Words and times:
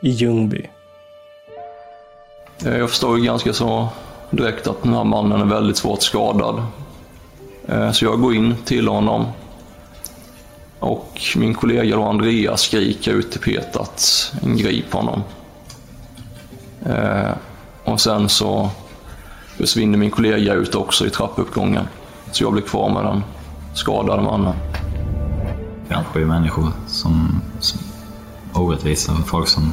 i 0.00 0.10
Ljungby. 0.10 0.70
Eh, 2.66 2.76
Jag 2.76 2.90
förstår 2.90 3.18
ju 3.18 3.24
ganska 3.24 3.52
så 3.52 3.88
direkt 4.30 4.66
att 4.66 4.82
den 4.82 4.94
här 4.94 5.04
mannen 5.04 5.40
är 5.40 5.44
väldigt 5.44 5.76
svårt 5.76 6.02
skadad. 6.02 6.62
Eh, 7.68 7.92
Så 7.92 8.04
jag 8.04 8.20
går 8.20 8.34
in 8.34 8.54
till 8.64 8.88
honom. 8.88 9.26
Och 10.78 11.20
min 11.36 11.54
kollega 11.54 11.96
då 11.96 12.02
Andreas 12.04 12.60
skriker 12.62 13.12
ut 13.12 13.30
till 13.30 13.40
Peter 13.40 13.80
att 13.80 14.32
grip 14.42 14.92
honom. 14.92 15.22
Eh, 16.86 17.30
Och 17.84 18.00
sen 18.00 18.28
så 18.28 18.70
försvinner 19.56 19.98
min 19.98 20.10
kollega 20.10 20.54
ut 20.54 20.74
också 20.74 21.06
i 21.06 21.10
trappuppgången. 21.10 21.88
Så 22.32 22.44
jag 22.44 22.52
blir 22.52 22.62
kvar 22.62 22.90
med 22.90 23.04
den 23.04 23.24
skadade 23.74 24.22
mannen. 24.22 24.54
Kanske 25.88 26.18
människor 26.18 26.68
som, 26.86 27.40
som 27.60 27.80
orättvisa, 28.54 29.12
folk 29.26 29.48
som 29.48 29.72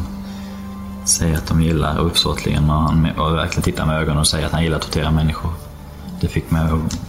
säger 1.06 1.38
att 1.38 1.48
de 1.48 1.62
gillar 1.62 2.00
uppsåtligen 2.00 2.70
och, 2.70 2.82
han, 2.82 3.08
och 3.18 3.36
verkligen 3.36 3.64
tittar 3.64 3.86
med 3.86 4.02
ögonen 4.02 4.18
och 4.18 4.28
säger 4.28 4.46
att 4.46 4.52
han 4.52 4.64
gillar 4.64 4.78
att 4.78 4.84
tortera 4.84 5.12
människor. 5.12 5.52
Det 6.22 6.28
fick 6.28 6.52
mig 6.52 6.62
att 6.62 7.00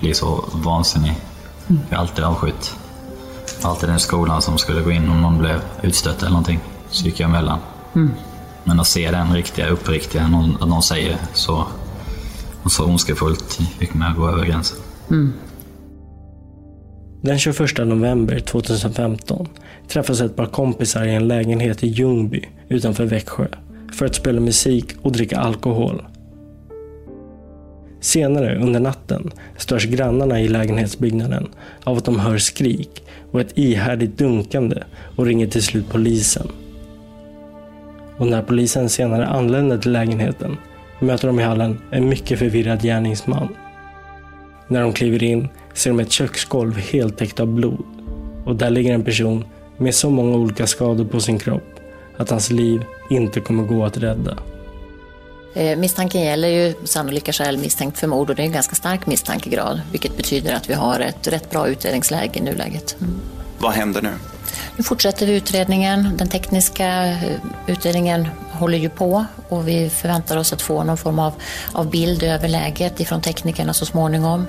bli 0.00 0.14
så 0.14 0.44
vansinnig. 0.52 1.14
Jag 1.66 1.96
har 1.96 2.02
alltid 2.02 2.24
avskytt. 2.24 2.76
Alltid 3.62 3.88
den 3.88 4.00
skolan 4.00 4.42
som 4.42 4.58
skulle 4.58 4.80
gå 4.82 4.90
in 4.90 5.08
om 5.08 5.20
någon 5.22 5.38
blev 5.38 5.60
utstött 5.82 6.18
eller 6.18 6.30
någonting. 6.30 6.60
Så 6.90 7.04
gick 7.04 7.20
jag 7.20 7.28
emellan. 7.28 7.58
Men 8.64 8.80
att 8.80 8.86
se 8.86 9.10
den 9.10 9.34
riktiga, 9.34 9.68
uppriktiga, 9.68 10.28
någon, 10.28 10.56
att 10.60 10.68
någon 10.68 10.82
säger 10.82 11.16
så, 11.32 11.66
så 12.66 12.84
ondskefullt 12.84 13.60
fick 13.78 13.94
mig 13.94 14.10
att 14.10 14.16
gå 14.16 14.28
över 14.28 14.44
gränsen. 14.44 14.78
Den 17.20 17.38
21 17.38 17.78
november 17.78 18.38
2015 18.38 19.48
träffas 19.88 20.20
ett 20.20 20.36
par 20.36 20.46
kompisar 20.46 21.04
i 21.04 21.14
en 21.14 21.28
lägenhet 21.28 21.84
i 21.84 21.86
Ljungby 21.86 22.44
utanför 22.68 23.04
Växjö 23.04 23.46
för 23.92 24.06
att 24.06 24.14
spela 24.14 24.40
musik 24.40 24.86
och 25.02 25.12
dricka 25.12 25.38
alkohol. 25.38 26.02
Senare 28.00 28.58
under 28.58 28.80
natten 28.80 29.30
störs 29.56 29.86
grannarna 29.86 30.40
i 30.40 30.48
lägenhetsbyggnaden 30.48 31.48
av 31.84 31.96
att 31.96 32.04
de 32.04 32.20
hör 32.20 32.38
skrik 32.38 33.02
och 33.30 33.40
ett 33.40 33.58
ihärdigt 33.58 34.18
dunkande 34.18 34.82
och 35.16 35.26
ringer 35.26 35.46
till 35.46 35.62
slut 35.62 35.88
polisen. 35.90 36.48
Och 38.16 38.26
när 38.26 38.42
polisen 38.42 38.88
senare 38.88 39.26
anländer 39.26 39.78
till 39.78 39.92
lägenheten 39.92 40.56
möter 41.00 41.26
de 41.26 41.40
i 41.40 41.42
hallen 41.42 41.78
en 41.90 42.08
mycket 42.08 42.38
förvirrad 42.38 42.82
gärningsman. 42.82 43.48
När 44.68 44.82
de 44.82 44.92
kliver 44.92 45.22
in 45.22 45.48
ser 45.78 45.90
de 45.90 46.00
ett 46.00 46.12
köksgolv 46.12 46.76
helt 46.76 47.18
täckt 47.18 47.40
av 47.40 47.46
blod. 47.46 47.84
Och 48.44 48.56
där 48.56 48.70
ligger 48.70 48.94
en 48.94 49.04
person 49.04 49.44
med 49.76 49.94
så 49.94 50.10
många 50.10 50.36
olika 50.36 50.66
skador 50.66 51.04
på 51.04 51.20
sin 51.20 51.38
kropp 51.38 51.80
att 52.16 52.30
hans 52.30 52.50
liv 52.50 52.84
inte 53.10 53.40
kommer 53.40 53.62
gå 53.62 53.84
att 53.84 53.96
rädda. 53.96 54.38
Eh, 55.54 55.78
Misstanken 55.78 56.20
gäller 56.20 56.48
ju 56.48 56.74
sannolika 56.84 57.32
skäl 57.32 57.58
misstänkt 57.58 57.98
för 57.98 58.06
mord 58.06 58.30
och 58.30 58.36
det 58.36 58.42
är 58.42 58.46
en 58.46 58.52
ganska 58.52 58.74
stark 58.74 59.06
misstankegrad 59.06 59.80
vilket 59.90 60.16
betyder 60.16 60.54
att 60.54 60.70
vi 60.70 60.74
har 60.74 61.00
ett 61.00 61.28
rätt 61.28 61.50
bra 61.50 61.68
utredningsläge 61.68 62.38
i 62.38 62.40
nuläget. 62.40 62.96
Mm. 63.00 63.14
Vad 63.58 63.72
händer 63.72 64.02
nu? 64.02 64.12
Nu 64.76 64.84
fortsätter 64.84 65.26
vi 65.26 65.36
utredningen. 65.36 66.16
Den 66.16 66.28
tekniska 66.28 67.06
eh, 67.06 67.32
utredningen 67.66 68.28
håller 68.52 68.78
ju 68.78 68.88
på 68.88 69.24
och 69.48 69.68
vi 69.68 69.90
förväntar 69.90 70.36
oss 70.36 70.52
att 70.52 70.62
få 70.62 70.84
någon 70.84 70.96
form 70.96 71.18
av, 71.18 71.32
av 71.72 71.90
bild 71.90 72.22
över 72.22 72.48
läget 72.48 73.00
ifrån 73.00 73.20
teknikerna 73.20 73.74
så 73.74 73.86
småningom. 73.86 74.46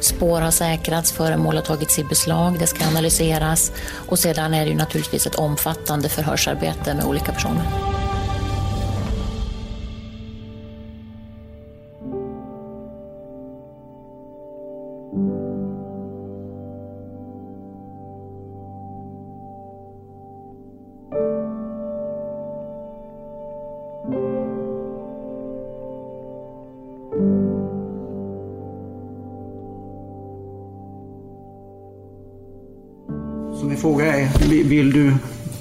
Spår 0.00 0.40
har 0.40 0.50
säkrats, 0.50 1.12
föremål 1.12 1.54
har 1.54 1.62
tagits 1.62 1.98
i 1.98 2.04
beslag, 2.04 2.58
det 2.58 2.66
ska 2.66 2.86
analyseras 2.86 3.72
och 4.08 4.18
sedan 4.18 4.54
är 4.54 4.64
det 4.64 4.70
ju 4.70 4.76
naturligtvis 4.76 5.26
ett 5.26 5.34
omfattande 5.34 6.08
förhörsarbete 6.08 6.94
med 6.94 7.04
olika 7.04 7.32
personer. 7.32 7.99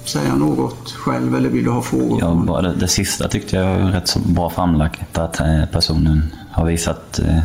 Säga 0.09 0.35
något 0.35 0.91
själv 0.91 1.35
eller 1.35 1.49
vill 1.49 1.63
du 1.63 1.69
ha 1.71 1.81
frågor? 1.81 2.19
Ja, 2.19 2.43
bara 2.47 2.61
det, 2.61 2.75
det 2.75 2.87
sista 2.87 3.27
tyckte 3.27 3.55
jag 3.55 3.79
var 3.79 3.91
rätt 3.91 4.07
så 4.07 4.19
bra 4.19 4.49
framlagt. 4.49 5.17
Att 5.17 5.39
eh, 5.39 5.65
personen 5.71 6.23
har 6.51 6.65
visat 6.65 7.19
eh, 7.19 7.39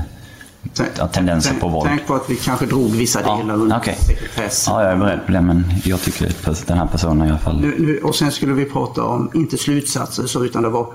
ja, 0.99 1.09
tendenser 1.09 1.51
tänk, 1.51 1.63
på 1.63 1.69
våld. 1.69 1.89
Tänk 1.89 2.07
på 2.07 2.15
att 2.15 2.31
vi 2.31 2.37
kanske 2.37 2.67
drog 2.67 2.91
vissa 2.91 3.21
delar 3.21 3.55
under 3.55 3.77
okej. 3.77 3.95
sekretess. 3.95 4.65
Ja, 4.69 4.83
jag 4.83 4.93
är 4.93 4.97
beredd 4.97 5.27
på 5.27 5.33
det, 5.33 5.41
men 5.41 5.65
jag 5.85 6.01
tycker 6.01 6.27
att 6.51 6.67
den 6.67 6.79
här 6.79 6.87
personen 6.87 7.27
i 7.27 7.31
alla 7.31 7.39
fall... 7.39 7.61
Nu, 7.61 7.75
nu, 7.79 7.99
och 7.99 8.15
sen 8.15 8.33
skulle 8.33 8.53
vi 8.53 8.65
prata 8.65 9.03
om, 9.03 9.31
inte 9.35 9.59
slutsatser 9.59 10.27
så, 10.27 10.45
utan 10.45 10.63
det 10.63 10.69
var 10.69 10.93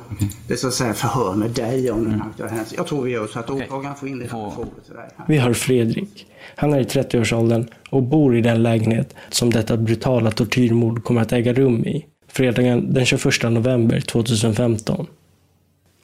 det 0.48 0.58
så 0.58 0.68
att 0.68 0.74
säga 0.74 0.94
förhör 0.94 1.34
med 1.34 1.52
dig 1.52 1.92
om 1.92 2.04
den 2.04 2.22
aktuella 2.22 2.52
händelsen. 2.52 2.78
Jag 2.78 2.88
tror 2.88 3.04
vi 3.04 3.12
gör 3.12 3.28
så 3.28 3.40
att 3.40 3.50
åklagaren 3.50 3.96
får 3.96 4.10
inleda 4.10 4.38
med 4.38 4.54
frågor 4.54 4.70
till 4.86 4.94
dig. 4.94 5.10
här. 5.18 5.26
Vi 5.28 5.38
har 5.38 5.54
Fredrik. 5.54 6.26
Han 6.56 6.74
är 6.74 6.80
i 6.80 6.84
30-årsåldern 6.84 7.68
och 7.90 8.04
bor 8.04 8.38
i 8.38 8.42
den 8.42 8.64
lägenhet 8.64 9.16
som 9.30 9.50
detta 9.50 9.78
brutala 9.78 10.32
tortyrmord 10.32 11.04
kommer 11.04 11.22
att 11.22 11.32
äga 11.32 11.54
rum 11.54 11.86
i. 11.86 12.06
Fredagen 12.32 12.94
den 12.94 13.06
21 13.06 13.24
november 13.44 14.02
2015. 14.02 15.08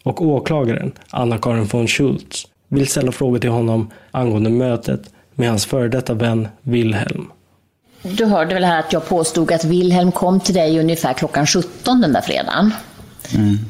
Och 0.04 0.22
åklagaren, 0.22 0.92
Anna-Karin 1.10 1.66
von 1.66 1.88
Schultz, 1.88 2.48
vill 2.76 2.88
ställa 2.88 3.12
frågor 3.12 3.40
till 3.40 3.50
honom 3.50 3.92
angående 4.12 4.50
mötet 4.50 5.02
med 5.36 5.50
hans 5.50 5.66
före 5.66 5.88
detta 5.88 6.14
vän 6.14 6.48
Wilhelm. 6.62 7.28
Du 8.02 8.26
hörde 8.26 8.54
väl 8.54 8.64
här 8.64 8.80
att 8.80 8.94
jag 8.94 9.08
påstod 9.08 9.52
att 9.52 9.66
Wilhelm 9.66 10.12
kom 10.12 10.40
till 10.40 10.56
dig 10.56 10.80
ungefär 10.80 11.14
klockan 11.14 11.48
17 11.48 12.02
den 12.02 12.14
där 12.14 12.22
fredagen. 12.22 12.72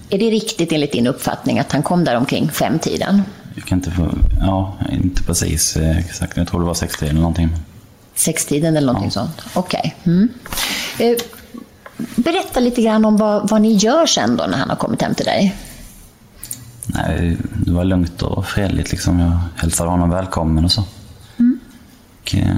Är 0.09 0.19
det 0.19 0.29
riktigt 0.29 0.71
enligt 0.71 0.91
din 0.91 1.07
uppfattning 1.07 1.59
att 1.59 1.71
han 1.71 1.83
kom 1.83 2.03
där 2.03 2.17
omkring 2.17 2.49
femtiden? 2.51 3.21
Jag 3.55 3.65
kan 3.65 3.77
inte 3.77 3.91
få... 3.91 4.09
Ja, 4.41 4.73
inte 4.91 5.23
precis 5.23 5.77
eh, 5.77 5.97
exakt. 5.97 6.37
Jag 6.37 6.47
tror 6.47 6.59
det 6.59 6.65
var 6.65 6.73
60 6.73 7.05
eller 7.05 7.19
någonting. 7.19 7.49
Sextiden 8.15 8.77
eller 8.77 8.87
någonting 8.87 9.11
sånt? 9.11 9.41
Okej. 9.53 9.95
Mm. 10.03 10.29
Eh, 10.99 11.17
berätta 12.15 12.59
lite 12.59 12.81
grann 12.81 13.05
om 13.05 13.17
vad, 13.17 13.49
vad 13.49 13.61
ni 13.61 13.73
gör 13.73 14.05
sen 14.05 14.37
då 14.37 14.45
när 14.45 14.57
han 14.57 14.69
har 14.69 14.75
kommit 14.75 15.01
hem 15.01 15.15
till 15.15 15.25
dig. 15.25 15.55
Nej, 16.95 17.37
det 17.65 17.71
var 17.71 17.83
lugnt 17.83 18.21
och 18.21 18.45
fredligt. 18.45 18.91
Liksom. 18.91 19.19
Jag 19.19 19.39
hälsade 19.55 19.89
honom 19.89 20.09
välkommen 20.09 20.65
och 20.65 20.71
så. 20.71 20.83
Och, 22.21 22.35
eh, 22.35 22.55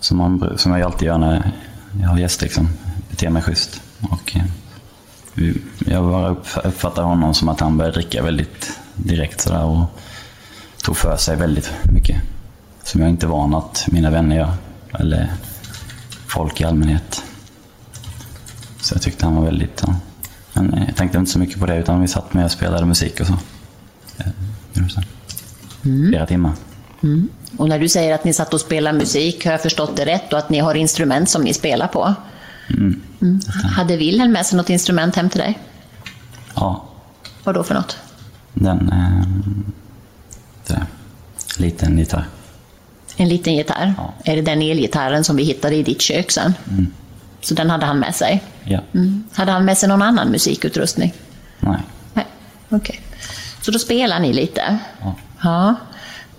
som, 0.00 0.16
man, 0.18 0.52
som 0.58 0.72
jag 0.72 0.82
alltid 0.82 1.06
gör 1.06 1.18
när 1.18 1.52
jag 2.00 2.08
har 2.08 2.18
gäster. 2.18 2.44
Liksom. 2.44 2.68
Beter 3.10 3.30
mig 3.30 3.42
schysst. 3.42 3.80
Och, 4.10 4.36
eh, 4.36 4.44
jag 5.86 6.04
bara 6.04 6.28
upp- 6.28 6.46
uppfattade 6.64 7.06
honom 7.06 7.34
som 7.34 7.48
att 7.48 7.60
han 7.60 7.76
började 7.76 7.94
dricka 8.00 8.22
väldigt 8.22 8.78
direkt 8.94 9.40
sådär 9.40 9.64
och 9.64 9.84
tog 10.84 10.96
för 10.96 11.16
sig 11.16 11.36
väldigt 11.36 11.72
mycket. 11.92 12.22
Som 12.82 13.00
jag 13.00 13.10
inte 13.10 13.26
är 13.26 13.30
van 13.30 13.54
att 13.54 13.84
mina 13.90 14.10
vänner 14.10 14.36
gör. 14.36 14.52
Eller 14.98 15.32
folk 16.28 16.60
i 16.60 16.64
allmänhet. 16.64 17.22
Så 18.80 18.94
jag 18.94 19.02
tyckte 19.02 19.24
han 19.26 19.36
var 19.36 19.44
väldigt... 19.44 19.82
Ja. 19.86 19.94
Men 20.56 20.84
jag 20.86 20.96
tänkte 20.96 21.18
inte 21.18 21.30
så 21.30 21.38
mycket 21.38 21.60
på 21.60 21.66
det 21.66 21.76
utan 21.76 22.00
vi 22.00 22.08
satt 22.08 22.34
med 22.34 22.44
och 22.44 22.50
spelade 22.50 22.86
musik 22.86 23.20
och 23.20 23.26
så. 23.26 23.32
Eh, 24.18 24.86
så. 24.88 25.00
Flera 25.82 26.26
timmar. 26.26 26.52
Och 27.56 27.68
när 27.68 27.78
du 27.78 27.88
säger 27.88 28.14
att 28.14 28.24
ni 28.24 28.32
satt 28.32 28.54
och 28.54 28.60
spelade 28.60 28.98
musik, 28.98 29.44
har 29.44 29.52
jag 29.52 29.62
förstått 29.62 29.96
det 29.96 30.04
rätt? 30.06 30.32
Och 30.32 30.38
att 30.38 30.50
ni 30.50 30.58
har 30.58 30.74
instrument 30.74 31.30
som 31.30 31.42
ni 31.42 31.54
spelar 31.54 31.86
på? 31.88 32.14
Mm. 32.68 33.00
Hade 33.76 33.96
Wilhelm 33.96 34.32
med 34.32 34.46
sig 34.46 34.56
något 34.56 34.70
instrument 34.70 35.16
hem 35.16 35.30
till 35.30 35.40
dig? 35.40 35.58
Ja, 36.54 36.88
Vad 37.44 37.54
då 37.54 37.62
för 37.64 37.74
något? 37.74 37.98
den... 38.54 38.92
Eh, 38.92 40.82
liten 41.58 41.98
gitarr. 41.98 42.24
En 43.16 43.28
liten 43.28 43.54
gitarr? 43.54 43.94
Ja. 43.96 44.14
Är 44.24 44.36
det 44.36 44.42
den 44.42 44.62
elgitarren 44.62 45.24
som 45.24 45.36
vi 45.36 45.44
hittade 45.44 45.76
i 45.76 45.82
ditt 45.82 46.00
kök 46.00 46.30
sen? 46.30 46.54
Så 47.46 47.54
den 47.54 47.70
hade 47.70 47.86
han 47.86 47.98
med 47.98 48.14
sig? 48.14 48.42
Ja. 48.64 48.80
Mm. 48.94 49.24
Hade 49.32 49.52
han 49.52 49.64
med 49.64 49.78
sig 49.78 49.88
någon 49.88 50.02
annan 50.02 50.30
musikutrustning? 50.30 51.14
Nej. 51.60 51.80
Nej, 52.14 52.26
okej. 52.68 53.00
Så 53.60 53.70
då 53.70 53.78
spelar 53.78 54.20
ni 54.20 54.32
lite? 54.32 54.78
Ja. 55.00 55.14
Ja. 55.42 55.74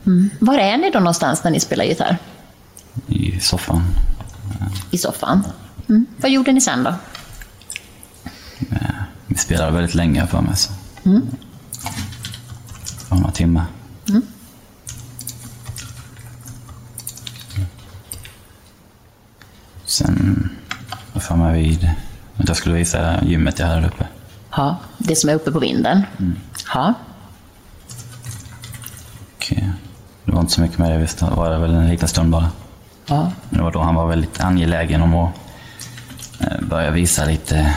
Mm. 0.05 0.29
Var 0.39 0.57
är 0.57 0.77
ni 0.77 0.89
då 0.89 0.99
någonstans 0.99 1.43
när 1.43 1.51
ni 1.51 1.59
spelar 1.59 1.85
gitarr? 1.85 2.17
I 3.07 3.39
soffan. 3.39 3.83
I 4.91 4.97
soffan? 4.97 5.43
Mm. 5.89 6.05
Vad 6.17 6.31
gjorde 6.31 6.51
ni 6.51 6.61
sen 6.61 6.83
då? 6.83 6.89
Eh, 8.71 8.77
vi 9.27 9.37
spelade 9.37 9.71
väldigt 9.71 9.95
länge 9.95 10.27
för 10.27 10.41
mig. 10.41 10.55
Så. 10.55 10.71
Var 13.09 13.17
några 13.17 13.31
timmar. 13.31 13.65
Sen 19.85 20.15
var 20.15 20.25
jag 20.37 20.56
för 21.19 21.35
mig 21.35 21.61
vid... 21.61 21.89
att 22.37 22.47
Jag 22.47 22.57
skulle 22.57 22.75
visa 22.75 23.23
gymmet 23.23 23.59
jag 23.59 23.67
hade 23.67 23.81
där 23.81 23.87
uppe. 23.87 24.05
Ja, 24.55 24.77
det 24.97 25.15
som 25.15 25.29
är 25.29 25.33
uppe 25.33 25.51
på 25.51 25.59
vinden? 25.59 26.01
Ja. 26.73 26.93
Och 29.37 29.53
eh, 29.57 29.69
det 30.25 30.31
var 30.31 30.39
inte 30.41 30.53
så 30.53 30.61
mycket 30.61 30.77
med 30.77 30.91
det. 30.91 30.97
Visst, 30.97 31.19
det 31.19 31.25
var 31.25 31.49
det 31.49 31.57
väl 31.57 31.73
en 31.73 31.89
liten 31.89 32.07
stund 32.07 32.29
bara. 32.31 32.49
ja. 33.05 33.31
Men 33.49 33.57
det 33.57 33.63
var 33.63 33.71
då 33.71 33.81
han 33.81 33.95
var 33.95 34.07
väldigt 34.07 34.39
angelägen 34.41 35.01
om 35.01 35.15
att 35.15 35.33
eh, 36.39 36.61
börja 36.61 36.91
visa 36.91 37.25
lite 37.25 37.73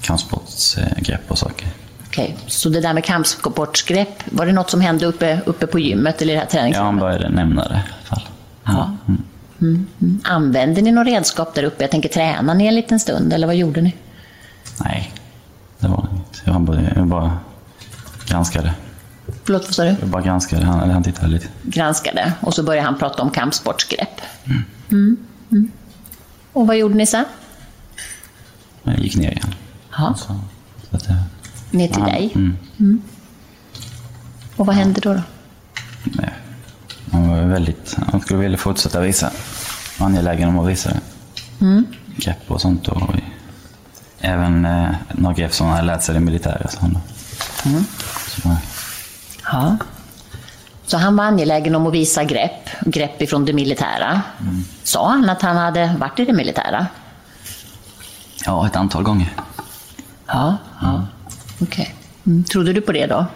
kampsportsgrepp 0.00 1.30
och 1.30 1.38
saker. 1.38 1.68
Okej, 2.06 2.36
så 2.46 2.68
det 2.68 2.80
där 2.80 2.94
med 2.94 3.04
kampsportsgrepp, 3.04 4.22
var 4.32 4.46
det 4.46 4.52
något 4.52 4.70
som 4.70 4.80
hände 4.80 5.06
uppe, 5.06 5.40
uppe 5.46 5.66
på 5.66 5.78
gymmet 5.78 6.22
eller 6.22 6.32
i 6.32 6.36
det 6.36 6.40
här 6.40 6.46
Ja, 6.50 6.60
han 6.60 6.72
träningsrummet? 6.72 7.00
började 7.00 7.28
nämna 7.28 7.68
det 7.68 7.74
i 7.74 7.78
alla 8.08 8.16
fall. 8.16 8.22
Ja. 8.64 8.90
Mm. 9.08 9.22
Mm. 9.62 9.86
Använde 10.24 10.80
ni 10.82 10.92
något 10.92 11.06
redskap 11.06 11.54
där 11.54 11.62
uppe? 11.64 11.82
Jag 11.84 11.90
tänker, 11.90 12.08
tränade 12.08 12.58
ni 12.58 12.66
en 12.66 12.74
liten 12.74 13.00
stund 13.00 13.32
eller 13.32 13.46
vad 13.46 13.56
gjorde 13.56 13.80
ni? 13.80 13.94
Nej, 14.84 15.12
det 15.78 15.88
var 15.88 16.08
inget. 16.12 16.42
Jag 16.44 16.60
bara, 16.60 16.80
jag 16.96 17.06
bara 17.06 17.38
granskade. 18.26 18.74
Förlåt, 19.44 19.64
vad 19.64 19.74
sa 19.74 19.84
du? 19.84 19.96
Jag 20.00 20.08
bara 20.08 20.22
granskade. 20.22 20.64
Han, 20.64 20.80
eller 20.80 20.92
han 20.94 21.02
tittade 21.02 21.28
lite. 21.28 21.46
Granskade 21.62 22.32
och 22.40 22.54
så 22.54 22.62
började 22.62 22.86
han 22.86 22.98
prata 22.98 23.22
om 23.22 23.30
kampsportsgrepp. 23.30 24.20
Mm. 24.90 25.16
Mm. 25.50 25.70
Och 26.52 26.66
vad 26.66 26.76
gjorde 26.76 26.94
ni 26.94 27.06
sen? 27.06 27.24
Jag 28.82 28.98
gick 28.98 29.16
ner 29.16 29.30
igen. 29.30 29.54
Ja, 29.96 30.14
Så, 30.16 30.40
så 30.90 30.96
att, 30.96 31.08
ner 31.70 31.88
till 31.88 32.02
han- 32.02 32.10
dig. 32.10 32.32
Mm, 32.78 33.02
Och 34.56 34.66
vad 34.66 34.76
hände 34.76 35.00
då? 35.00 35.14
då? 35.14 35.22
nej. 36.04 36.32
Han 37.12 37.28
var 37.28 37.40
väldigt... 37.40 37.96
Han 38.12 38.20
skulle 38.20 38.40
vilja 38.40 38.58
fortsätta 38.58 39.00
visa. 39.00 39.30
Angelägen 39.98 40.48
om 40.48 40.58
att 40.58 40.68
visa 40.68 40.90
det. 40.90 41.00
Grepp 42.16 42.50
och 42.50 42.60
sånt. 42.60 42.88
Och, 42.88 43.14
även 44.20 44.64
eh, 44.64 44.90
några 45.12 45.34
grepp 45.34 45.54
som 45.54 45.66
han 45.66 45.76
hade 45.76 45.86
lärt 45.86 46.02
sig 46.02 46.14
i 46.14 46.18
det 46.18 46.24
militära. 46.24 46.68
Så 46.68 46.80
han, 46.80 46.98
så, 48.26 48.56
Ja. 49.52 49.76
Så 50.86 50.98
han 50.98 51.16
var 51.16 51.24
angelägen 51.24 51.74
om 51.74 51.86
att 51.86 51.94
visa 51.94 52.24
grepp, 52.24 52.68
grepp 52.80 53.22
ifrån 53.22 53.44
det 53.44 53.52
militära. 53.52 54.22
Sa 54.82 55.10
han 55.10 55.30
att 55.30 55.42
han 55.42 55.56
hade 55.56 55.94
varit 56.00 56.18
i 56.18 56.24
det 56.24 56.32
militära? 56.32 56.86
ja, 58.46 58.66
ett 58.66 58.76
antal 58.76 59.02
gånger. 59.02 59.32
Ja, 60.26 60.56
ja. 60.80 61.06
okej. 61.60 61.94
Mm. 62.26 62.44
Trodde 62.44 62.72
du 62.72 62.80
på 62.80 62.92
det 62.92 63.06
då? 63.06 63.26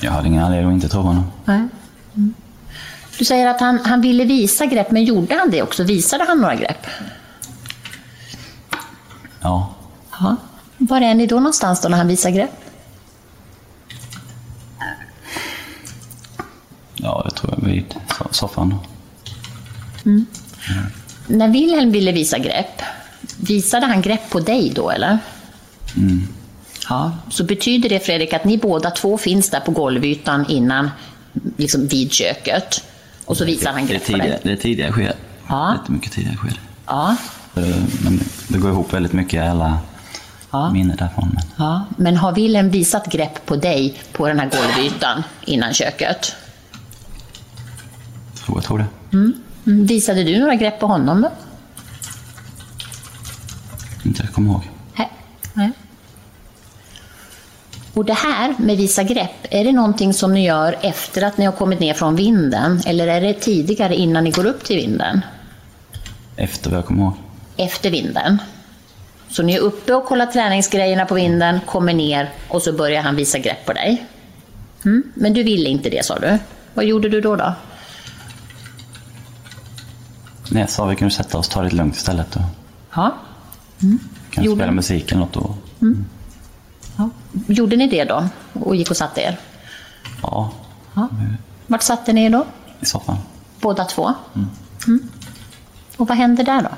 Jag 0.00 0.12
hade 0.12 0.28
ingen 0.28 0.44
anledning 0.44 0.68
att 0.68 0.74
inte 0.74 0.88
tro 0.88 1.00
honom. 1.02 1.24
Nej. 1.44 1.68
Mm. 2.20 2.34
Du 3.18 3.24
säger 3.24 3.46
att 3.46 3.60
han, 3.60 3.78
han 3.84 4.00
ville 4.00 4.24
visa 4.24 4.66
grepp, 4.66 4.90
men 4.90 5.04
gjorde 5.04 5.34
han 5.38 5.50
det 5.50 5.62
också? 5.62 5.84
Visade 5.84 6.24
han 6.24 6.40
några 6.40 6.54
grepp? 6.54 6.86
Ja, 9.40 9.74
Ja. 10.20 10.36
Var 10.78 11.00
är 11.00 11.14
ni 11.14 11.26
då 11.26 11.36
någonstans 11.36 11.80
då 11.80 11.88
när 11.88 11.96
han 11.98 12.08
visar 12.08 12.30
grepp? 12.30 12.50
ja 16.94 17.20
jag 17.24 17.34
tror 17.36 17.54
jag 17.58 17.68
vid 17.68 17.84
so- 18.08 18.32
soffan. 18.32 18.74
När 21.26 21.48
Wilhelm 21.48 21.90
ville 21.92 22.12
visa 22.12 22.38
grepp, 22.38 22.82
visade 23.40 23.86
han 23.86 24.02
grepp 24.02 24.30
på 24.30 24.40
dig 24.40 24.72
då 24.74 24.90
eller? 24.90 25.18
Ja, 26.88 27.12
så 27.30 27.44
betyder 27.44 27.88
det 27.88 28.00
Fredrik 28.00 28.32
att 28.32 28.44
ni 28.44 28.58
båda 28.58 28.90
två 28.90 29.18
finns 29.18 29.50
där 29.50 29.60
på 29.60 29.70
golvytan 29.70 30.46
innan, 30.48 30.90
liksom 31.56 31.86
vid 31.86 32.12
köket? 32.12 32.84
Och 33.24 33.36
så 33.36 33.44
visar 33.44 33.72
han 33.72 33.86
Det 33.86 33.92
är 33.94 33.98
grepp 33.98 34.06
på 34.06 34.16
dig? 34.16 34.40
det 34.42 34.52
är 34.52 34.56
tidigare 34.56 34.92
skede. 34.92 35.14
Ja. 35.48 35.76
Lite 35.80 35.92
mycket 35.92 36.12
tidigare 36.12 36.36
skede. 36.36 36.56
Ja, 36.86 37.16
Eh, 37.56 37.62
Men 38.04 38.20
det 38.48 38.58
går 38.58 38.70
ihop 38.70 38.92
väldigt 38.92 39.12
mycket, 39.12 39.42
alla 39.50 39.78
Ja. 40.50 40.70
minnen 40.72 40.96
därifrån. 40.96 41.30
Men 41.34 41.42
ja. 41.66 41.84
Men 41.96 42.16
har 42.16 42.32
Wilhelm 42.32 42.70
visat 42.70 43.06
grepp 43.12 43.46
på 43.46 43.56
dig 43.56 44.00
på 44.12 44.28
den 44.28 44.38
här 44.38 44.50
golvytan 44.50 45.22
innan 45.44 45.72
köket? 45.74 46.34
jag 48.34 48.44
tror 48.46 48.56
jag 48.58 48.64
tror 48.64 48.78
det. 48.78 48.86
Mm. 49.16 49.32
Visade 49.86 50.24
du 50.24 50.38
några 50.40 50.54
grepp 50.54 50.80
på 50.80 50.86
honom 50.86 51.20
då? 51.22 51.30
Inte 54.04 54.22
jag 54.22 54.32
kommer 54.32 54.50
ihåg. 54.50 54.68
Nej. 54.96 55.12
Nej. 55.54 55.70
Och 58.00 58.06
det 58.06 58.12
här 58.14 58.54
med 58.58 58.76
visa 58.76 59.02
grepp, 59.02 59.46
är 59.50 59.64
det 59.64 59.72
någonting 59.72 60.14
som 60.14 60.34
ni 60.34 60.46
gör 60.46 60.76
efter 60.80 61.22
att 61.22 61.38
ni 61.38 61.44
har 61.44 61.52
kommit 61.52 61.80
ner 61.80 61.94
från 61.94 62.16
vinden? 62.16 62.80
Eller 62.86 63.06
är 63.08 63.20
det 63.20 63.34
tidigare 63.34 63.96
innan 63.96 64.24
ni 64.24 64.30
går 64.30 64.46
upp 64.46 64.64
till 64.64 64.76
vinden? 64.76 65.20
Efter 66.36 66.70
vad 66.70 66.78
jag 66.78 66.86
kommer 66.86 67.02
ihåg. 67.02 67.12
Efter 67.56 67.90
vinden. 67.90 68.38
Så 69.28 69.42
ni 69.42 69.54
är 69.54 69.58
uppe 69.60 69.94
och 69.94 70.04
kollar 70.06 70.26
träningsgrejerna 70.26 71.06
på 71.06 71.14
vinden, 71.14 71.60
kommer 71.66 71.94
ner 71.94 72.30
och 72.48 72.62
så 72.62 72.72
börjar 72.72 73.02
han 73.02 73.16
visa 73.16 73.38
grepp 73.38 73.66
på 73.66 73.72
dig. 73.72 74.06
Mm. 74.84 75.02
Men 75.14 75.32
du 75.32 75.42
ville 75.42 75.68
inte 75.68 75.90
det 75.90 76.04
sa 76.04 76.18
du. 76.18 76.38
Vad 76.74 76.84
gjorde 76.84 77.08
du 77.08 77.20
då? 77.20 77.36
då? 77.36 77.54
Nej, 80.50 80.60
jag 80.60 80.70
sa 80.70 80.86
vi 80.86 80.96
kunde 80.96 81.14
sätta 81.14 81.38
oss 81.38 81.46
och 81.46 81.52
ta 81.52 81.60
det 81.60 81.64
lite 81.64 81.76
lugnt 81.76 81.96
istället. 81.96 82.36
Och 82.36 82.42
Ja. 82.94 83.14
kan 84.30 84.44
Gjorde 84.44 84.58
spela 84.60 84.72
musik 84.72 85.12
eller 85.12 85.20
något. 85.20 85.36
Och, 85.36 85.54
ja. 86.96 87.10
Gjorde 87.48 87.76
ni 87.76 87.88
det 87.88 88.04
då? 88.04 88.28
Och 88.52 88.76
gick 88.76 88.90
och 88.90 88.96
satte 88.96 89.20
er? 89.20 89.38
ja, 90.22 90.50
Ja. 90.94 91.08
Vart 91.66 91.82
satte 91.82 92.12
ni 92.12 92.24
er 92.24 92.30
då? 92.30 92.46
i 92.80 92.84
soffan. 92.86 93.16
Båda 93.60 93.84
två? 93.84 94.12
Mm. 94.86 95.08
Och 95.96 96.08
vad 96.08 96.18
hände 96.18 96.42
där 96.42 96.62
då? 96.62 96.68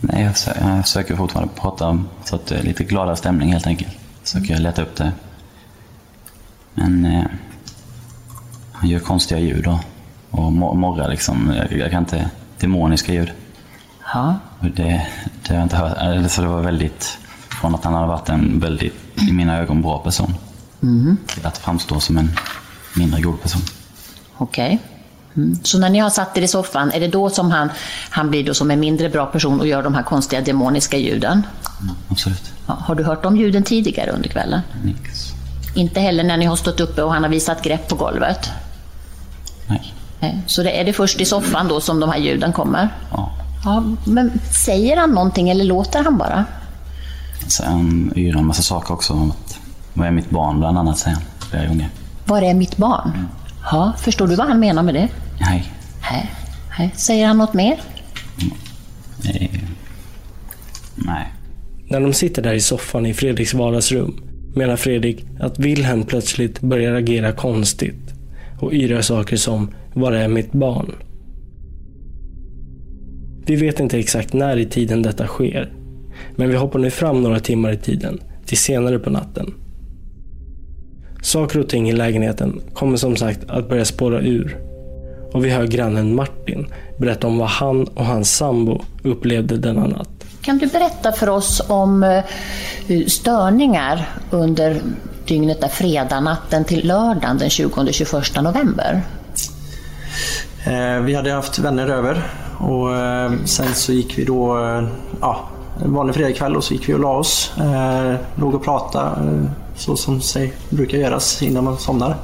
Nej, 0.00 0.22
jag, 0.22 0.32
sö- 0.34 0.74
jag 0.74 0.84
försöker 0.84 1.16
fortfarande 1.16 1.54
prata 1.54 1.86
om 1.88 2.08
så 2.24 2.36
att 2.36 2.46
det 2.46 2.58
är 2.58 2.62
lite 2.62 2.84
gladare 2.84 3.16
stämning 3.16 3.52
helt 3.52 3.66
enkelt. 3.66 3.90
Försöker 4.22 4.58
leta 4.58 4.82
upp 4.82 4.96
det. 4.96 5.12
Men 6.74 7.04
eh, 7.04 7.24
han 8.72 8.88
gör 8.90 9.00
konstiga 9.00 9.40
ljud 9.40 9.66
och, 9.66 9.78
och 10.30 10.52
mor- 10.52 10.74
morrar 10.74 11.08
liksom. 11.08 11.52
Jag, 11.56 11.72
jag 11.78 11.90
kan 11.90 12.02
inte... 12.02 12.30
Demoniska 12.60 13.12
ljud. 13.12 13.32
Ja. 14.14 14.34
Och 14.58 14.64
det, 14.66 15.06
det 15.42 15.48
har 15.48 15.54
jag 15.56 15.62
inte 15.62 15.76
hört. 15.76 15.96
Eller 15.98 16.28
Så 16.28 16.42
det 16.42 16.48
var 16.48 16.60
väldigt... 16.62 17.18
Från 17.60 17.74
att 17.74 17.84
han 17.84 17.94
hade 17.94 18.06
varit 18.06 18.28
en 18.28 18.60
väldigt, 18.60 18.94
i 19.28 19.32
mina 19.32 19.58
ögon, 19.58 19.82
bra 19.82 19.98
person. 19.98 20.34
Mm. 20.82 21.16
Till 21.26 21.46
att 21.46 21.58
framstå 21.58 22.00
som 22.00 22.18
en 22.18 22.30
mindre 22.96 23.20
god 23.20 23.42
person. 23.42 23.62
Okej. 24.36 24.78
Mm. 25.36 25.58
Så 25.62 25.78
när 25.78 25.90
ni 25.90 25.98
har 25.98 26.10
satt 26.10 26.36
er 26.36 26.42
i 26.42 26.48
soffan, 26.48 26.90
är 26.90 27.00
det 27.00 27.08
då 27.08 27.30
som 27.30 27.50
han, 27.50 27.70
han 28.10 28.30
blir 28.30 28.44
då 28.44 28.54
som 28.54 28.70
en 28.70 28.80
mindre 28.80 29.08
bra 29.08 29.26
person 29.26 29.60
och 29.60 29.66
gör 29.66 29.82
de 29.82 29.94
här 29.94 30.02
konstiga 30.02 30.42
demoniska 30.42 30.96
ljuden? 30.96 31.46
Mm, 31.82 31.94
absolut. 32.08 32.52
Ja, 32.66 32.74
har 32.80 32.94
du 32.94 33.04
hört 33.04 33.22
de 33.22 33.36
ljuden 33.36 33.62
tidigare 33.62 34.10
under 34.10 34.28
kvällen? 34.28 34.60
Nix. 34.84 35.32
Inte 35.74 36.00
heller 36.00 36.24
när 36.24 36.36
ni 36.36 36.44
har 36.44 36.56
stått 36.56 36.80
uppe 36.80 37.02
och 37.02 37.12
han 37.12 37.22
har 37.22 37.30
visat 37.30 37.62
grepp 37.62 37.88
på 37.88 37.94
golvet? 37.94 38.50
Nej. 39.66 39.94
Nej. 40.20 40.42
Så 40.46 40.62
det 40.62 40.80
är 40.80 40.84
det 40.84 40.92
först 40.92 41.20
i 41.20 41.24
soffan 41.24 41.68
då 41.68 41.80
som 41.80 42.00
de 42.00 42.10
här 42.10 42.18
ljuden 42.18 42.52
kommer? 42.52 42.88
Ja. 43.12 43.32
Ja, 43.64 43.84
men 44.04 44.40
säger 44.64 44.96
han 44.96 45.10
någonting 45.10 45.50
eller 45.50 45.64
låter 45.64 46.04
han 46.04 46.18
bara? 46.18 46.44
Han 47.64 48.12
yrar 48.16 48.38
en 48.38 48.46
massa 48.46 48.62
saker 48.62 48.94
också. 48.94 49.12
Om 49.12 49.30
att, 49.30 49.58
vad 49.94 50.06
är 50.06 50.10
mitt 50.10 50.30
barn 50.30 50.58
bland 50.58 50.78
annat, 50.78 50.98
säger 50.98 51.16
han 51.16 51.24
flera 51.50 51.66
gånger. 51.66 51.88
Var 52.26 52.42
är 52.42 52.54
mitt 52.54 52.76
barn? 52.76 53.26
Ja, 53.70 53.92
förstår 53.98 54.26
du 54.26 54.36
vad 54.36 54.48
han 54.48 54.60
menar 54.60 54.82
med 54.82 54.94
det? 54.94 55.08
Nej. 55.40 55.72
Nej. 56.10 56.30
Nej. 56.78 56.92
Säger 56.96 57.26
han 57.26 57.38
något 57.38 57.54
mer? 57.54 57.80
Nej. 59.24 59.64
Nej. 60.94 61.32
När 61.88 62.00
de 62.00 62.12
sitter 62.12 62.42
där 62.42 62.54
i 62.54 62.60
soffan 62.60 63.06
i 63.06 63.14
Fredriks 63.14 63.54
vardagsrum 63.54 64.22
menar 64.54 64.76
Fredrik 64.76 65.26
att 65.40 65.58
Wilhelm 65.58 66.04
plötsligt 66.04 66.60
börjar 66.60 66.94
agera 66.94 67.32
konstigt 67.32 68.14
och 68.60 68.72
yrar 68.72 69.00
saker 69.00 69.36
som 69.36 69.70
“Var 69.94 70.12
är 70.12 70.28
mitt 70.28 70.52
barn?” 70.52 70.94
Vi 73.46 73.56
vet 73.56 73.80
inte 73.80 73.98
exakt 73.98 74.32
när 74.32 74.56
i 74.56 74.66
tiden 74.66 75.02
detta 75.02 75.26
sker, 75.26 75.72
men 76.40 76.50
vi 76.50 76.56
hoppar 76.56 76.78
nu 76.78 76.90
fram 76.90 77.22
några 77.22 77.40
timmar 77.40 77.72
i 77.72 77.76
tiden, 77.76 78.20
till 78.46 78.58
senare 78.58 78.98
på 78.98 79.10
natten. 79.10 79.54
Saker 81.22 81.60
och 81.60 81.68
ting 81.68 81.88
i 81.88 81.92
lägenheten 81.92 82.60
kommer 82.74 82.96
som 82.96 83.16
sagt 83.16 83.40
att 83.48 83.68
börja 83.68 83.84
spåra 83.84 84.20
ur 84.20 84.58
och 85.32 85.44
vi 85.44 85.50
hör 85.50 85.66
grannen 85.66 86.14
Martin 86.14 86.66
berätta 86.98 87.26
om 87.26 87.38
vad 87.38 87.48
han 87.48 87.84
och 87.84 88.04
hans 88.04 88.36
sambo 88.36 88.82
upplevde 89.02 89.56
denna 89.56 89.86
natt. 89.86 90.08
Kan 90.40 90.58
du 90.58 90.66
berätta 90.66 91.12
för 91.12 91.28
oss 91.28 91.62
om 91.68 92.02
eh, 92.02 93.06
störningar 93.06 94.08
under 94.30 94.80
dygnet 95.26 95.60
där 95.60 95.68
fredag 95.68 96.20
natten 96.20 96.64
till 96.64 96.86
lördagen 96.86 97.38
den 97.38 97.48
20-21 97.48 98.42
november? 98.42 99.02
Eh, 100.66 101.00
vi 101.02 101.14
hade 101.14 101.32
haft 101.32 101.58
vänner 101.58 101.88
över 101.88 102.22
och 102.58 102.96
eh, 102.96 103.32
sen 103.44 103.74
så 103.74 103.92
gick 103.92 104.18
vi 104.18 104.24
då, 104.24 104.56
ja, 105.20 105.48
en 105.84 105.94
vanlig 105.94 106.14
fredagkväll 106.14 106.56
och 106.56 106.64
så 106.64 106.74
gick 106.74 106.88
vi 106.88 106.94
och 106.94 107.00
la 107.00 107.16
oss. 107.16 107.52
Eh, 107.58 108.14
låg 108.34 108.54
och 108.54 108.64
pratade 108.64 109.06
eh, 109.06 109.50
så 109.76 109.96
som 109.96 110.20
sig 110.20 110.52
brukar 110.70 110.98
göras 110.98 111.42
innan 111.42 111.64
man 111.64 111.78
somnar. 111.78 112.16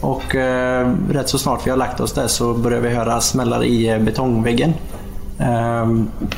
Och 0.00 0.34
eh, 0.34 0.94
rätt 1.10 1.28
så 1.28 1.38
snart 1.38 1.66
vi 1.66 1.70
har 1.70 1.76
lagt 1.76 2.00
oss 2.00 2.12
där 2.12 2.26
så 2.26 2.54
börjar 2.54 2.80
vi 2.80 2.88
höra 2.88 3.20
smällar 3.20 3.64
i 3.64 3.88
eh, 3.88 3.98
betongväggen. 3.98 4.74
Eh, 5.38 5.90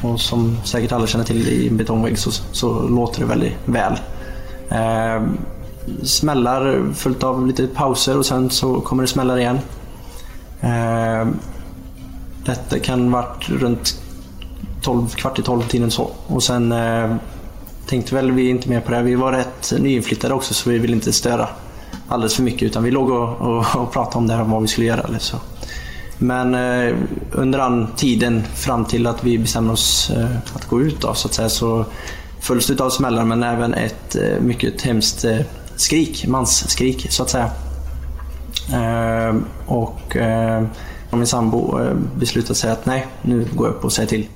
och 0.02 0.20
som 0.20 0.56
säkert 0.64 0.92
alla 0.92 1.06
känner 1.06 1.24
till 1.24 1.48
i 1.48 1.68
en 1.68 1.76
betongvägg 1.76 2.18
så, 2.18 2.30
så 2.52 2.88
låter 2.88 3.20
det 3.20 3.26
väldigt 3.26 3.52
väl. 3.64 3.92
Eh, 4.68 5.22
smällar 6.02 6.92
följt 6.94 7.22
av 7.22 7.46
lite 7.46 7.66
pauser 7.66 8.18
och 8.18 8.26
sen 8.26 8.50
så 8.50 8.80
kommer 8.80 9.02
det 9.02 9.06
smällar 9.06 9.38
igen. 9.38 9.58
Eh, 10.60 11.28
detta 12.44 12.78
kan 12.78 13.10
varit 13.10 13.48
runt 13.48 14.03
12, 14.84 15.08
kvart 15.08 15.38
i 15.38 15.42
12 15.42 15.62
tiden 15.62 15.90
så. 15.90 16.10
Och 16.26 16.42
sen 16.42 16.72
eh, 16.72 17.16
tänkte 17.86 18.14
väl 18.14 18.32
vi 18.32 18.48
inte 18.48 18.68
mer 18.68 18.80
på 18.80 18.90
det. 18.90 19.02
Vi 19.02 19.14
var 19.14 19.32
rätt 19.32 19.72
nyinflyttade 19.78 20.34
också 20.34 20.54
så 20.54 20.70
vi 20.70 20.78
ville 20.78 20.94
inte 20.94 21.12
störa 21.12 21.48
alldeles 22.08 22.34
för 22.34 22.42
mycket 22.42 22.62
utan 22.62 22.82
vi 22.82 22.90
låg 22.90 23.10
och, 23.10 23.40
och, 23.40 23.76
och 23.76 23.92
pratade 23.92 24.18
om 24.18 24.26
det 24.26 24.34
här 24.34 24.44
vad 24.44 24.62
vi 24.62 24.68
skulle 24.68 24.86
göra. 24.86 25.00
Eller 25.00 25.18
så. 25.18 25.36
Men 26.18 26.54
eh, 26.54 26.96
under 27.32 27.58
den 27.58 27.88
tiden 27.96 28.42
fram 28.54 28.84
till 28.84 29.06
att 29.06 29.24
vi 29.24 29.38
bestämde 29.38 29.72
oss 29.72 30.10
eh, 30.10 30.36
att 30.54 30.64
gå 30.64 30.80
ut 30.80 31.00
då, 31.00 31.14
så 31.14 31.28
att 31.28 31.34
säga 31.34 31.48
så 31.48 31.84
följs 32.40 32.66
det 32.66 32.80
av 32.80 32.90
smällar 32.90 33.24
men 33.24 33.42
även 33.42 33.74
ett 33.74 34.16
eh, 34.16 34.40
mycket 34.40 34.82
hemskt 34.82 35.24
eh, 35.24 35.38
skrik, 35.76 36.26
mansskrik 36.26 37.06
så 37.10 37.22
att 37.22 37.30
säga. 37.30 37.50
Eh, 38.72 39.36
och 39.66 40.16
eh, 40.16 40.64
min 41.10 41.26
sambo 41.26 41.80
eh, 41.80 41.94
beslutade 42.16 42.54
sig 42.54 42.70
att 42.70 42.86
nej, 42.86 43.06
nu 43.22 43.48
går 43.54 43.66
jag 43.66 43.74
upp 43.74 43.84
och 43.84 43.92
säger 43.92 44.08
till. 44.08 44.26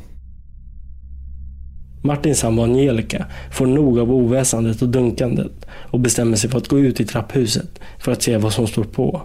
Martins 2.03 2.39
sambo 2.39 2.63
Angelica 2.63 3.27
får 3.53 3.67
nog 3.67 3.99
av 3.99 4.11
oväsendet 4.11 4.83
och 4.83 4.89
dunkandet 4.89 5.67
och 5.91 6.01
bestämmer 6.01 6.37
sig 6.37 6.51
för 6.51 6.59
att 6.59 6.69
gå 6.69 6.79
ut 6.79 7.01
i 7.01 7.05
trapphuset 7.05 7.81
för 7.99 8.13
att 8.13 8.23
se 8.23 8.37
vad 8.37 8.53
som 8.53 8.67
står 8.67 8.85
på. 8.85 9.23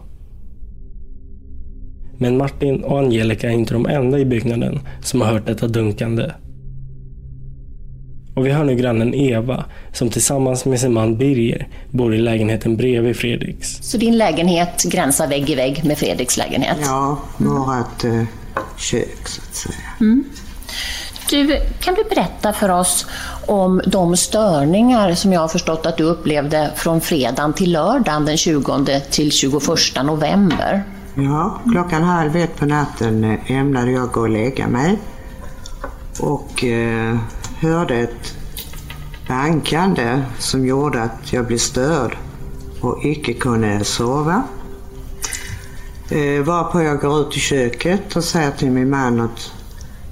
Men 2.18 2.38
Martin 2.38 2.84
och 2.84 3.00
Angelica 3.00 3.48
är 3.48 3.54
inte 3.54 3.74
de 3.74 3.86
enda 3.86 4.20
i 4.20 4.26
byggnaden 4.26 4.80
som 5.02 5.22
har 5.22 5.28
hört 5.28 5.46
detta 5.46 5.68
dunkande. 5.68 6.32
Och 8.36 8.46
vi 8.46 8.52
hör 8.52 8.64
nu 8.64 8.76
grannen 8.76 9.14
Eva 9.14 9.66
som 9.94 10.10
tillsammans 10.10 10.66
med 10.66 10.80
sin 10.80 10.94
man 10.94 11.18
Birger 11.18 11.68
bor 11.92 12.16
i 12.16 12.18
lägenheten 12.18 12.78
bredvid 12.78 13.16
Fredriks. 13.16 13.78
Så 13.82 13.98
din 13.98 14.18
lägenhet 14.18 14.84
gränsar 14.84 15.28
vägg 15.28 15.50
i 15.50 15.56
vägg 15.56 15.86
med 15.86 15.98
Fredriks 15.98 16.38
lägenhet? 16.38 16.78
Ja, 16.82 17.20
vårat 17.38 18.04
eh, 18.04 18.24
kök 18.78 19.28
så 19.28 19.42
att 19.42 19.56
säga. 19.56 19.76
Mm. 20.00 20.24
Du, 21.34 21.60
kan 21.80 21.94
du 21.94 22.04
berätta 22.04 22.54
för 22.54 22.70
oss 22.70 23.06
om 23.48 23.82
de 23.88 24.18
störningar 24.18 25.14
som 25.14 25.34
jag 25.34 25.42
har 25.42 25.48
förstått 25.48 25.86
att 25.86 25.98
du 25.98 26.04
upplevde 26.04 26.72
från 26.76 27.02
fredagen 27.02 27.54
till 27.54 27.72
lördagen 27.72 28.26
den 28.26 28.38
20 28.38 29.00
till 29.12 29.32
21 29.32 29.62
november? 30.04 30.84
Ja, 31.16 31.62
klockan 31.72 32.04
halv 32.04 32.36
ett 32.36 32.56
på 32.56 32.66
natten 32.66 33.24
eh, 33.24 33.52
ämnade 33.52 33.92
jag 33.92 34.12
gå 34.12 34.22
och 34.22 34.30
lägga 34.30 34.68
mig 34.68 35.00
och 36.20 36.64
eh, 36.64 37.18
hörde 37.60 37.96
ett 37.96 38.36
bankande 39.28 40.22
som 40.40 40.66
gjorde 40.66 41.02
att 41.02 41.34
jag 41.34 41.48
blev 41.48 41.58
störd 41.58 42.18
och 42.82 43.06
icke 43.06 43.34
kunde 43.34 43.84
sova. 43.84 44.44
Eh, 46.10 46.44
varpå 46.44 46.82
jag 46.82 47.00
går 47.00 47.22
ut 47.22 47.38
i 47.38 47.40
köket 47.40 48.16
och 48.16 48.24
säger 48.24 48.52
till 48.52 48.72
min 48.72 48.90
man 48.90 49.20
att 49.20 49.52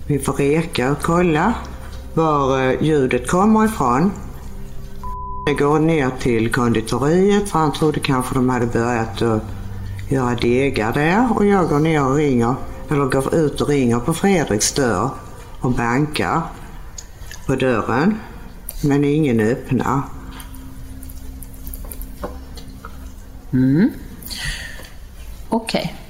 vi 0.07 0.19
får 0.19 0.33
reka 0.33 0.91
och 0.91 1.01
kolla 1.01 1.53
var 2.13 2.63
eh, 2.63 2.83
ljudet 2.83 3.29
kommer 3.29 3.65
ifrån. 3.65 4.11
Jag 5.45 5.57
går 5.57 5.79
ner 5.79 6.09
till 6.19 6.51
konditoriet 6.51 7.49
för 7.49 7.59
han 7.59 7.73
trodde 7.73 7.99
kanske 7.99 8.35
de 8.35 8.49
hade 8.49 8.65
börjat 8.65 9.21
att 9.21 9.43
göra 10.09 10.35
degar 10.35 10.93
där 10.93 11.37
och 11.37 11.45
jag 11.45 11.69
går 11.69 11.79
ner 11.79 12.05
och 12.05 12.15
ringer, 12.15 12.55
eller 12.89 13.05
går 13.05 13.35
ut 13.35 13.61
och 13.61 13.67
ringer 13.67 13.99
på 13.99 14.13
Fredriks 14.13 14.73
dörr 14.73 15.09
och 15.61 15.71
bankar 15.71 16.41
på 17.47 17.55
dörren. 17.55 18.19
Men 18.83 19.05
ingen 19.05 19.39
öppnar. 19.39 20.01
Mm. 23.53 23.89
Okej. 25.49 25.81
Okay. 25.81 26.00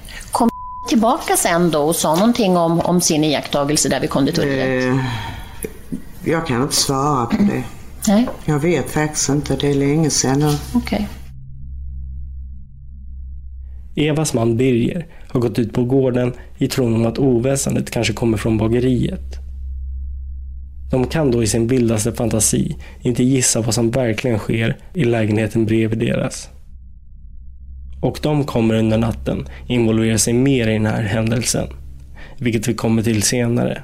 Tillbaka 0.92 1.38
sen 1.38 1.72
då 1.72 1.80
och 1.80 1.96
sa 1.96 2.16
någonting 2.16 2.58
om, 2.58 2.80
om 2.80 3.02
sin 3.02 3.24
iakttagelse 3.24 3.90
där 3.90 4.00
vid 4.00 4.10
konditoriet? 4.10 4.86
Eh, 4.86 5.06
jag 6.24 6.48
kan 6.48 6.62
inte 6.62 6.76
svara 6.76 7.26
på 7.26 7.38
det. 7.38 7.64
Nej. 8.08 8.30
Jag 8.46 8.60
vet 8.60 8.90
faktiskt 8.90 9.30
inte, 9.30 9.56
det 9.56 9.70
är 9.70 9.74
länge 9.74 10.10
sedan. 10.10 10.58
Okej. 10.74 11.08
Evas 13.96 14.34
man 14.34 14.58
Birger 14.58 15.08
har 15.28 15.40
gått 15.40 15.60
ut 15.60 15.74
på 15.74 15.84
gården 15.84 16.34
i 16.58 16.68
tron 16.68 16.96
om 16.96 17.06
att 17.06 17.18
oväsendet 17.18 17.92
kanske 17.92 18.14
kommer 18.14 18.38
från 18.38 18.58
bageriet. 18.58 19.36
De 20.92 21.08
kan 21.08 21.32
då 21.32 21.44
i 21.44 21.48
sin 21.48 21.68
vildaste 21.68 22.14
fantasi 22.14 22.78
inte 23.02 23.24
gissa 23.24 23.62
vad 23.62 23.74
som 23.74 23.92
verkligen 23.92 24.40
sker 24.40 24.78
i 24.94 25.04
lägenheten 25.04 25.66
bredvid 25.66 26.00
deras. 26.00 26.50
Och 28.02 28.20
de 28.22 28.44
kommer 28.44 28.76
under 28.76 28.98
natten 28.98 29.48
involvera 29.68 30.18
sig 30.18 30.34
mer 30.34 30.68
i 30.68 30.74
den 30.74 30.86
här 30.86 31.02
händelsen, 31.02 31.68
vilket 32.40 32.68
vi 32.68 32.74
kommer 32.74 33.04
till 33.04 33.24
senare. 33.24 33.84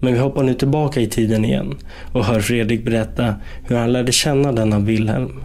Men 0.00 0.12
vi 0.12 0.18
hoppar 0.18 0.42
nu 0.42 0.54
tillbaka 0.54 1.00
i 1.00 1.06
tiden 1.06 1.44
igen 1.44 1.74
och 2.12 2.24
hör 2.24 2.40
Fredrik 2.40 2.84
berätta 2.84 3.34
hur 3.64 3.76
han 3.76 3.92
lärde 3.92 4.12
känna 4.12 4.52
denna 4.52 4.78
Wilhelm. 4.78 5.44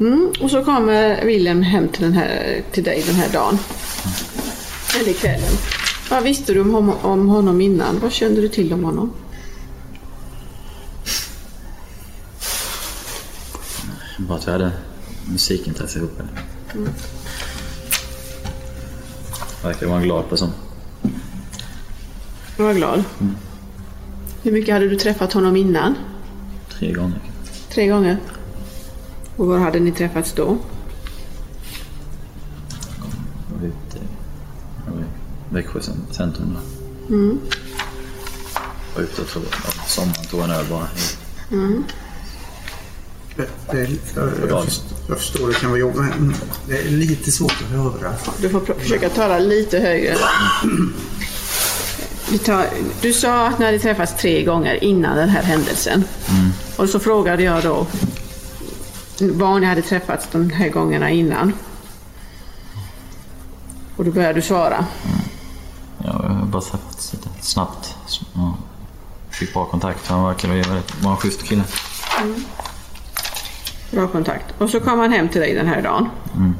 Mm, 0.00 0.32
och 0.40 0.50
så 0.50 0.64
kommer 0.64 1.24
Wilhelm 1.24 1.62
hem 1.62 1.88
till, 1.88 2.02
den 2.02 2.12
här, 2.12 2.60
till 2.72 2.84
dig 2.84 3.02
den 3.06 3.14
här 3.14 3.32
dagen. 3.32 3.58
Eller 5.00 5.12
kvällen. 5.12 5.52
Vad 6.10 6.22
visste 6.22 6.52
du 6.52 6.60
om 6.60 6.74
honom, 6.74 6.94
om 7.02 7.28
honom 7.28 7.60
innan? 7.60 7.98
Vad 8.02 8.12
kände 8.12 8.40
du 8.40 8.48
till 8.48 8.72
om 8.72 8.84
honom? 8.84 9.12
Bara 14.18 14.38
att 14.38 14.48
vi 14.48 14.52
hade 14.52 14.72
musikintresse 15.32 15.98
ihop. 15.98 16.20
Mm. 16.74 16.88
Verkar 19.62 19.86
vara 19.86 19.98
en 19.98 20.04
glad 20.04 20.28
person. 20.28 20.50
Jag 22.56 22.64
var 22.64 22.74
glad. 22.74 23.04
Mm. 23.20 23.36
Hur 24.42 24.52
mycket 24.52 24.74
hade 24.74 24.88
du 24.88 24.96
träffat 24.96 25.32
honom 25.32 25.56
innan? 25.56 25.94
Tre 26.78 26.92
gånger. 26.92 27.20
Tre 27.68 27.86
gånger? 27.86 28.18
Och 29.36 29.46
var 29.46 29.58
hade 29.58 29.80
ni 29.80 29.92
träffats 29.92 30.32
då? 30.32 30.58
Jag 33.50 33.60
var 33.60 33.66
ute 33.66 33.98
jag 34.86 35.00
i 35.00 35.54
Växjö 35.54 35.80
centrum. 36.10 36.56
Mm. 37.08 37.40
var 38.94 39.02
ute 39.02 39.22
och 39.22 39.28
tog, 39.28 39.42
sommaren 39.86 40.24
tog 40.30 40.40
en 40.40 40.50
öl 40.50 40.66
bara. 40.70 40.88
Mm. 41.52 41.84
Det, 43.38 43.48
det, 43.70 43.80
är- 43.80 44.48
jag, 44.48 44.64
jag, 45.08 45.18
förstår, 45.18 45.48
det 45.48 45.54
kan 45.54 45.70
vara 45.70 45.80
jobbigt 45.80 45.96
men 46.18 46.34
det 46.68 46.78
är 46.78 46.90
lite 46.90 47.32
svårt 47.32 47.52
att 47.64 47.70
höra. 47.70 48.12
Du 48.40 48.48
får 48.48 48.60
försöka 48.60 49.08
tala 49.08 49.38
lite 49.38 49.78
högre. 49.78 50.16
Vi 52.30 52.38
tar, 52.38 52.66
du 53.00 53.12
sa 53.12 53.46
att 53.46 53.58
ni 53.58 53.64
hade 53.64 53.78
träffats 53.78 54.14
tre 54.20 54.42
gånger 54.44 54.84
innan 54.84 55.16
den 55.16 55.28
här 55.28 55.42
händelsen. 55.42 56.04
Och 56.76 56.88
så 56.88 56.98
frågade 57.00 57.42
jag 57.42 57.62
då 57.62 57.86
var 59.20 59.60
ni 59.60 59.66
hade 59.66 59.82
träffats 59.82 60.28
de 60.32 60.50
här 60.50 60.68
gångerna 60.68 61.10
innan. 61.10 61.52
Och 63.96 64.04
då 64.04 64.10
började 64.10 64.34
du 64.34 64.42
svara. 64.42 64.86
Jag 66.04 66.12
har 66.12 66.46
bara 66.46 66.62
träffats 66.62 67.12
lite 67.12 67.28
snabbt. 67.40 67.94
Ja. 68.34 68.56
Fick 69.30 69.52
bra 69.52 69.64
kontakt. 69.64 70.06
Han 70.06 70.24
verkade 70.24 70.64
vara 71.02 71.10
en 71.14 71.16
schysst 71.16 71.42
kille. 71.42 71.64
Bra 73.90 74.08
kontakt. 74.08 74.44
Och 74.58 74.70
så 74.70 74.80
kom 74.80 74.98
han 74.98 75.12
hem 75.12 75.28
till 75.28 75.40
dig 75.40 75.54
den 75.54 75.66
här 75.66 75.82
dagen. 75.82 76.08
Mm. 76.36 76.54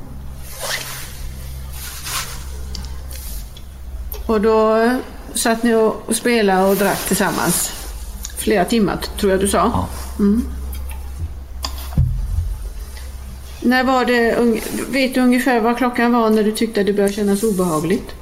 Och 4.27 4.41
då 4.41 4.91
satt 5.35 5.63
ni 5.63 5.75
och 5.75 6.17
spelade 6.17 6.69
och 6.69 6.77
drack 6.77 7.07
tillsammans. 7.07 7.73
Flera 8.39 8.65
timmar 8.65 8.99
tror 9.21 9.33
jag 9.33 9.41
du 9.41 9.49
sa. 9.49 9.87
Mm. 10.19 10.45
När 13.63 13.85
var 13.85 14.05
det, 14.05 14.37
vet 14.89 15.15
du 15.15 15.21
ungefär 15.21 15.61
vad 15.61 15.77
klockan 15.77 16.13
var 16.13 16.31
när 16.31 16.45
du 16.45 16.53
tyckte 16.53 16.81
att 16.81 16.87
det 16.87 16.93
började 16.93 17.15
kännas 17.15 17.43
obehagligt? 17.43 18.15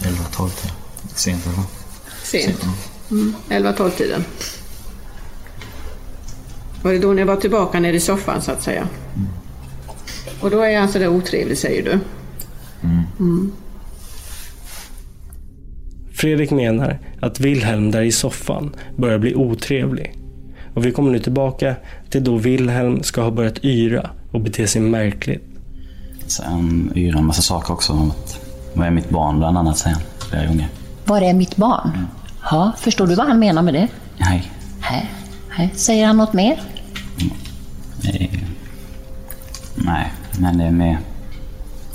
11-12 0.00 0.48
till. 0.48 0.70
Sent 1.14 1.46
eller? 1.46 1.62
Sent. 2.22 2.62
Mm. 3.10 3.34
11-12 3.48 3.90
tiden. 3.90 4.24
Var 6.86 6.92
det 6.92 6.98
då 6.98 7.12
ni 7.12 7.24
var 7.24 7.36
tillbaka 7.36 7.80
nere 7.80 7.96
i 7.96 8.00
soffan 8.00 8.42
så 8.42 8.52
att 8.52 8.62
säga? 8.62 8.88
Och 10.40 10.50
då 10.50 10.60
är 10.60 10.78
han 10.78 10.88
sådär 10.88 11.08
otrevlig 11.08 11.58
säger 11.58 11.82
du? 11.82 11.98
Mm. 13.20 13.52
Fredrik 16.12 16.50
menar 16.50 16.98
att 17.20 17.40
Wilhelm 17.40 17.90
där 17.90 18.02
i 18.02 18.12
soffan 18.12 18.76
börjar 18.96 19.18
bli 19.18 19.34
otrevlig. 19.34 20.18
Och 20.74 20.86
vi 20.86 20.92
kommer 20.92 21.10
nu 21.10 21.18
tillbaka 21.18 21.76
till 22.10 22.24
då 22.24 22.36
Wilhelm 22.36 23.02
ska 23.02 23.22
ha 23.22 23.30
börjat 23.30 23.64
yra 23.64 24.10
och 24.32 24.40
bete 24.40 24.66
sig 24.66 24.82
märkligt. 24.82 25.44
Sen 26.26 26.92
yrar 26.94 27.18
en 27.18 27.26
massa 27.26 27.42
saker 27.42 27.72
också. 27.72 27.92
Om 27.92 28.10
att, 28.10 28.40
vad 28.74 28.86
är 28.86 28.90
mitt 28.90 29.10
barn 29.10 29.38
bland 29.38 29.58
annat 29.58 29.78
säger 29.78 29.96
han 29.96 30.04
flera 30.30 30.46
gånger. 30.46 30.68
Var 31.04 31.20
är 31.20 31.34
mitt 31.34 31.56
barn? 31.56 32.06
Ja, 32.50 32.72
förstår 32.78 33.06
du 33.06 33.14
vad 33.14 33.26
han 33.26 33.38
menar 33.38 33.62
med 33.62 33.74
det? 33.74 33.88
Nej. 34.18 34.52
Nej. 34.90 35.10
Nej. 35.58 35.72
Säger 35.74 36.06
han 36.06 36.16
något 36.16 36.32
mer? 36.32 36.75
Det 38.02 38.08
är- 38.24 38.46
Nej, 39.74 40.12
men 40.38 40.58
det 40.58 40.64
är 40.64 40.70
med 40.70 40.96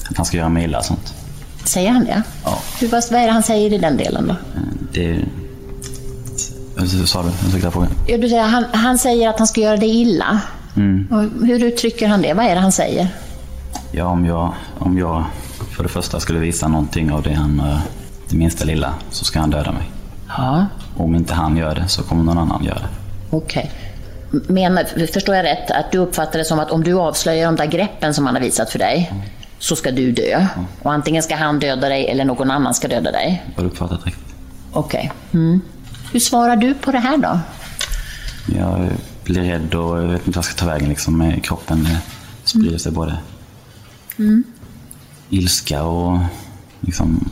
att 0.10 0.18
han 0.18 0.26
ska 0.26 0.38
göra 0.38 0.50
mig 0.50 0.64
illa 0.64 0.78
och 0.78 0.86
sånt. 0.86 1.14
Säger 1.64 1.92
han 1.92 2.06
det? 2.06 2.24
Ja. 2.44 2.60
Hur, 2.80 2.88
vad 2.88 3.04
vad 3.12 3.22
är 3.22 3.26
det 3.26 3.34
han 3.34 3.44
säger 3.44 3.74
i 3.74 3.78
den 3.78 3.98
delen 3.98 4.28
då? 4.28 4.36
Det 4.94 5.10
är... 5.10 5.26
Hur 6.78 7.06
sa 7.06 7.24
du? 7.24 7.30
Ursäkta 7.48 7.72
frågan. 7.72 7.90
Ja, 8.08 8.18
du 8.18 8.30
säger, 8.30 8.44
han, 8.44 8.66
han 8.74 8.98
säger 8.98 9.30
att 9.30 9.38
han 9.38 9.48
ska 9.48 9.62
göra 9.62 9.78
dig 9.78 10.02
illa. 10.02 10.42
Mm. 10.76 11.08
Och 11.12 11.48
hur 11.48 11.64
uttrycker 11.64 12.08
han 12.08 12.22
det? 12.22 12.34
Vad 12.34 12.46
är 12.46 12.56
det 12.56 12.62
han 12.62 12.72
säger? 12.72 13.08
Ja, 13.92 14.06
om 14.06 14.26
jag, 14.26 14.54
om 14.80 14.98
jag 14.98 15.24
för 15.76 15.84
det 15.84 15.90
första 15.90 16.20
skulle 16.20 16.40
visa 16.40 16.68
någonting 16.68 17.12
av 17.12 17.24
det 17.24 17.34
han, 17.34 17.60
eh, 17.60 17.80
det 18.30 18.36
minsta 18.38 18.66
lilla, 18.66 18.94
så 19.10 19.26
ska 19.26 19.40
han 19.40 19.50
döda 19.50 19.72
mig. 19.72 19.92
Ja. 20.28 20.66
Om 20.98 21.16
inte 21.16 21.34
han 21.34 21.58
gör 21.58 21.76
det 21.76 21.88
så 21.88 22.04
kommer 22.04 22.24
någon 22.24 22.38
annan 22.38 22.64
göra 22.64 22.80
det. 22.80 22.88
Okej. 23.38 23.72
Men 24.32 24.80
förstår 25.14 25.36
jag 25.36 25.44
rätt 25.46 25.72
att 25.72 25.92
du 25.92 25.98
uppfattar 25.98 26.40
det 26.40 26.46
som 26.46 26.60
att 26.60 26.72
om 26.72 26.84
du 26.84 26.94
avslöjar 26.94 27.46
de 27.46 27.56
där 27.56 27.66
greppen 27.66 28.14
som 28.14 28.26
han 28.26 28.36
har 28.36 28.42
visat 28.42 28.70
för 28.70 28.80
dig 28.80 29.14
så 29.60 29.76
ska 29.76 29.92
du 29.92 30.12
dö? 30.12 30.48
Och 30.82 30.94
antingen 30.94 31.24
ska 31.24 31.36
han 31.36 31.60
döda 31.60 31.90
dig 31.90 32.08
eller 32.08 32.26
någon 32.26 32.52
annan 32.52 32.74
ska 32.74 32.88
döda 32.88 33.12
dig? 33.12 33.44
Har 33.56 33.64
du 33.64 33.70
uppfattat 33.70 34.08
rätt? 34.08 34.14
Okej. 34.72 35.12
Mm. 35.34 35.62
Hur 36.12 36.20
svarar 36.20 36.56
du 36.56 36.74
på 36.74 36.92
det 36.92 37.00
här 37.00 37.18
då? 37.18 37.40
Jag 38.56 38.90
blir 39.24 39.42
rädd 39.42 39.76
och 39.76 39.98
jag 39.98 40.08
vet 40.08 40.28
inte 40.28 40.30
vad 40.30 40.36
jag 40.38 40.46
ska 40.46 40.56
ta 40.60 40.66
vägen 40.66 40.90
liksom 40.90 41.18
med 41.18 41.44
kroppen. 41.46 41.88
Sprider 42.44 42.78
sig 42.78 42.92
både 42.92 43.18
Mm. 44.20 44.44
ilska 45.30 45.84
och 45.84 46.18
liksom 46.82 47.30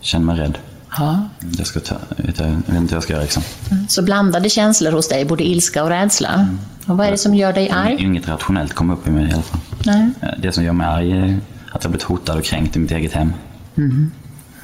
känner 0.00 0.26
mig 0.26 0.36
rädd. 0.36 0.58
Ja. 0.96 1.28
Jag, 1.58 1.66
ska 1.66 1.80
ta, 1.80 1.96
jag, 2.16 2.44
vet, 2.44 2.68
inte 2.68 2.94
jag 2.94 3.02
ska 3.02 3.12
göra 3.12 3.22
liksom. 3.22 3.42
Så 3.88 4.02
blandade 4.02 4.48
känslor 4.48 4.92
hos 4.92 5.08
dig, 5.08 5.24
både 5.24 5.44
ilska 5.44 5.84
och 5.84 5.88
rädsla. 5.90 6.48
Och 6.86 6.96
vad 6.96 7.06
är 7.06 7.10
det 7.10 7.18
som 7.18 7.34
gör 7.34 7.52
dig 7.52 7.70
arg? 7.70 7.96
Inget 7.98 8.28
rationellt 8.28 8.72
kommer 8.72 8.94
upp 8.94 9.08
i 9.08 9.10
mig 9.10 9.30
i 9.30 9.32
alla 9.32 9.42
fall. 9.42 9.60
Nej. 9.84 10.10
Det 10.38 10.52
som 10.52 10.64
gör 10.64 10.72
mig 10.72 10.86
arg 10.86 11.12
är 11.12 11.40
att 11.72 11.84
jag 11.84 11.90
blivit 11.90 12.02
hotad 12.02 12.38
och 12.38 12.44
kränkt 12.44 12.76
i 12.76 12.78
mitt 12.78 12.90
eget 12.90 13.12
hem. 13.12 13.32
Mhm. 13.74 14.10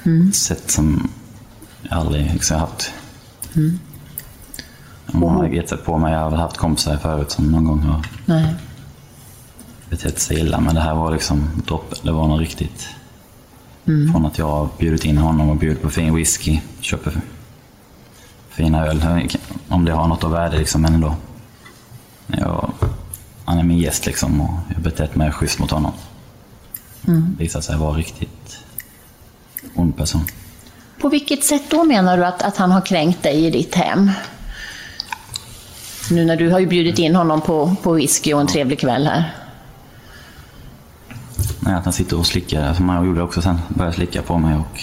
Mm. 0.04 0.28
Ett 0.28 0.34
sätt 0.34 0.70
som 0.70 1.10
jag 1.82 1.98
aldrig 1.98 2.32
liksom, 2.32 2.58
haft. 2.58 2.92
Mm. 3.56 3.78
Man 5.06 5.36
har 5.36 5.46
gett 5.46 5.68
sig 5.68 5.78
på 5.78 5.98
mig. 5.98 6.12
Jag 6.12 6.20
har 6.20 6.30
väl 6.30 6.40
haft 6.40 6.56
kompisar 6.56 6.96
förut 6.96 7.30
som 7.30 7.52
någon 7.52 7.64
gång 7.64 7.80
har 7.80 8.06
Nej. 8.24 8.54
betett 9.90 10.18
sig 10.18 10.38
illa. 10.40 10.60
Men 10.60 10.74
det 10.74 10.80
här 10.80 10.94
var 10.94 11.12
liksom 11.12 11.62
droppen. 11.66 11.98
Det 12.02 12.12
var 12.12 12.28
något 12.28 12.40
riktigt. 12.40 12.88
Mm. 13.86 14.12
Från 14.12 14.26
att 14.26 14.38
jag 14.38 14.46
har 14.46 14.68
bjudit 14.78 15.04
in 15.04 15.18
honom 15.18 15.50
och 15.50 15.56
bjudit 15.56 15.82
på 15.82 15.90
fin 15.90 16.14
whisky. 16.14 16.60
Köper 16.80 17.20
fina 18.48 18.86
öl. 18.86 19.28
Om 19.68 19.84
det 19.84 19.92
har 19.92 20.08
något 20.08 20.24
av 20.24 20.30
värde 20.30 20.58
liksom. 20.58 20.82
Men 20.82 20.94
ändå. 20.94 21.14
Jag, 22.26 22.72
han 23.44 23.58
är 23.58 23.62
min 23.62 23.78
gäst 23.78 24.06
liksom 24.06 24.40
och 24.40 24.50
jag 24.68 24.74
har 24.74 24.82
betett 24.82 25.16
mig 25.16 25.32
schysst 25.32 25.58
mot 25.58 25.70
honom. 25.70 25.92
Mm. 27.06 27.36
Visat 27.38 27.64
sig 27.64 27.76
vara 27.76 27.96
riktigt 27.96 28.58
ond 29.74 29.96
person. 29.96 30.24
På 31.00 31.08
vilket 31.08 31.44
sätt 31.44 31.62
då 31.70 31.84
menar 31.84 32.16
du 32.16 32.24
att, 32.24 32.42
att 32.42 32.56
han 32.56 32.70
har 32.70 32.80
kränkt 32.80 33.22
dig 33.22 33.44
i 33.44 33.50
ditt 33.50 33.74
hem? 33.74 34.10
Nu 36.10 36.24
när 36.24 36.36
du 36.36 36.50
har 36.50 36.58
ju 36.58 36.66
bjudit 36.66 36.98
in 36.98 37.16
honom 37.16 37.40
på, 37.40 37.76
på 37.82 37.92
whisky 37.92 38.34
och 38.34 38.40
en 38.40 38.46
trevlig 38.46 38.78
kväll 38.78 39.06
här. 39.06 39.43
Nej, 41.64 41.74
att 41.74 41.84
han 41.84 41.92
sitter 41.92 42.18
och 42.18 42.26
slickar, 42.26 42.74
som 42.74 42.88
han 42.88 43.06
gjorde 43.06 43.22
också 43.22 43.42
sen. 43.42 43.58
Började 43.68 43.96
slicka 43.96 44.22
på 44.22 44.38
mig 44.38 44.56
och 44.56 44.80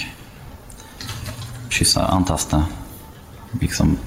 kyssa, 1.69 2.05
antasta. 2.05 2.63
Liksom, 3.61 3.97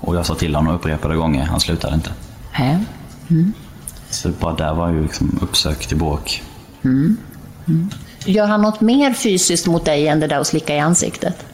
och 0.00 0.16
jag 0.16 0.26
sa 0.26 0.34
till 0.34 0.54
honom 0.54 0.74
upprepade 0.74 1.16
gånger, 1.16 1.44
han 1.44 1.60
slutade 1.60 1.94
inte. 1.94 2.10
Mm. 3.30 3.52
Så 4.10 4.28
bara 4.28 4.54
där 4.54 4.74
var 4.74 4.88
ju 4.88 5.02
liksom 5.02 5.38
uppsök 5.42 5.86
till 5.86 5.96
bråk. 5.96 6.42
Mm. 6.84 7.16
Mm. 7.68 7.90
Gör 8.24 8.46
han 8.46 8.62
något 8.62 8.80
mer 8.80 9.12
fysiskt 9.12 9.66
mot 9.66 9.84
dig 9.84 10.08
än 10.08 10.20
det 10.20 10.26
där 10.26 10.38
att 10.40 10.46
slicka 10.46 10.76
i 10.76 10.78
ansiktet? 10.78 11.46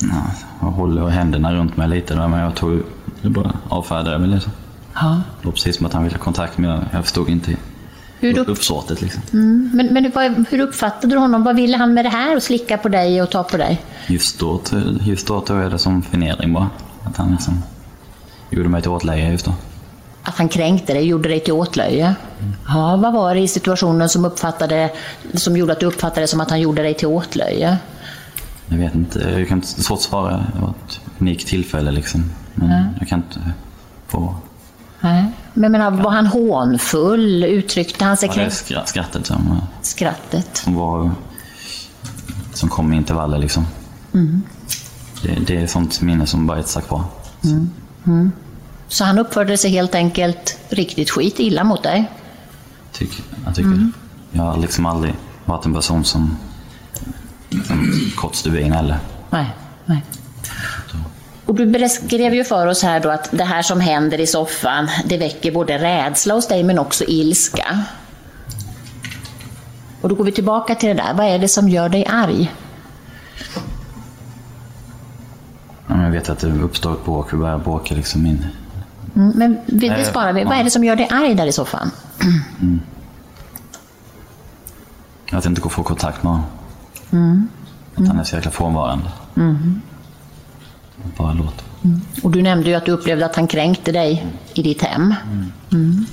Ja, 0.00 0.22
jag 0.60 0.66
håller 0.66 1.08
händerna 1.08 1.54
runt 1.54 1.76
mig 1.76 1.88
lite, 1.88 2.14
men 2.14 2.40
jag 2.40 2.54
tog 2.54 2.82
det 3.22 3.28
bara 3.28 3.52
avfärdade 3.68 4.18
väl 4.18 4.30
lite. 4.30 4.50
Ja. 4.94 5.22
Det 5.40 5.46
var 5.46 5.52
precis 5.52 5.76
som 5.76 5.86
att 5.86 5.92
han 5.92 6.04
ville 6.04 6.16
ha 6.16 6.24
kontakt, 6.24 6.58
men 6.58 6.70
jag, 6.70 6.84
jag 6.92 7.04
förstod 7.04 7.28
inte 7.28 7.56
Hur 8.20 8.38
upp- 8.38 8.48
uppsåtet. 8.48 9.02
Liksom. 9.02 9.22
Mm. 9.32 9.70
Men, 9.74 9.86
men 9.86 10.10
vad, 10.14 10.44
hur 10.50 10.60
uppfattade 10.60 11.14
du 11.14 11.18
honom? 11.18 11.44
Vad 11.44 11.56
ville 11.56 11.76
han 11.76 11.94
med 11.94 12.04
det 12.04 12.08
här? 12.08 12.36
Att 12.36 12.42
slicka 12.42 12.78
på 12.78 12.88
dig 12.88 13.22
och 13.22 13.30
ta 13.30 13.42
på 13.42 13.56
dig? 13.56 13.80
Just 14.06 14.38
då, 14.38 14.60
just 15.00 15.26
då 15.26 15.40
tog 15.40 15.58
jag 15.58 15.70
det 15.70 15.78
som 15.78 16.02
förnedring 16.02 16.52
bara. 16.52 16.70
Att 17.04 17.16
han 17.16 17.30
liksom 17.30 17.62
gjorde 18.50 18.68
mig 18.68 18.82
till 18.82 18.90
åtlöje 18.90 19.30
just 19.30 19.44
då. 19.44 19.54
Att 20.22 20.34
han 20.38 20.48
kränkte 20.48 20.92
dig, 20.94 21.06
gjorde 21.06 21.28
dig 21.28 21.40
till 21.40 21.52
åtlöje? 21.52 22.14
Ja, 22.68 22.96
vad 22.96 23.12
var 23.12 23.34
det 23.34 23.40
i 23.40 23.48
situationen 23.48 24.08
som, 24.08 24.24
uppfattade, 24.24 24.90
som 25.34 25.56
gjorde 25.56 25.72
att 25.72 25.80
du 25.80 25.86
uppfattade 25.86 26.20
det 26.20 26.26
som 26.26 26.40
att 26.40 26.50
han 26.50 26.60
gjorde 26.60 26.82
dig 26.82 26.94
till 26.94 27.06
åtlöje? 27.08 27.78
Jag 28.68 28.78
vet 28.78 28.94
inte, 28.94 29.18
jag 29.38 29.48
kan 29.48 29.58
inte 29.58 29.68
svårt 29.82 30.00
svara. 30.02 30.44
Det 30.54 30.60
var 30.60 30.68
ett 30.86 31.00
unikt 31.18 31.46
tillfälle 31.48 31.90
liksom. 31.90 32.24
Men 32.54 32.70
Mm. 32.72 32.84
jag 32.98 33.08
kan 33.08 33.18
inte 33.18 33.50
få... 34.06 34.34
Nej. 35.00 35.24
Men 35.58 35.62
jag 35.62 35.72
menar, 35.72 36.02
var 36.02 36.10
han 36.10 36.26
hånfull? 36.26 37.44
Uttryckte 37.44 38.04
han 38.04 38.16
sig 38.16 38.28
Ja, 38.36 38.42
det 38.42 38.48
skra- 38.48 38.84
skrattet 38.84 39.26
som, 39.26 39.60
Skrattet? 39.82 40.56
som 40.56 40.74
var... 40.74 41.10
Som 42.54 42.68
kom 42.68 42.92
i 42.92 42.96
intervaller 42.96 43.38
liksom. 43.38 43.66
Mm. 44.14 44.42
Det, 45.22 45.34
det 45.46 45.56
är 45.62 45.66
sånt 45.66 46.00
minne 46.00 46.26
som 46.26 46.46
bara 46.46 46.62
sagt 46.62 46.88
kvar. 46.88 47.04
Mm. 47.44 47.70
Mm. 48.06 48.32
Så 48.88 49.04
han 49.04 49.18
uppförde 49.18 49.56
sig 49.58 49.70
helt 49.70 49.94
enkelt 49.94 50.58
riktigt 50.68 51.10
skit 51.10 51.34
illa 51.40 51.64
mot 51.64 51.82
dig? 51.82 52.10
Tyck, 52.92 53.22
jag 53.44 53.54
tycker 53.54 53.68
Mm. 53.70 53.92
Jag 54.32 54.42
har 54.42 54.56
liksom 54.56 54.86
aldrig 54.86 55.14
varit 55.44 55.64
en 55.66 55.74
person 55.74 56.04
som... 56.04 56.36
som 57.66 57.90
kort 58.16 58.34
stubin 58.34 58.72
heller. 58.72 58.98
Nej. 59.30 59.50
nej. 59.84 60.02
Och 61.46 61.54
du 61.54 61.66
beskrev 61.66 62.34
ju 62.34 62.44
för 62.44 62.66
oss 62.66 62.82
här 62.82 63.00
då 63.00 63.10
att 63.10 63.28
det 63.32 63.44
här 63.44 63.62
som 63.62 63.80
händer 63.80 64.20
i 64.20 64.26
soffan, 64.26 64.88
det 65.04 65.18
väcker 65.18 65.52
både 65.52 65.78
rädsla 65.78 66.34
hos 66.34 66.48
dig 66.48 66.62
men 66.62 66.78
också 66.78 67.04
ilska. 67.04 67.84
Och 70.00 70.08
då 70.08 70.14
går 70.14 70.24
vi 70.24 70.32
tillbaka 70.32 70.74
till 70.74 70.88
det 70.88 70.94
där. 70.94 71.14
Vad 71.14 71.26
är 71.26 71.38
det 71.38 71.48
som 71.48 71.68
gör 71.68 71.88
dig 71.88 72.06
arg? 72.06 72.52
Jag 75.86 76.10
vet 76.10 76.28
att 76.28 76.38
det 76.38 76.48
uppstår 76.48 76.92
ett 76.92 77.04
bråk. 77.04 77.32
Vi 77.32 77.36
börjar 77.36 77.58
bråka 77.58 77.94
liksom 77.94 78.26
in. 78.26 78.46
Mm, 79.16 79.32
men 79.36 79.58
vi, 79.66 79.88
det 79.88 80.04
sparar 80.04 80.32
vi. 80.32 80.44
Vad 80.44 80.58
är 80.58 80.64
det 80.64 80.70
som 80.70 80.84
gör 80.84 80.96
dig 80.96 81.08
arg 81.10 81.34
där 81.34 81.46
i 81.46 81.52
soffan? 81.52 81.90
Mm. 82.60 82.80
Att 85.24 85.44
jag 85.44 85.46
inte 85.46 85.60
går 85.60 85.70
att 85.70 85.74
få 85.74 85.82
kontakt 85.82 86.22
med 86.22 86.32
honom. 86.32 86.46
Mm. 87.12 87.48
Att 87.94 88.08
han 88.08 88.18
är 88.18 88.24
så 88.24 88.36
jäkla 88.36 88.50
frånvarande. 88.50 89.10
Mm. 89.36 89.80
Bara 91.16 91.32
låter. 91.32 91.64
Och 92.22 92.30
du 92.30 92.42
nämnde 92.42 92.68
ju 92.68 92.74
att 92.74 92.84
du 92.84 92.92
upplevde 92.92 93.26
att 93.26 93.36
han 93.36 93.46
kränkte 93.46 93.92
dig 93.92 94.26
i 94.54 94.62
ditt 94.62 94.82
hem. 94.82 95.14
Mm. 95.72 96.06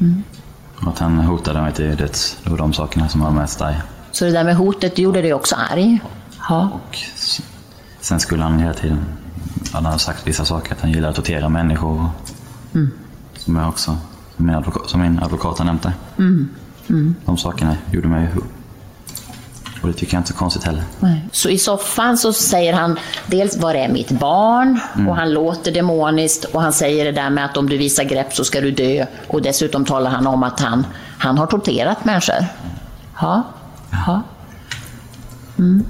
Mm. 0.00 0.22
Och 0.76 0.88
att 0.88 0.98
han 0.98 1.18
hotade 1.18 1.60
mig 1.60 1.72
till 1.72 1.96
döds. 1.96 2.38
Det 2.44 2.50
var 2.50 2.58
de 2.58 2.72
sakerna 2.72 3.08
som 3.08 3.20
var 3.20 3.30
mest 3.30 3.60
arg. 3.60 3.76
Så 4.10 4.24
det 4.24 4.30
där 4.30 4.44
med 4.44 4.56
hotet, 4.56 4.98
gjorde 4.98 5.22
dig 5.22 5.34
också 5.34 5.56
arg? 5.56 6.00
Ja. 6.48 6.80
Sen 8.00 8.20
skulle 8.20 8.42
han 8.42 8.58
hela 8.58 8.74
tiden... 8.74 9.04
Han 9.72 9.84
hade 9.84 9.98
sagt 9.98 10.26
vissa 10.26 10.44
saker. 10.44 10.72
Att 10.72 10.80
han 10.80 10.92
gillar 10.92 11.08
att 11.08 11.16
tortera 11.16 11.48
människor. 11.48 12.10
Mm. 12.74 12.90
Som 13.36 13.56
jag 13.56 13.68
också... 13.68 13.96
Som 14.36 14.46
min 14.46 14.54
advokat, 14.54 14.90
som 14.90 15.00
min 15.00 15.18
advokat 15.18 15.58
har 15.58 15.64
nämnt 15.64 15.82
det. 15.82 15.92
Mm. 16.18 16.48
Mm. 16.88 17.14
De 17.24 17.36
sakerna 17.36 17.76
gjorde 17.90 18.08
mig... 18.08 18.28
Och 19.82 19.88
det 19.88 19.94
tycker 19.94 20.14
jag 20.14 20.20
inte 20.20 20.30
är 20.30 20.32
så 20.32 20.38
konstigt 20.38 20.64
heller. 20.64 20.82
Nej. 21.00 21.24
Så 21.32 21.48
i 21.48 21.58
soffan 21.58 22.18
så 22.18 22.32
säger 22.32 22.72
han 22.72 22.98
dels 23.26 23.56
var 23.56 23.74
är 23.74 23.88
mitt 23.88 24.10
barn 24.10 24.80
Mm. 24.94 25.08
och 25.08 25.16
han 25.16 25.32
låter 25.32 25.72
demoniskt 25.72 26.44
och 26.44 26.62
han 26.62 26.72
säger 26.72 27.04
det 27.04 27.12
där 27.12 27.30
med 27.30 27.44
att 27.44 27.56
om 27.56 27.68
du 27.68 27.76
visar 27.76 28.04
grepp 28.04 28.34
så 28.34 28.44
ska 28.44 28.60
du 28.60 28.70
dö 28.70 29.06
och 29.28 29.42
dessutom 29.42 29.84
talar 29.84 30.10
han 30.10 30.26
om 30.26 30.42
att 30.42 30.60
han, 30.60 30.86
han 31.18 31.38
har 31.38 31.46
torterat 31.46 32.04
människor. 32.04 32.46
Ja. 33.20 33.42
ja. 34.06 34.22
Mm. 35.58 35.84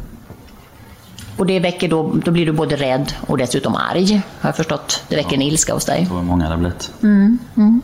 Och 1.37 1.47
det 1.47 1.61
väcker 1.61 1.89
då, 1.89 2.13
då 2.25 2.31
blir 2.31 2.47
du 2.47 2.53
både 2.53 2.77
rädd 2.77 3.13
och 3.27 3.39
dessutom 3.39 3.75
arg, 3.75 4.23
har 4.41 4.49
jag 4.49 4.57
förstått. 4.57 5.03
Det 5.09 5.17
väcker 5.17 5.35
en 5.35 5.43
ilska 5.43 5.75
hos 5.75 5.85
dig. 5.85 6.07
Var 6.11 6.23
många 6.23 6.51
det 6.51 6.57
blivit. 6.57 6.93
Mm, 7.03 7.39
mm. 7.57 7.81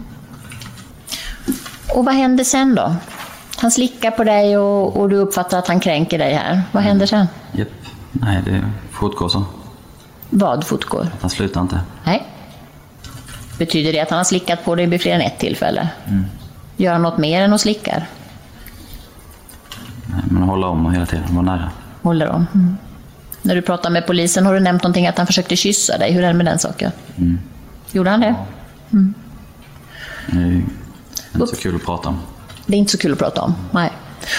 Och 1.94 2.05
vad 2.05 2.14
händer 2.14 2.44
sen 2.44 2.75
då? 2.75 2.94
Han 3.61 3.71
slickar 3.71 4.11
på 4.11 4.25
dig 4.25 4.59
och, 4.59 4.97
och 4.97 5.09
du 5.09 5.16
uppfattar 5.16 5.59
att 5.59 5.68
han 5.68 5.81
kränker 5.81 6.18
dig 6.18 6.35
här. 6.35 6.62
Vad 6.73 6.83
händer 6.83 7.07
sen? 7.07 7.27
Japp. 7.53 7.68
Nej, 8.12 8.42
det 8.44 8.62
fortgår 8.90 9.29
så. 9.29 9.44
Vad 10.31 10.64
fortgår? 10.66 11.03
Att 11.03 11.21
han 11.21 11.31
slutar 11.31 11.61
inte. 11.61 11.81
Nej. 12.05 12.27
Betyder 13.59 13.92
det 13.92 14.01
att 14.01 14.11
han 14.11 14.16
har 14.16 14.25
slickat 14.25 14.64
på 14.64 14.75
dig 14.75 14.87
vid 14.87 15.01
fler 15.01 15.14
än 15.14 15.21
ett 15.21 15.38
tillfälle? 15.38 15.88
Mm. 16.07 16.25
Gör 16.77 16.92
han 16.92 17.03
något 17.03 17.18
mer 17.18 17.42
än 17.42 17.53
att 17.53 17.61
slickar? 17.61 18.07
Nej, 20.07 20.23
men 20.31 20.42
hålla 20.42 20.66
om 20.66 20.92
hela 20.92 21.07
tiden 21.07 21.25
vara 21.35 21.44
nära. 21.57 21.71
Håller 22.03 22.29
om? 22.29 22.47
Mm. 22.55 22.77
När 23.42 23.55
du 23.55 23.62
pratar 23.62 23.90
med 23.90 24.07
polisen 24.07 24.47
har 24.47 24.55
du 24.55 24.61
nämnt 24.61 24.83
någonting 24.83 25.07
att 25.07 25.18
han 25.18 25.27
försökte 25.27 25.57
kyssa 25.57 25.99
dig. 25.99 26.12
Hur 26.12 26.25
är 26.25 26.29
det 26.29 26.35
med 26.35 26.47
den 26.47 26.59
saken? 26.59 26.92
Mm. 27.16 27.38
Gjorde 27.92 28.11
han 28.11 28.21
det? 28.21 28.35
Mm. 28.92 29.14
Det 30.27 30.38
är 30.38 30.62
inte 31.35 31.47
så 31.47 31.57
kul 31.57 31.77
att 31.77 31.85
prata 31.85 32.09
om. 32.09 32.18
Det 32.68 32.76
är 32.76 32.78
inte 32.78 32.92
så 32.92 32.98
kul 32.98 33.12
att 33.12 33.18
prata 33.18 33.42
om. 33.42 33.54
Nej. 33.70 33.92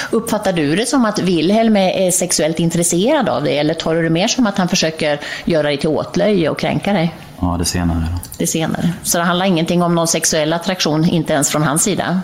Uppfattar 0.10 0.54
du 0.54 0.76
det 0.76 0.86
som 0.86 1.06
att 1.06 1.20
Wilhelm 1.20 1.78
är 1.78 2.12
sexuellt 2.12 2.60
intresserad 2.60 3.30
av 3.30 3.44
dig 3.44 3.58
eller 3.58 3.74
tar 3.74 3.96
du 3.96 4.04
det 4.04 4.10
mer 4.10 4.28
som 4.28 4.48
att 4.48 4.58
han 4.58 4.68
försöker 4.68 5.20
göra 5.46 5.64
dig 5.64 5.78
till 5.78 5.90
åtlöje 5.90 6.50
och 6.50 6.60
kränka 6.60 6.94
dig? 6.94 7.16
Ja, 7.40 7.56
det 7.60 7.66
senare. 7.66 8.06
Det 8.38 8.48
senare. 8.48 8.94
Så 9.04 9.18
det 9.18 9.24
handlar 9.24 9.46
ingenting 9.46 9.84
om 9.84 9.96
någon 9.96 10.08
sexuell 10.08 10.54
attraktion, 10.54 11.06
inte 11.06 11.34
ens 11.34 11.50
från 11.50 11.64
hans 11.64 11.84
sida? 11.84 12.22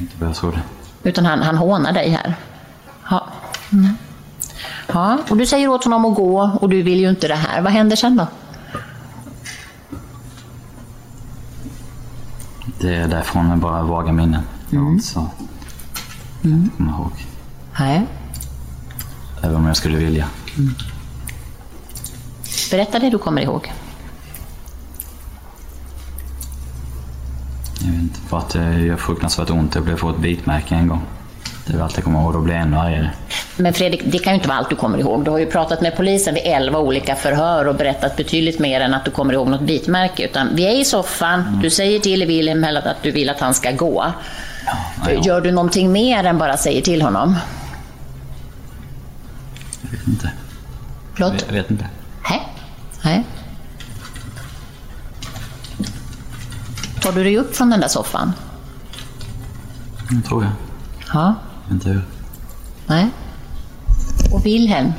Inte 0.00 0.14
vad 0.18 0.28
jag 0.28 0.36
såg 0.36 0.52
det. 0.52 0.62
Utan 1.08 1.26
han, 1.26 1.42
han 1.42 1.56
hånar 1.56 1.92
dig 1.92 2.10
här? 2.10 2.34
Ja. 3.10 3.26
Mm. 3.72 3.88
ja. 4.92 5.18
Och 5.28 5.36
du 5.36 5.46
säger 5.46 5.68
åt 5.68 5.84
honom 5.84 6.04
att 6.04 6.14
gå 6.14 6.58
och 6.60 6.68
du 6.68 6.82
vill 6.82 7.00
ju 7.00 7.08
inte 7.08 7.28
det 7.28 7.34
här. 7.34 7.60
Vad 7.60 7.72
händer 7.72 7.96
sen 7.96 8.16
då? 8.16 8.26
Det 12.80 12.94
är 12.94 13.08
därifrån 13.08 13.48
med 13.48 13.58
bara 13.58 13.82
vaga 13.82 14.12
minnen. 14.12 14.42
Jag 14.70 14.80
har 14.80 14.90
inte 14.90 15.04
så 15.06 15.26
Mm. 16.44 16.70
kommer 16.76 16.90
ihåg. 16.92 17.12
Nej. 17.80 18.02
Även 19.42 19.56
om 19.56 19.66
jag 19.66 19.76
skulle 19.76 19.96
vilja. 19.98 20.28
Berätta 22.70 22.98
det 22.98 23.10
du 23.10 23.18
kommer 23.18 23.42
ihåg. 23.42 23.72
Jag 27.80 27.86
vet 27.92 28.00
inte. 28.02 28.20
För 28.20 28.38
att 28.38 28.50
det 28.50 28.80
gör 28.80 28.96
fruktansvärt 28.96 29.50
ont. 29.50 29.74
Jag 29.74 29.84
blev 29.84 29.96
få 29.96 30.10
ett 30.10 30.18
bitmärke 30.18 30.74
en 30.74 30.88
gång. 30.88 31.02
Det 31.66 31.74
är 31.74 31.80
allt 31.80 31.96
jag 31.96 32.04
kommer 32.04 32.22
ihåg. 32.22 32.32
Då 32.32 32.40
blir 32.40 32.54
jag 32.54 32.62
ännu 32.62 32.76
argare. 32.76 33.10
Men 33.56 33.74
Fredrik, 33.74 34.02
det 34.04 34.18
kan 34.18 34.32
ju 34.32 34.34
inte 34.34 34.48
vara 34.48 34.58
allt 34.58 34.70
du 34.70 34.76
kommer 34.76 34.98
ihåg. 34.98 35.24
Du 35.24 35.30
har 35.30 35.38
ju 35.38 35.46
pratat 35.46 35.80
med 35.80 35.96
polisen 35.96 36.34
vid 36.34 36.42
elva 36.46 36.78
olika 36.78 37.14
förhör 37.16 37.64
och 37.68 37.74
berättat 37.74 38.16
betydligt 38.16 38.58
mer 38.58 38.80
än 38.80 38.94
att 38.94 39.04
du 39.04 39.10
kommer 39.10 39.32
ihåg 39.34 39.48
något 39.48 39.60
bitmärke. 39.62 40.24
Utan 40.24 40.48
vi 40.56 40.66
är 40.66 40.80
i 40.80 40.84
soffan, 40.84 41.60
du 41.62 41.70
säger 41.70 42.00
till 42.00 42.26
Wilhelm 42.26 42.64
att 42.64 43.02
du 43.02 43.10
vill 43.10 43.30
att 43.30 43.40
han 43.40 43.54
ska 43.54 43.70
gå. 43.70 44.12
Gör 45.22 45.40
du 45.40 45.50
någonting 45.52 45.92
mer 45.92 46.24
än 46.24 46.38
bara 46.38 46.56
säger 46.56 46.82
till 46.82 47.02
honom? 47.02 47.36
Jag 49.82 49.90
vet 49.90 50.08
inte. 50.08 50.30
Förlåt? 51.14 51.44
Jag 51.46 51.52
vet 51.54 51.70
inte. 51.70 51.86
Nej. 52.30 52.48
Nej. 53.04 53.24
Tar 57.00 57.12
du 57.12 57.24
dig 57.24 57.38
upp 57.38 57.56
från 57.56 57.70
den 57.70 57.80
där 57.80 57.88
soffan? 57.88 58.32
Jag 60.10 60.24
tror 60.24 60.44
jag. 60.44 60.52
Ja. 61.14 61.34
Inte 61.70 61.88
hur. 61.88 62.02
Nej. 62.86 63.08
Och 64.32 64.46
Wilhelm? 64.46 64.92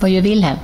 Vad 0.00 0.10
gör 0.10 0.22
Wilhelm? 0.22 0.58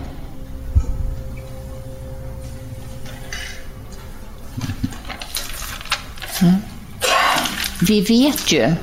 Vi 7.87 8.01
vet 8.01 8.53
ju 8.53 8.75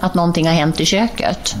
att 0.00 0.14
någonting 0.14 0.46
har 0.46 0.54
hänt 0.54 0.80
i 0.80 0.84
köket. 0.84 1.56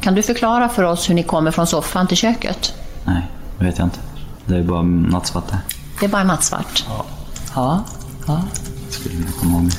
Kan 0.00 0.14
du 0.14 0.22
förklara 0.22 0.68
för 0.68 0.82
oss 0.82 1.10
hur 1.10 1.14
ni 1.14 1.22
kommer 1.22 1.50
från 1.50 1.66
soffan 1.66 2.06
till 2.06 2.16
köket? 2.16 2.74
Nej, 3.04 3.22
det 3.58 3.64
vet 3.64 3.78
jag 3.78 3.86
inte. 3.86 3.98
Det 4.46 4.56
är 4.56 4.62
bara 4.62 4.82
nattsvart 4.82 5.48
där. 5.48 5.58
Det 6.00 6.06
är 6.06 6.10
bara 6.10 6.24
nattsvart? 6.24 6.84
Ja. 6.88 7.04
Ja. 7.54 7.84
ja. 8.26 8.42
Skulle 8.90 9.14
vilja 9.16 9.32
komma 9.32 9.58
ihåg. 9.58 9.70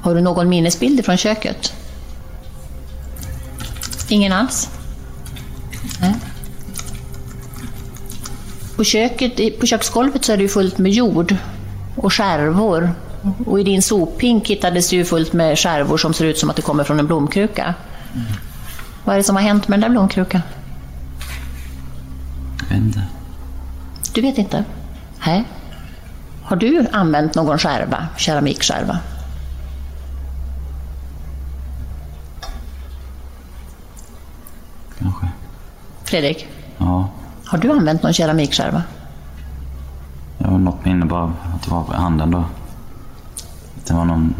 Har 0.00 0.14
du 0.14 0.20
någon 0.20 0.48
minnesbild 0.48 1.04
från 1.04 1.16
köket? 1.16 1.72
Ingen 4.08 4.32
alls? 4.32 4.70
Nej. 6.00 6.14
På, 8.76 8.84
köket, 8.84 9.60
på 9.60 9.66
köksgolvet 9.66 10.24
så 10.24 10.32
är 10.32 10.36
det 10.36 10.48
fullt 10.48 10.78
med 10.78 10.92
jord 10.92 11.36
och 11.96 12.12
skärvor. 12.12 12.90
Och 13.46 13.60
i 13.60 13.62
din 13.62 13.82
sophink 13.82 14.48
hittades 14.48 14.90
det 14.90 14.96
ju 14.96 15.04
fullt 15.04 15.32
med 15.32 15.58
skärvor 15.58 15.96
som 15.98 16.14
ser 16.14 16.24
ut 16.24 16.38
som 16.38 16.50
att 16.50 16.56
det 16.56 16.62
kommer 16.62 16.84
från 16.84 16.98
en 16.98 17.06
blomkruka. 17.06 17.74
Vad 19.04 19.14
är 19.14 19.16
det 19.18 19.24
som 19.24 19.36
har 19.36 19.42
hänt 19.42 19.68
med 19.68 19.78
den 19.78 19.82
där 19.82 19.88
blomkrukan? 19.90 20.40
Jag 22.58 22.76
vet 22.76 22.84
inte. 22.86 23.02
Du 24.14 24.20
vet 24.20 24.38
inte? 24.38 24.64
Nej. 25.26 25.44
Har 26.42 26.56
du 26.56 26.86
använt 26.92 27.34
någon 27.34 27.58
skärva, 27.58 28.06
keramikskärva? 28.16 28.98
Kanske. 34.98 35.26
Fredrik, 36.04 36.48
Ja. 36.78 37.08
har 37.46 37.58
du 37.58 37.70
använt 37.72 38.02
någon 38.02 38.12
keramikskärva? 38.12 38.82
Minne 41.06 41.18
bara 41.18 41.54
att 41.54 41.62
det 41.62 41.70
var 41.70 41.94
handen 41.94 42.30
då. 42.30 42.44
Det 43.86 43.94
var 43.94 44.04
någon... 44.04 44.34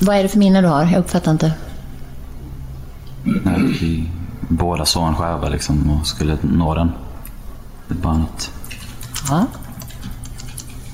Vad 0.00 0.16
är 0.16 0.22
det 0.22 0.28
för 0.28 0.38
minne 0.38 0.60
du 0.60 0.68
har? 0.68 0.84
Jag 0.84 1.00
uppfattar 1.00 1.32
inte. 1.32 1.52
När 3.22 3.58
vi 3.58 4.10
båda 4.48 4.84
såg 4.84 5.08
en 5.08 5.16
skärva 5.16 5.48
liksom 5.48 5.90
och 5.90 6.06
skulle 6.06 6.38
nå 6.42 6.74
den. 6.74 6.92
Det 7.88 7.94
bara 7.94 8.18
något. 8.18 8.50
Ja. 9.28 9.46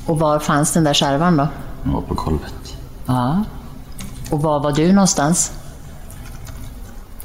Och 0.06 0.18
var 0.18 0.38
fanns 0.38 0.72
den 0.72 0.84
där 0.84 0.94
skärvan 0.94 1.36
då? 1.36 1.48
Den 1.82 1.92
var 1.92 2.00
på 2.02 2.14
golvet. 2.14 2.76
Ja. 3.06 3.44
Och 4.30 4.42
var 4.42 4.60
var 4.60 4.72
du 4.72 4.92
någonstans? 4.92 5.52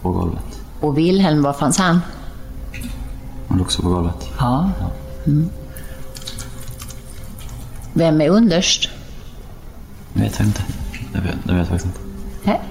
På 0.02 0.12
golvet. 0.12 0.62
Och 0.82 0.98
Wilhelm, 0.98 1.44
var 1.44 1.54
fanns 1.54 1.78
han? 1.78 2.02
Han 3.56 3.60
låg 3.60 3.66
också 3.68 3.82
på 3.82 3.90
golvet. 3.90 4.30
Ja. 4.40 4.70
Mm. 5.26 5.50
Vem 7.94 8.22
är 8.22 8.30
underst? 8.30 8.90
Det 10.14 10.22
vet 10.22 10.40
jag 10.40 10.48
inte. 10.48 10.64
Det 11.14 11.20
vet, 11.20 11.36
det 11.44 11.54
vet 11.54 11.58
jag 11.58 11.68
faktiskt 11.68 11.86
inte. 11.86 12.00
Nej. 12.44 12.62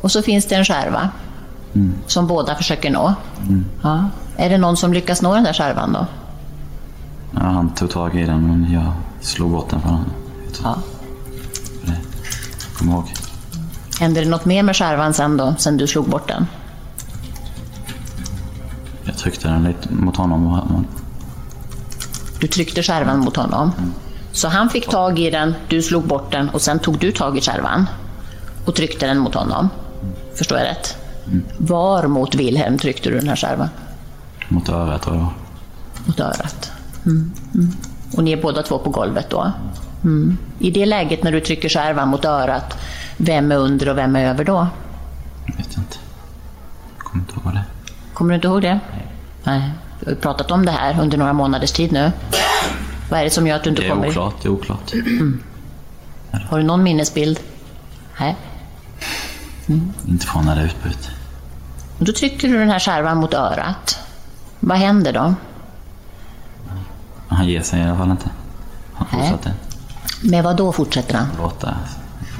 Och 0.00 0.12
så 0.12 0.22
finns 0.22 0.46
det 0.46 0.54
en 0.54 0.64
skärva. 0.64 1.08
Som 2.06 2.26
båda 2.26 2.54
försöker 2.54 2.90
nå. 2.90 3.14
Ja. 3.82 4.08
Är 4.36 4.50
det 4.50 4.58
någon 4.58 4.76
som 4.76 4.92
lyckas 4.92 5.22
nå 5.22 5.34
den 5.34 5.44
där 5.44 5.52
skärvan 5.52 5.92
då? 5.92 6.06
Ja, 7.34 7.40
han 7.40 7.74
tog 7.74 7.90
tag 7.90 8.14
i 8.14 8.24
den 8.24 8.46
men 8.46 8.72
jag 8.72 8.92
slog 9.20 9.50
bort 9.50 9.70
den 9.70 9.80
från 9.80 9.90
honom. 9.90 10.10
Ja. 10.62 10.76
Kom 12.78 12.88
ihåg. 12.88 13.04
Hände 14.00 14.20
det 14.20 14.28
något 14.28 14.44
mer 14.44 14.62
med 14.62 14.76
skärvan 14.76 15.14
sen 15.14 15.36
då, 15.36 15.54
sen 15.58 15.76
du 15.76 15.86
slog 15.86 16.08
bort 16.08 16.28
den? 16.28 16.46
Jag 19.20 19.24
tryckte 19.24 19.48
den 19.48 19.64
lite 19.64 19.92
mot 19.92 20.16
honom 20.16 20.86
Du 22.40 22.46
tryckte 22.46 22.82
skärvan 22.82 23.18
mot 23.18 23.36
honom. 23.36 23.72
Så 24.32 24.48
han 24.48 24.70
fick 24.70 24.90
tag 24.90 25.18
i 25.18 25.30
den, 25.30 25.54
du 25.68 25.82
slog 25.82 26.06
bort 26.06 26.32
den 26.32 26.48
och 26.48 26.62
sen 26.62 26.78
tog 26.78 26.98
du 26.98 27.12
tag 27.12 27.38
i 27.38 27.40
skärvan 27.40 27.86
och 28.66 28.74
tryckte 28.74 29.06
den 29.06 29.18
mot 29.18 29.34
honom. 29.34 29.68
Förstår 30.34 30.58
jag 30.58 30.64
rätt? 30.64 30.96
Var 31.58 32.06
mot 32.06 32.34
Wilhelm 32.34 32.78
tryckte 32.78 33.08
du 33.10 33.18
den 33.18 33.28
här 33.28 33.36
skärvan? 33.36 33.68
mot 34.48 34.68
örat 34.68 35.02
tror 35.02 35.16
jag. 35.16 35.32
Mot 36.06 36.20
örat. 36.20 36.72
Mm. 37.06 37.32
Mm. 37.54 37.70
Och 38.16 38.24
ni 38.24 38.32
är 38.32 38.42
båda 38.42 38.62
två 38.62 38.78
på 38.78 38.90
golvet 38.90 39.30
då? 39.30 39.52
Mm. 40.04 40.38
I 40.58 40.70
det 40.70 40.86
läget 40.86 41.24
när 41.24 41.32
du 41.32 41.40
trycker 41.40 41.68
skärvan 41.68 42.08
mot 42.08 42.24
örat, 42.24 42.78
vem 43.16 43.52
är 43.52 43.56
under 43.56 43.88
och 43.88 43.98
vem 43.98 44.16
är 44.16 44.24
över 44.24 44.44
då? 44.44 44.66
Jag 45.46 45.56
vet 45.56 45.76
inte. 45.76 45.96
Kommer 46.98 47.24
inte 47.24 47.34
ihåg 47.34 47.54
det. 47.54 47.64
Kommer 48.14 48.30
du 48.30 48.34
inte 48.34 48.48
ihåg 48.48 48.62
det? 48.62 48.80
Nej. 48.92 49.09
Du 49.44 49.50
har 49.50 49.62
ju 50.06 50.14
pratat 50.16 50.50
om 50.50 50.66
det 50.66 50.72
här 50.72 51.00
under 51.00 51.18
några 51.18 51.32
månaders 51.32 51.72
tid 51.72 51.92
nu. 51.92 52.12
Vad 53.10 53.20
är 53.20 53.24
det 53.24 53.30
som 53.30 53.46
gör 53.46 53.56
att 53.56 53.64
du 53.64 53.70
inte 53.70 53.82
Det 53.82 53.88
är 53.88 53.90
kommer 53.90 54.08
oklart, 54.08 54.34
det 54.42 54.48
är 54.48 54.52
oklart. 54.52 54.92
Har 56.50 56.58
du 56.58 56.64
någon 56.64 56.82
minnesbild? 56.82 57.40
Nej. 58.20 58.36
Inte 60.08 60.26
från 60.26 60.44
när 60.46 60.56
det 60.56 60.62
utbröt. 60.62 61.10
Då 61.98 62.12
trycker 62.12 62.48
du 62.48 62.58
den 62.58 62.70
här 62.70 62.78
skärvan 62.78 63.16
mot 63.16 63.34
örat. 63.34 63.98
Vad 64.60 64.78
händer 64.78 65.12
då? 65.12 65.34
Han 67.28 67.48
ger 67.48 67.62
sig 67.62 67.80
i 67.80 67.82
alla 67.82 67.96
fall 67.98 68.10
inte. 68.10 68.30
Han 68.94 69.06
Nej. 69.12 69.30
fortsatte 69.30 69.52
Med 70.22 70.44
vad 70.44 70.56
då 70.56 70.72
fortsätter 70.72 71.14
han? 71.18 71.26
låta 71.38 71.74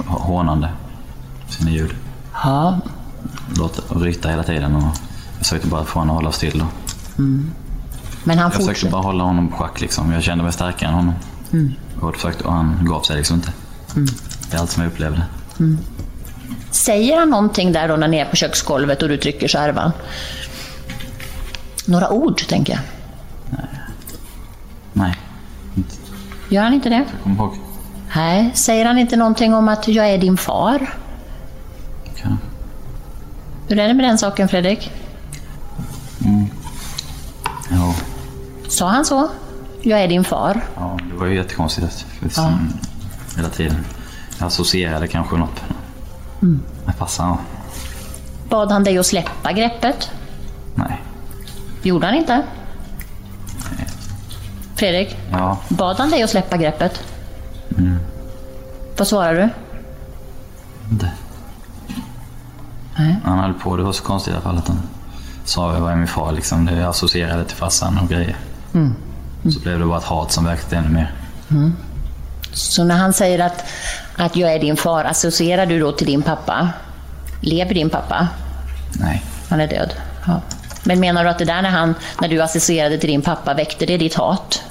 hånande 0.07 0.69
sina 1.49 1.71
ljud. 1.71 1.95
Ja. 2.43 2.79
Låta 3.57 3.81
ryta 3.95 4.29
hela 4.29 4.43
tiden 4.43 4.75
och 4.75 4.83
försökte 5.37 5.67
bara 5.67 5.83
få 5.85 5.99
honom 5.99 6.15
att 6.17 6.21
hålla 6.23 6.31
still. 6.31 6.59
Då. 6.59 6.65
Men 7.15 7.51
han 8.25 8.37
Jag 8.37 8.51
försökte 8.53 8.65
fortsätter. 8.73 8.91
bara 8.91 9.01
hålla 9.01 9.23
honom 9.23 9.47
på 9.49 9.55
schack 9.57 9.81
liksom. 9.81 10.11
Jag 10.11 10.23
kände 10.23 10.43
mig 10.43 10.53
starkare 10.53 10.89
än 10.89 10.95
honom. 10.95 11.13
Mm. 11.53 11.71
Och, 12.01 12.15
försökte, 12.15 12.43
och 12.43 12.53
han 12.53 12.85
gav 12.85 13.01
sig 13.01 13.17
liksom 13.17 13.35
inte. 13.35 13.51
Det 14.51 14.57
är 14.57 14.59
allt 14.61 14.69
som 14.71 14.83
jag 14.83 14.91
upplevde. 14.91 15.21
Säger 16.71 17.19
han 17.19 17.29
någonting 17.29 17.71
där 17.71 17.87
då 17.87 17.95
när 17.95 18.07
ni 18.07 18.17
är 18.17 18.25
på 18.25 18.35
köksgolvet 18.35 19.01
och 19.01 19.09
du 19.09 19.17
trycker 19.17 19.47
skärvan? 19.47 19.91
Några 21.85 22.09
ord, 22.09 22.47
tänker 22.47 22.73
jag. 22.73 22.81
Nej, 24.93 25.15
Gör 26.49 26.63
han 26.63 26.73
inte 26.73 26.89
det? 26.89 27.05
kom 27.23 27.35
ihåg. 27.35 27.55
Nej. 28.15 28.51
Säger 28.53 28.85
han 28.85 28.97
inte 28.97 29.15
någonting 29.17 29.53
om 29.53 29.67
att 29.67 29.87
jag 29.87 30.09
är 30.09 30.17
din 30.17 30.37
far? 30.37 30.93
Kan. 32.15 32.37
Hur 33.67 33.79
är 33.79 33.87
det 33.87 33.93
med 33.93 34.05
den 34.05 34.17
saken, 34.17 34.47
Fredrik? 34.49 34.91
Sa 38.71 38.87
han 38.89 39.05
så? 39.05 39.29
Jag 39.81 39.99
är 40.03 40.07
din 40.07 40.23
far? 40.23 40.61
ja, 40.75 40.97
det 41.11 41.17
var 41.17 41.25
ju 41.25 41.35
jättekonstigt. 41.35 42.05
Liksom, 42.19 42.69
Hela 43.37 43.49
tiden. 43.49 43.85
Jag 44.39 44.47
associerade 44.47 45.07
kanske 45.07 45.37
något 45.37 45.61
med 46.85 46.95
farsan. 46.97 47.27
ja. 47.29 47.37
Bad 48.49 48.71
han 48.71 48.83
dig 48.83 48.97
att 48.97 49.05
släppa 49.05 49.51
greppet? 49.53 50.11
Nej. 50.75 51.01
Gjorde 51.83 52.05
han 52.05 52.15
inte? 52.15 52.43
Fredrik, 54.75 55.17
Ja, 55.31 55.57
bad 55.69 55.97
han 55.97 56.09
dig 56.09 56.23
att 56.23 56.29
släppa 56.29 56.57
greppet? 56.57 57.03
Vad 58.97 59.07
svarar 59.07 59.33
du? 59.33 59.49
inte. 60.91 61.11
Nej. 62.97 63.17
Han 63.25 63.39
höll 63.39 63.53
på. 63.53 63.77
Det 63.77 63.83
var 63.83 63.91
så 63.91 64.03
konstigt 64.03 64.31
i 64.31 64.35
alla 64.35 64.43
fall 64.43 64.57
att 64.57 64.67
han 64.67 64.79
sa 65.45 65.73
jag 65.73 65.81
var 65.81 65.95
min 65.95 66.07
far. 66.07 66.31
Liksom. 66.31 66.65
Det 66.65 66.87
associerade 66.89 67.45
till 67.45 67.57
farsan 67.57 67.97
och 67.97 68.09
grejer. 68.09 68.35
Så 69.53 69.59
blev 69.59 69.79
det 69.79 69.85
bara 69.85 69.97
ett 69.97 70.03
hat 70.03 70.31
som 70.31 70.45
växte 70.45 70.77
ännu 70.77 70.89
mer. 70.89 71.13
Så 72.53 72.83
när 72.83 72.95
han 72.95 73.13
säger 73.13 73.39
att, 73.39 73.65
att 74.17 74.35
jag 74.35 74.53
är 74.53 74.59
din 74.59 74.77
far, 74.77 75.03
associerar 75.03 75.65
du 75.65 75.79
då 75.79 75.91
till 75.91 76.07
din 76.07 76.21
pappa? 76.21 76.69
Lever 77.41 77.73
din 77.73 77.89
pappa? 77.89 78.27
Nej. 78.99 79.23
Han 79.49 79.61
är 79.61 79.67
död. 79.67 79.93
Ja. 80.27 80.41
Men 80.83 80.99
menar 80.99 81.23
du 81.23 81.29
att 81.29 81.39
det 81.39 81.45
där 81.45 81.61
när, 81.61 81.69
han, 81.69 81.95
när 82.21 82.27
du 82.27 82.41
associerade 82.41 82.97
till 82.97 83.09
din 83.09 83.21
pappa, 83.21 83.53
väckte 83.53 83.85
det 83.85 83.97
ditt 83.97 84.15
hat? 84.15 84.63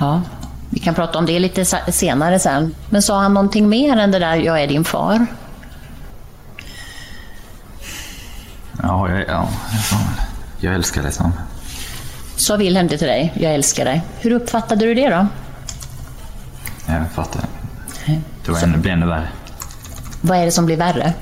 Ja. 0.00 0.22
Vi 0.70 0.80
kan 0.80 0.94
prata 0.94 1.18
om 1.18 1.26
det 1.26 1.38
lite 1.38 1.64
senare 1.92 2.38
sen. 2.38 2.74
Men 2.90 3.02
sa 3.02 3.20
han 3.20 3.34
någonting 3.34 3.68
mer 3.68 3.96
än 3.96 4.10
det 4.10 4.18
där 4.18 4.36
jag 4.36 4.62
är 4.62 4.66
din 4.66 4.84
far? 4.84 5.26
Ja, 8.82 9.10
jag, 9.10 9.24
ja, 9.28 9.48
jag, 10.60 10.74
älskar 10.74 11.02
det 11.02 11.12
som. 11.12 11.32
Sa 12.36 12.56
Wilhelm 12.56 12.88
det 12.88 12.98
till 12.98 13.06
dig? 13.06 13.32
Jag 13.36 13.54
älskar 13.54 13.84
dig. 13.84 14.02
Hur 14.20 14.32
uppfattade 14.32 14.84
du 14.84 14.94
det 14.94 15.08
då? 15.08 15.26
Jag 16.86 17.10
fattar. 17.14 17.42
Det 18.44 18.52
var 18.52 18.62
ännu, 18.62 18.78
blev 18.78 18.94
ännu 18.94 19.06
värre. 19.06 19.28
Vad 20.20 20.38
är 20.38 20.44
det 20.44 20.50
som 20.50 20.66
blir 20.66 20.76
värre? 20.76 21.12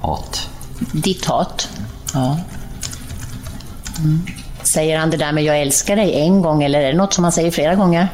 Hat. 0.00 0.50
Ditt 0.92 1.24
hat? 1.24 1.68
Ja. 2.14 2.38
Mm. 3.98 4.20
Säger 4.62 4.98
han 4.98 5.10
det 5.10 5.16
där 5.16 5.32
med 5.32 5.44
jag 5.44 5.60
älskar 5.60 5.96
dig 5.96 6.20
en 6.20 6.42
gång 6.42 6.62
eller 6.62 6.80
är 6.80 6.92
det 6.92 6.98
något 6.98 7.14
som 7.14 7.24
han 7.24 7.32
säger 7.32 7.50
flera 7.50 7.74
gånger? 7.74 8.08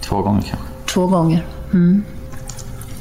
Två 0.00 0.22
gånger 0.22 0.42
kanske. 0.42 0.66
Två 0.86 1.06
gånger. 1.06 1.44
Mm. 1.72 2.04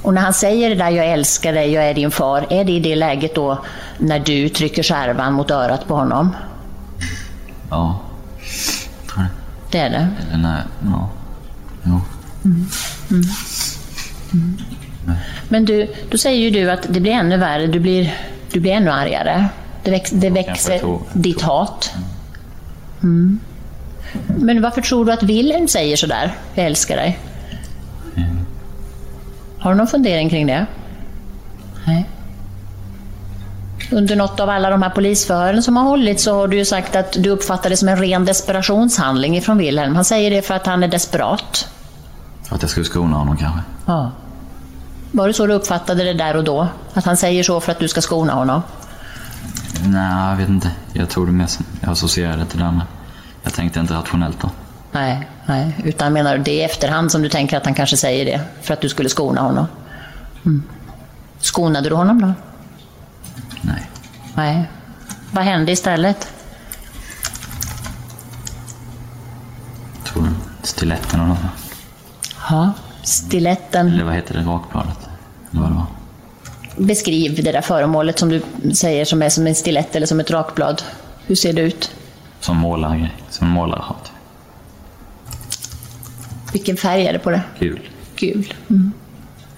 Och 0.02 0.14
när 0.14 0.22
han 0.22 0.34
säger 0.34 0.70
det 0.70 0.76
där 0.76 0.90
jag 0.90 1.06
älskar 1.06 1.54
dig, 1.54 1.72
jag 1.72 1.84
är 1.84 1.94
din 1.94 2.12
far, 2.12 2.46
är 2.50 2.64
det 2.64 2.72
i 2.72 2.80
det 2.80 2.96
läget 2.96 3.36
då 3.36 3.64
när 3.98 4.20
du 4.20 4.50
trycker 4.50 4.84
skärvan 4.84 5.34
mot 5.34 5.52
örat 5.52 5.88
på 5.88 5.96
honom? 5.96 6.36
Ja. 7.74 8.00
Tror 9.08 9.24
det. 9.24 9.30
Det 9.72 9.78
är 9.78 9.90
det. 9.90 10.08
Eller 10.28 10.38
nej. 10.38 10.62
Ja. 10.86 11.10
Jo. 11.84 12.02
Men 15.50 15.66
du, 15.66 15.94
då 16.12 16.18
säger 16.18 16.40
ju 16.40 16.50
du 16.50 16.72
att 16.72 16.86
det 16.90 17.00
blir 17.00 17.12
ännu 17.12 17.38
värre, 17.38 17.68
du 17.68 17.80
blir, 17.80 18.14
du 18.52 18.60
blir 18.60 18.72
ännu 18.72 18.92
argare. 18.92 19.50
Det, 19.84 19.92
väx, 19.92 20.10
det 20.12 20.30
växer 20.30 20.80
två. 20.80 21.02
ditt 21.14 21.42
hat. 21.42 21.92
Mm. 23.04 23.40
Men 24.28 24.62
varför 24.62 24.82
tror 24.82 25.06
du 25.06 25.12
att 25.12 25.24
Wilhelm 25.24 25.68
säger 25.68 25.98
sådär, 25.98 26.36
jag 26.56 26.66
älskar 26.66 26.96
dig? 26.96 27.20
Har 29.60 29.72
du 29.72 29.78
någon 29.78 29.88
fundering 29.88 30.30
kring 30.30 30.48
det? 30.48 30.66
Nej. 31.86 32.10
Under 33.94 34.16
något 34.16 34.40
av 34.40 34.50
alla 34.50 34.70
de 34.70 34.82
här 34.82 34.90
polisförhören 34.90 35.64
som 35.64 35.78
har 35.78 35.84
hållits 35.84 36.24
så 36.24 36.36
har 36.36 36.48
du 36.48 36.58
ju 36.58 36.66
sagt 36.66 36.96
att 36.96 37.14
du 37.20 37.30
uppfattar 37.30 37.70
det 37.70 37.78
som 37.78 37.88
en 37.88 37.98
ren 37.98 38.26
desperationshandling 38.26 39.38
ifrån 39.38 39.58
Wilhelm. 39.58 39.96
Han 39.96 40.06
säger 40.06 40.32
det 40.32 40.42
för 40.42 40.54
att 40.54 40.66
han 40.66 40.84
är 40.84 40.88
desperat. 40.88 41.68
För 42.44 42.56
att 42.56 42.62
jag 42.62 42.72
skulle 42.72 42.86
skona 42.86 43.18
honom 43.18 43.38
kanske. 43.38 43.60
Ja. 43.86 44.12
Var 45.12 45.28
det 45.28 45.34
så 45.34 45.48
du 45.48 45.54
uppfattade 45.54 46.04
det 46.04 46.14
där 46.14 46.36
och 46.36 46.44
då? 46.44 46.68
Att 46.94 47.06
han 47.06 47.18
säger 47.18 47.44
så 47.44 47.60
för 47.60 47.72
att 47.72 47.80
du 47.80 47.88
ska 47.88 48.02
skona 48.02 48.34
honom? 48.34 48.62
Nej, 49.86 50.30
jag 50.30 50.38
vet 50.38 50.50
inte. 50.50 50.72
Jag 50.94 51.10
tror 51.10 51.26
det 51.26 51.32
mer 51.32 51.48
som... 51.48 51.66
Jag 51.82 51.92
associerade 51.92 52.38
det 52.38 52.46
till 52.46 52.60
det 52.60 52.66
andra. 52.66 52.88
Jag 53.44 53.54
tänkte 53.54 53.80
inte 53.80 53.94
rationellt 53.94 54.42
då. 54.42 54.50
Nej, 54.92 55.30
nej. 55.46 55.76
Utan 55.84 56.14
menar 56.14 56.38
du 56.38 56.44
det 56.44 56.52
i 56.52 56.62
efterhand 56.62 57.12
som 57.12 57.22
du 57.22 57.30
tänker 57.30 57.58
att 57.58 57.66
han 57.66 57.74
kanske 57.74 57.98
säger 57.98 58.26
det 58.26 58.42
för 58.62 58.74
att 58.74 58.82
du 58.82 58.90
skulle 58.90 59.10
skona 59.10 59.42
honom? 59.42 59.68
Mm. 60.46 60.64
Skonade 61.40 61.90
du 61.90 61.96
honom 61.96 62.22
då? 62.22 62.34
Nej. 63.66 63.90
Nej. 64.36 64.70
Vad 65.32 65.44
hände 65.44 65.72
istället? 65.72 66.28
Jag 69.96 70.14
tror 70.14 70.30
stiletten 70.64 71.22
och 71.22 71.28
något. 71.28 71.38
Ja, 72.50 72.72
stiletten. 73.04 73.88
Eller 73.88 74.04
vad 74.04 74.14
heter 74.14 74.34
det? 74.34 74.40
Rakbladet? 74.42 74.98
Eller 75.52 75.62
vad 75.62 75.72
det 75.72 75.76
var. 75.76 75.86
Beskriv 76.78 77.44
det 77.44 77.52
där 77.52 77.62
föremålet 77.62 78.20
som 78.20 78.30
du 78.30 78.42
säger 78.74 79.06
som 79.06 79.22
är 79.22 79.30
som 79.30 79.48
en 79.48 79.56
stilett 79.56 79.96
eller 79.96 80.08
som 80.08 80.20
ett 80.20 80.32
rakblad. 80.32 80.84
Hur 81.26 81.36
ser 81.36 81.54
det 81.54 81.62
ut? 81.62 81.92
Som 82.40 82.58
målargrej. 82.58 83.14
Som 83.30 83.48
målare 83.48 83.82
har. 83.84 83.98
Vilken 86.54 86.78
färg 86.78 87.08
är 87.08 87.14
det 87.14 87.20
på 87.20 87.30
det? 87.30 87.42
Gul. 87.60 87.90
Gul. 88.16 88.54
Mm. 88.70 88.92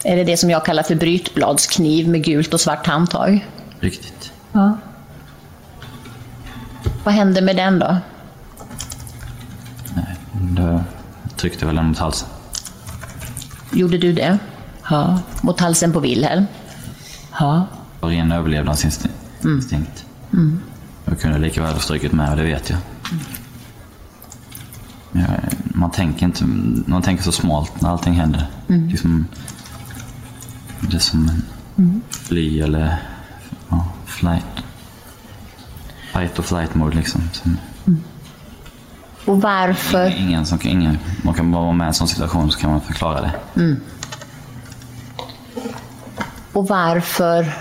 Är 0.04 0.15
det 0.15 0.24
det 0.24 0.38
som 0.38 0.50
jag 0.50 0.65
kallar 0.65 0.84
för 0.84 0.96
brytbladskniv 0.96 2.08
med 2.10 2.24
gult 2.24 2.54
och 2.54 2.62
svart 2.62 2.88
handtag? 2.88 3.46
Riktigt. 3.86 4.32
Ja. 4.52 4.78
Vad 7.04 7.13
hände 7.13 7.41
med 7.41 7.56
den 7.56 7.80
då? 7.80 7.98
Nej. 9.95 10.15
Det 10.34 10.84
tryckte 11.36 11.65
väl 11.65 11.76
den 11.76 11.86
mot 11.86 11.98
halsen. 11.98 12.28
Gjorde 13.71 13.98
du 13.98 14.13
det? 14.13 14.39
Ja. 14.89 15.19
Mot 15.41 15.60
halsen 15.60 15.93
på 15.93 16.00
Wilhelm? 16.00 16.45
Ja. 17.39 17.67
På 18.00 18.08
ren 18.08 18.32
överlevnadsinstinkt. 18.32 20.06
Mm. 20.34 20.60
Jag 21.06 21.19
kunde 21.19 21.38
lika 21.39 21.62
väl 21.62 21.74
ha 21.74 21.80
strykit 21.80 22.12
med 22.12 22.30
och 22.32 22.38
det 22.38 22.43
vet 22.43 22.69
jag. 22.69 22.80
Men 25.12 25.21
jag. 25.21 25.32
Man 25.76 25.91
tänker 25.91 26.26
inte, 26.26 26.45
man 26.91 27.02
tänker 27.02 27.24
så 27.24 27.32
smalt 27.32 27.82
när 27.82 27.89
allting 27.89 28.13
händer. 28.13 28.48
Mm. 28.69 28.88
Liksom, 28.88 29.26
det 30.80 30.95
är 30.95 31.00
som 31.00 31.30
en 31.30 31.41
Mm. 31.78 32.02
fly 32.10 32.62
eller 32.62 32.80
ja, 32.80 32.95
flight. 34.06 34.46
Fight 36.13 36.39
och 36.39 36.46
flight 36.46 36.76
mode 36.76 36.96
liksom. 36.96 37.22
Som, 37.34 37.58
Och 39.26 39.41
varför? 39.41 40.13
ingen 40.18 40.46
som 40.46 40.58
kan, 40.58 40.72
ingen, 40.72 40.98
man 41.24 41.34
kan 41.34 41.52
bara 41.52 41.63
vara 41.63 41.74
med 41.74 41.86
i 41.86 41.88
en 41.88 41.94
sån 41.94 42.08
situation 42.08 42.52
så 42.52 42.60
kan 42.60 42.72
man 42.72 42.82
förklara 42.82 43.22
det. 43.22 43.32
Mm. 43.56 43.82
Och 46.54 46.68
varför 46.68 47.54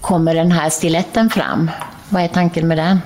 kommer 0.00 0.34
den 0.34 0.52
här 0.52 0.70
stiletten 0.70 1.30
fram? 1.30 1.70
Vad 2.08 2.22
är 2.22 2.28
tanken 2.28 2.68
med 2.68 2.78
den? 2.78 3.00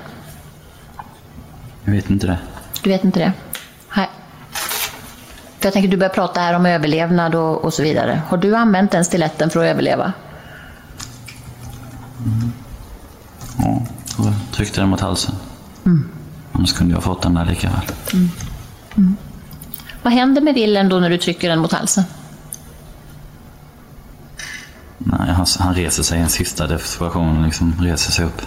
Jag 1.84 1.92
vet 1.92 2.10
inte 2.10 2.26
det. 2.26 2.38
Du 2.82 2.90
vet 2.90 3.04
inte 3.04 3.18
det? 3.18 3.32
Nej. 3.96 4.08
För 5.58 5.66
jag 5.66 5.72
tänker, 5.72 5.88
du 5.88 5.96
börjar 5.96 6.14
prata 6.14 6.40
här 6.40 6.54
om 6.54 6.66
överlevnad 6.66 7.34
och, 7.34 7.64
och 7.64 7.74
så 7.74 7.82
vidare. 7.82 8.22
Har 8.28 8.36
du 8.36 8.56
använt 8.56 8.90
den 8.90 9.04
stiletten 9.04 9.50
för 9.50 9.60
att 9.60 9.66
överleva? 9.70 10.12
Ja, 13.58 13.82
och 14.18 14.32
tryckte 14.52 14.80
den 14.80 14.88
mot 14.88 15.00
halsen. 15.00 15.34
Mm. 15.86 16.08
Annars 16.52 16.72
kunde 16.72 16.94
jag 16.94 17.02
fått 17.02 17.22
den 17.22 17.34
där 17.34 17.44
lika 17.44 17.70
väl. 17.70 17.84
Mm. 18.12 18.30
Mm. 18.96 19.16
Vad 20.02 20.12
händer 20.12 20.40
med 20.40 20.54
Wilhelm 20.54 20.88
då 20.88 21.00
när 21.00 21.10
du 21.10 21.18
trycker 21.18 21.48
den 21.48 21.58
mot 21.58 21.72
halsen? 21.72 22.04
Nej, 24.98 25.28
han, 25.28 25.46
han 25.58 25.74
reser 25.74 26.02
sig 26.02 26.18
i 26.18 26.22
en 26.22 26.28
sista 26.28 26.66
desperation, 26.66 27.42
liksom 27.42 27.74
reser 27.80 28.12
sig 28.12 28.24
upp. 28.24 28.42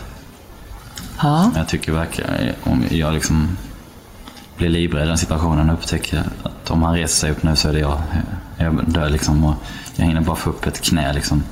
Ja. 1.22 1.52
Jag 1.56 1.68
tycker 1.68 1.92
verkligen, 1.92 2.56
om 2.64 2.84
jag 2.90 3.14
liksom 3.14 3.58
blir 4.58 4.70
livrädd 4.70 5.04
i 5.04 5.08
den 5.08 5.18
situationen 5.18 5.70
och 5.70 5.76
upptäcker 5.76 6.24
att 6.44 6.72
om 6.72 6.84
han 6.84 6.94
reser 6.94 7.20
sig 7.20 7.32
upp 7.32 7.44
nu 7.44 7.56
så 7.56 7.70
är 7.70 7.74
det 7.74 7.80
jag. 7.80 8.02
Jag 8.58 8.90
dör 8.90 9.10
liksom 9.10 9.46
och 9.46 9.56
jag 9.96 10.06
hinner 10.06 10.22
bara 10.22 10.36
få 10.36 10.50
upp 10.50 10.66
ett 10.66 10.82
knä 10.82 11.14
liksom. 11.14 11.44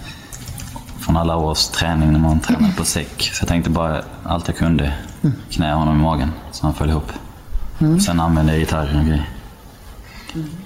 Från 1.10 1.18
alla 1.18 1.36
års 1.36 1.68
träning 1.68 2.12
när 2.12 2.20
man 2.20 2.40
tränade 2.40 2.74
på 2.78 2.86
säck. 2.86 3.30
Så 3.34 3.42
jag 3.44 3.48
tänkte 3.48 3.70
bara 3.70 4.02
allt 4.24 4.48
jag 4.48 4.58
kunde 4.58 4.94
knä 5.50 5.74
honom 5.74 6.00
i 6.00 6.02
magen 6.02 6.32
så 6.52 6.66
han 6.66 6.74
föll 6.74 6.90
ihop. 6.90 7.12
Mm. 7.80 8.00
Sen 8.00 8.20
använde 8.20 8.52
jag 8.52 8.60
gitarren 8.60 9.00
och 9.00 9.06
grejer. 9.06 9.30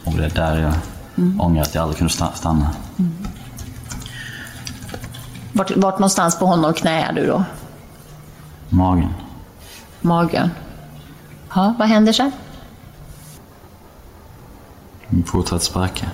Och 0.03 0.13
det 0.13 0.25
är 0.25 0.29
där 0.29 0.58
jag 0.62 0.73
Mm. 1.17 1.41
ångrar 1.41 1.62
att 1.62 1.75
jag 1.75 1.82
aldrig 1.82 1.97
kunde 1.97 2.13
sta- 2.13 2.34
stanna. 2.34 2.69
Vart, 5.53 5.71
vart 5.77 5.99
någonstans 5.99 6.39
på 6.39 6.45
honom 6.45 6.73
knäar 6.73 7.13
du 7.13 7.25
då? 7.27 7.43
Magen. 8.69 9.13
Magen? 10.01 10.49
Ja, 11.56 11.73
vad 11.79 11.88
händer 11.88 12.13
sen? 12.13 12.32
Fortsatt 15.25 15.63
sparka. 15.63 16.06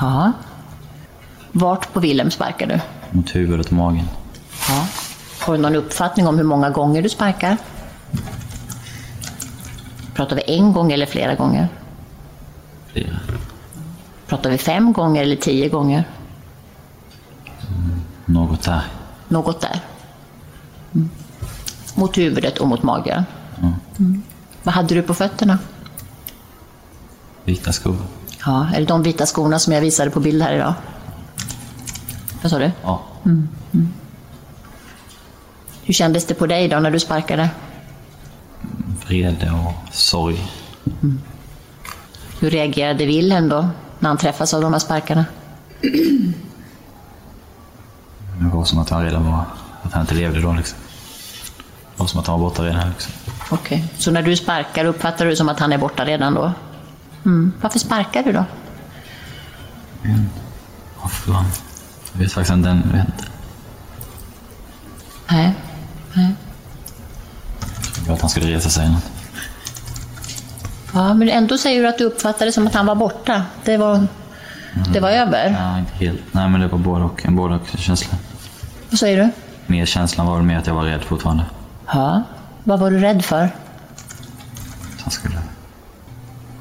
Ja. 0.00 0.32
Vart 1.56 1.92
på 1.92 2.00
Wilhelm 2.00 2.30
sparkar 2.30 2.66
du? 2.66 2.80
Mot 3.10 3.34
huvudet 3.34 3.66
och 3.66 3.72
magen. 3.72 4.08
Ja. 4.68 4.86
Har 5.40 5.54
du 5.54 5.60
någon 5.60 5.76
uppfattning 5.76 6.26
om 6.26 6.36
hur 6.36 6.44
många 6.44 6.70
gånger 6.70 7.02
du 7.02 7.08
sparkar? 7.08 7.56
Pratar 10.14 10.36
vi 10.36 10.42
en 10.46 10.72
gång 10.72 10.92
eller 10.92 11.06
flera 11.06 11.34
gånger? 11.34 11.68
Flera. 12.92 13.16
Pratar 14.26 14.50
vi 14.50 14.58
fem 14.58 14.92
gånger 14.92 15.22
eller 15.22 15.36
tio 15.36 15.68
gånger? 15.68 16.04
Något 18.26 18.62
där. 18.62 18.82
Något 19.28 19.60
där. 19.60 19.80
Mm. 20.94 21.10
Mot 21.94 22.18
huvudet 22.18 22.58
och 22.58 22.68
mot 22.68 22.82
magen. 22.82 23.24
Mm. 23.98 24.22
Vad 24.62 24.74
hade 24.74 24.94
du 24.94 25.02
på 25.02 25.14
fötterna? 25.14 25.58
Vita 27.44 27.72
skor. 27.72 27.96
Ja, 28.46 28.66
är 28.74 28.80
det 28.80 28.86
de 28.86 29.02
vita 29.02 29.26
skorna 29.26 29.58
som 29.58 29.72
jag 29.72 29.80
visade 29.80 30.10
på 30.10 30.20
bild 30.20 30.42
här 30.42 30.54
idag? 30.54 30.74
Vad 32.44 32.50
sa 32.50 32.58
du? 32.58 32.70
Ja. 32.82 33.02
Mm. 33.24 33.48
Mm. 33.74 33.88
Hur 35.82 35.94
kändes 35.94 36.26
det 36.26 36.34
på 36.34 36.46
dig 36.46 36.68
då 36.68 36.80
när 36.80 36.90
du 36.90 37.00
sparkade? 37.00 37.50
Vrede 39.06 39.50
och 39.50 39.94
sorg. 39.94 40.52
Hur 42.40 42.50
reagerade 42.50 43.06
Wilhelm 43.06 43.48
då 43.48 43.68
när 43.98 44.08
han 44.08 44.18
träffas 44.18 44.54
av 44.54 44.60
de 44.62 44.72
här 44.72 44.80
sparkarna? 44.80 45.24
Det 48.38 48.48
var 48.52 48.64
som 48.64 48.78
att 48.78 48.90
han 48.90 49.04
redan 49.04 49.24
var, 49.24 49.44
att 49.82 49.92
han 49.92 50.00
inte 50.00 50.14
levde 50.14 50.40
då 50.40 50.52
liksom. 50.52 50.78
Det 51.94 52.00
var 52.00 52.06
som 52.06 52.20
att 52.20 52.26
han 52.26 52.40
var 52.40 52.48
borta 52.50 52.62
redan 52.62 52.88
liksom. 52.90 53.12
Okej, 53.50 53.84
så 53.98 54.10
när 54.10 54.22
du 54.22 54.36
sparkar 54.36 54.84
uppfattar 54.84 55.26
du 55.26 55.36
som 55.36 55.48
att 55.48 55.60
han 55.60 55.72
är 55.72 55.78
borta 55.78 56.04
redan 56.04 56.34
då? 56.34 56.52
Mm. 57.24 57.52
Varför 57.60 57.78
sparkar 57.78 58.22
du 58.22 58.32
då? 58.32 58.44
Varför 61.02 61.32
var 61.32 61.38
han? 61.38 61.50
Jag 62.14 62.20
vet 62.20 62.32
faktiskt 62.32 62.54
inte. 62.56 62.82
Nej. 65.30 65.54
Nej. 66.12 66.34
Jag 68.06 68.14
att 68.14 68.20
han 68.20 68.30
skulle 68.30 68.56
resa 68.56 68.68
sig. 68.68 68.96
Ja, 70.92 71.14
men 71.14 71.28
ändå 71.28 71.58
säger 71.58 71.82
du 71.82 71.88
att 71.88 71.98
du 71.98 72.04
uppfattade 72.04 72.44
det 72.44 72.52
som 72.52 72.66
att 72.66 72.74
han 72.74 72.86
var 72.86 72.94
borta. 72.94 73.42
Det 73.64 73.76
var, 73.76 74.06
det 74.92 75.00
var 75.00 75.10
över. 75.10 75.56
Ja, 75.60 75.78
inte 75.78 75.92
helt. 75.94 76.20
Nej, 76.32 76.48
men 76.48 76.60
det 76.60 76.68
var 76.68 76.78
både 76.78 77.04
och. 77.04 77.26
En 77.26 77.36
både 77.36 77.54
och 77.54 77.66
känsla. 77.78 78.18
Vad 78.90 78.98
säger 78.98 79.18
du? 79.18 79.30
Mer 79.66 79.86
känslan 79.86 80.26
var 80.26 80.36
väl 80.36 80.44
mer 80.44 80.58
att 80.58 80.66
jag 80.66 80.74
var 80.74 80.84
rädd 80.84 81.02
fortfarande. 81.02 81.44
Ja. 81.86 82.22
Vad 82.64 82.80
var 82.80 82.90
du 82.90 82.98
rädd 82.98 83.24
för? 83.24 83.44
Att 83.44 85.00
han 85.02 85.10
skulle... 85.10 85.38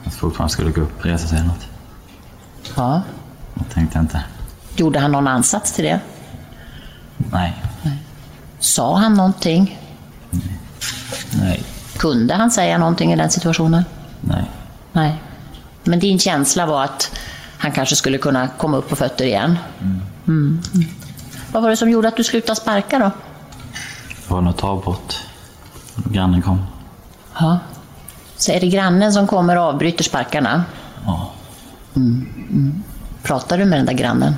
Att 0.06 0.14
fortfarande 0.14 0.54
skulle 0.54 0.72
gå 0.72 0.82
upp, 0.82 1.06
resa 1.06 1.28
sig 1.28 1.38
eller 1.38 1.48
något. 1.48 1.68
Ja. 2.76 3.02
Jag 3.54 3.70
tänkte 3.70 4.00
inte. 4.00 4.24
Gjorde 4.76 5.00
han 5.00 5.12
någon 5.12 5.28
ansats 5.28 5.72
till 5.72 5.84
det? 5.86 6.00
Nej. 7.18 7.64
Sa 8.60 8.98
han 8.98 9.14
någonting? 9.14 9.80
Nej. 11.42 11.64
Kunde 11.98 12.34
han 12.34 12.52
säga 12.52 12.78
någonting 12.78 13.14
i 13.14 13.16
den 13.16 13.30
situationen? 13.30 13.84
Nej. 14.22 14.44
Nej. 14.92 15.22
Men 15.84 16.00
din 16.00 16.20
känsla 16.20 16.66
var 16.66 16.84
att 16.84 17.20
han 17.58 17.72
kanske 17.72 17.96
skulle 17.96 18.18
kunna 18.18 18.48
komma 18.48 18.78
upp 18.78 18.90
på 18.90 18.96
fötter 18.96 19.26
igen? 19.26 19.58
Mm. 19.82 20.02
Mm. 20.28 20.62
Vad 21.52 21.64
var 21.64 21.70
det 21.70 21.78
som 21.78 21.90
gjorde 21.90 22.08
att 22.08 22.18
du 22.18 22.24
slutade 22.24 22.56
sparka 22.56 23.00
då? 23.00 23.12
Det 24.28 24.34
var 24.34 24.42
något 24.42 24.64
avbrott. 24.64 25.20
Grannen 25.96 26.42
kom. 26.42 26.66
Ja. 27.40 27.60
Så 28.38 28.52
är 28.52 28.60
det 28.60 28.68
grannen 28.68 29.14
som 29.14 29.28
kommer 29.28 29.58
och 29.58 29.64
avbryter 29.64 30.04
sparkarna? 30.04 30.64
Ja. 31.06 31.32
Mm. 31.96 32.26
Mm. 32.50 32.84
Pratar 33.24 33.58
du 33.58 33.66
med 33.66 33.80
den 33.80 33.86
där 33.86 33.94
grannen? 33.94 34.36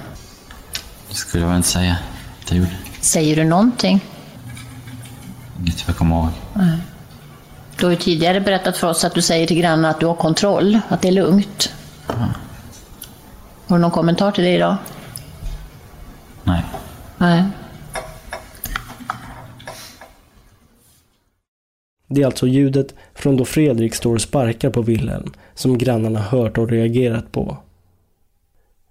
Skulle 1.15 1.43
jag 1.43 1.49
väl 1.49 1.57
inte 1.57 1.69
säga 1.69 1.97
att 2.41 2.51
jag 2.51 2.59
gjorde. 2.59 2.71
Säger 3.01 3.35
du 3.35 3.43
någonting? 3.43 4.05
Inget 5.59 5.83
jag 5.87 5.95
kommer 5.95 6.15
ihåg. 6.15 6.29
Nej. 6.53 6.77
Du 7.77 7.85
har 7.85 7.91
ju 7.91 7.97
tidigare 7.97 8.41
berättat 8.41 8.77
för 8.77 8.87
oss 8.87 9.05
att 9.05 9.13
du 9.13 9.21
säger 9.21 9.47
till 9.47 9.57
grannen 9.57 9.85
att 9.85 9.99
du 9.99 10.05
har 10.05 10.15
kontroll, 10.15 10.79
att 10.89 11.01
det 11.01 11.07
är 11.07 11.11
lugnt. 11.11 11.73
Har 13.67 13.77
du 13.77 13.77
någon 13.77 13.91
kommentar 13.91 14.31
till 14.31 14.43
det 14.43 14.55
idag? 14.55 14.77
Nej. 16.43 16.65
Nej. 17.17 17.43
Det 22.07 22.21
är 22.21 22.25
alltså 22.25 22.47
ljudet 22.47 22.95
från 23.13 23.37
då 23.37 23.45
Fredrik 23.45 23.95
står 23.95 24.15
och 24.15 24.21
sparkar 24.21 24.69
på 24.69 24.81
Wilhelm 24.81 25.33
som 25.53 25.77
grannarna 25.77 26.19
hört 26.19 26.57
och 26.57 26.69
reagerat 26.69 27.31
på. 27.31 27.57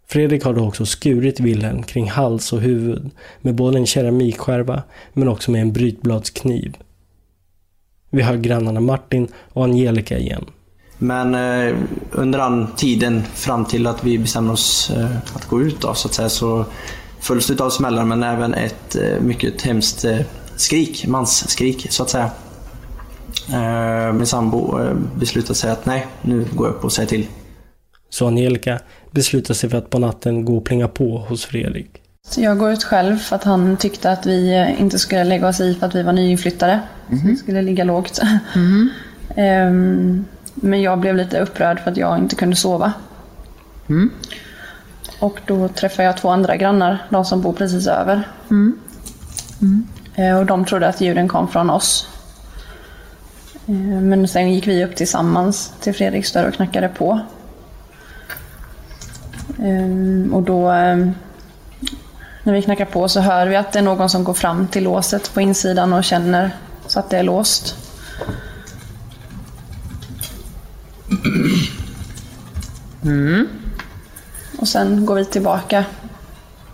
Fredrik 0.07 0.45
har 0.45 0.55
då 0.55 0.69
också 0.69 0.87
skurit 0.87 1.41
Wilhelm 1.41 1.83
kring 1.83 2.11
hals 2.11 2.53
och 2.53 2.61
huvud 2.61 3.11
med 3.41 3.55
både 3.55 3.79
en 3.79 3.87
keramikskärva 3.87 4.83
men 5.13 5.29
också 5.29 5.51
med 5.51 5.61
en 5.61 5.73
brytbladskniv. 5.73 6.77
Vi 8.11 8.23
hör 8.23 8.37
grannarna 8.37 8.81
Martin 8.81 9.29
och 9.53 9.65
Angelica 9.65 10.19
igen. 10.19 10.45
Men 10.99 11.35
eh, 11.35 11.77
under 12.13 12.39
den 12.39 12.67
tiden 12.77 13.23
fram 13.35 13.65
till 13.65 13.87
att 13.87 14.05
vi 14.05 14.19
bestämmer 14.19 14.53
oss 14.53 14.91
eh, 14.91 15.17
att 15.35 15.45
gå 15.49 15.63
ut 15.63 15.81
då, 15.81 15.95
så 15.95 16.09
att 16.09 16.15
säga, 16.15 16.29
så 16.29 16.65
följs 17.21 17.47
det 17.47 17.61
av 17.61 17.71
smällar 17.71 18.05
men 18.05 18.23
även 18.23 18.55
ett 18.55 18.97
eh, 18.97 19.21
mycket 19.21 19.63
hemskt 19.63 20.05
eh, 20.05 20.19
skrik, 20.57 21.07
mansskrik 21.07 21.87
så 21.91 22.03
att 22.03 22.11
säga. 22.11 22.31
Eh, 23.53 24.13
min 24.13 24.27
sambo 24.27 24.81
eh, 24.81 24.95
beslutade 25.19 25.55
sig 25.55 25.71
att 25.71 25.87
nej, 25.87 26.07
nu 26.23 26.47
går 26.55 26.67
jag 26.67 26.75
upp 26.75 26.85
och 26.85 26.93
säger 26.93 27.09
till. 27.09 27.27
Så 28.11 28.27
Angelica 28.27 28.79
beslutar 29.15 29.55
sig 29.55 29.71
för 29.71 29.79
att 29.79 29.91
på 29.91 29.99
natten 29.99 30.45
gå 30.45 30.57
och 30.57 30.65
plinga 30.65 30.89
på 30.89 31.19
hos 31.19 31.45
Fredrik. 31.45 32.01
Så 32.29 32.41
jag 32.41 32.59
går 32.59 32.73
ut 32.73 32.85
själv 32.85 33.17
för 33.17 33.37
att 33.37 33.45
han 33.45 33.77
tyckte 33.77 34.11
att 34.11 34.27
vi 34.27 34.55
eh, 34.55 34.81
inte 34.81 34.99
skulle 34.99 35.25
lägga 35.25 35.49
oss 35.49 35.61
i 35.61 35.75
för 35.75 35.87
att 35.87 35.95
vi 35.95 36.03
var 36.03 36.13
nyinflyttade. 36.13 36.81
Så 37.09 37.17
vi 37.29 37.37
skulle 37.37 37.63
ligga 37.63 37.85
lågt. 37.85 38.21
Ehm, 39.37 40.25
Men 40.55 40.83
jag 40.83 40.99
blev 41.01 41.17
lite 41.17 41.41
upprörd 41.41 41.81
för 41.81 41.91
att 41.91 41.97
jag 41.97 42.19
inte 42.19 42.37
kunde 42.37 42.57
sova. 42.57 42.93
Och 45.21 45.39
då 45.47 45.69
träffade 45.69 46.07
jag 46.07 46.17
två 46.17 46.29
andra 46.29 46.57
grannar, 46.57 47.07
de 47.11 47.25
som 47.25 47.43
bor 47.43 47.53
precis 47.53 47.87
över. 47.87 48.29
Eh, 50.17 50.39
Och 50.39 50.47
de 50.47 50.65
trodde 50.65 50.89
att 50.89 51.01
ljuden 51.01 51.29
kom 51.29 51.49
från 51.49 51.71
oss. 51.71 52.09
Eh, 53.67 53.75
Men 54.01 54.29
sen 54.29 54.53
gick 54.55 54.67
vi 54.67 54.85
upp 54.85 54.97
tillsammans 54.97 55.73
till 55.81 55.95
Fredriks 55.95 56.33
dörr 56.33 56.49
och 56.49 56.55
knackade 56.55 56.89
på. 56.89 57.21
Eh, 59.59 60.35
Och 60.35 60.43
då, 60.43 60.71
eh, 60.73 60.97
när 62.43 62.53
vi 62.53 62.63
knackar 62.63 62.85
på 62.85 63.09
så 63.09 63.21
hör 63.21 63.47
vi 63.47 63.57
att 63.57 63.73
det 63.73 63.79
är 63.79 63.83
någon 63.83 64.11
som 64.11 64.25
går 64.25 64.35
fram 64.35 64.67
till 64.67 64.85
låset 64.85 65.35
på 65.35 65.41
insidan 65.41 65.93
och 65.93 66.05
känner 66.05 66.51
så 66.87 66.99
att 66.99 67.11
det 67.11 67.19
är 67.19 67.23
låst. 67.23 67.77
Och 74.59 74.69
sen 74.69 75.07
går 75.07 75.15
vi 75.15 75.25
tillbaka. 75.25 75.85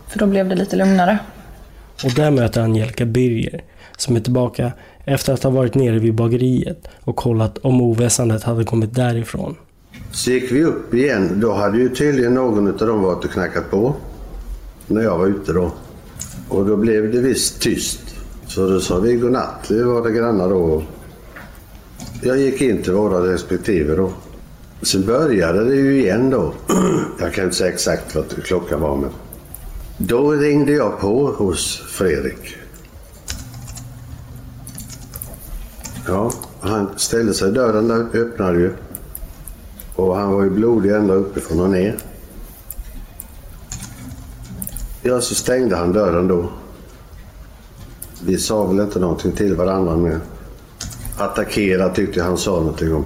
För 0.09 0.19
då 0.19 0.27
blev 0.27 0.49
det 0.49 0.55
lite 0.55 0.77
lugnare. 0.77 1.19
Och 2.05 2.11
där 2.11 2.31
möter 2.31 2.61
Angelica 2.61 3.05
Birger, 3.05 3.65
som 3.97 4.17
är 4.17 4.21
tillbaka 4.21 4.73
efter 5.05 5.33
att 5.33 5.43
ha 5.43 5.51
varit 5.51 5.75
nere 5.75 5.99
vid 5.99 6.15
bageriet 6.15 6.89
och 7.05 7.17
kollat 7.17 7.59
om 7.59 7.81
oväsendet 7.81 8.43
hade 8.43 8.65
kommit 8.65 8.95
därifrån. 8.95 9.57
Så 10.13 10.31
gick 10.31 10.53
vi 10.53 10.65
upp 10.65 10.95
igen. 10.95 11.41
Då 11.41 11.53
hade 11.53 11.79
ju 11.79 11.89
tydligen 11.89 12.35
någon 12.35 12.69
av 12.69 12.87
dem 12.87 13.03
varit 13.03 13.25
och 13.25 13.31
knackat 13.31 13.71
på. 13.71 13.95
När 14.87 15.03
jag 15.03 15.19
var 15.19 15.27
ute 15.27 15.53
då. 15.53 15.73
Och 16.49 16.67
då 16.67 16.77
blev 16.77 17.13
det 17.13 17.21
visst 17.21 17.61
tyst. 17.61 18.01
Så 18.47 18.69
då 18.69 18.81
sa 18.81 18.99
vi 18.99 19.15
godnatt. 19.15 19.67
Vi 19.71 19.83
var 19.83 20.03
det 20.03 20.13
grannar 20.13 20.49
då. 20.49 20.83
Jag 22.23 22.39
gick 22.39 22.61
in 22.61 22.83
till 22.83 22.93
våra 22.93 23.33
respektive 23.33 23.95
då. 23.95 24.13
Sen 24.83 25.07
började 25.07 25.65
det 25.65 25.75
ju 25.75 26.01
igen 26.01 26.31
då. 26.31 26.55
Jag 27.21 27.35
kan 27.35 27.45
inte 27.45 27.57
säga 27.57 27.73
exakt 27.73 28.15
vad 28.15 28.45
klockan 28.45 28.81
var 28.81 28.97
men. 28.97 29.11
Då 29.99 30.33
ringde 30.33 30.73
jag 30.73 31.01
på 31.01 31.27
hos 31.27 31.83
Fredrik. 31.89 32.57
Ja, 36.07 36.33
han 36.61 36.89
ställde 36.97 37.35
sig. 37.35 37.53
Dörren 37.53 37.89
där 37.89 38.21
öppnade 38.21 38.59
ju. 38.59 38.73
Och 40.01 40.17
han 40.17 40.33
var 40.33 40.43
ju 40.43 40.51
blodig 40.51 40.91
ända 40.91 41.15
uppifrån 41.15 41.61
och 41.61 41.71
ner. 41.71 41.97
Ja, 45.03 45.21
så 45.21 45.35
stängde 45.35 45.77
han 45.77 45.93
dörren 45.93 46.29
då. 46.29 46.51
Vi 48.25 48.39
sa 48.39 48.65
väl 48.65 48.81
inte 48.81 48.99
någonting 48.99 49.33
till 49.33 49.57
varandra 49.57 49.97
mer. 49.97 50.21
attackera 51.19 51.89
tyckte 51.89 52.19
jag 52.19 52.27
han 52.27 52.39
sa 52.39 52.51
någonting 52.51 52.95
om. 52.95 53.05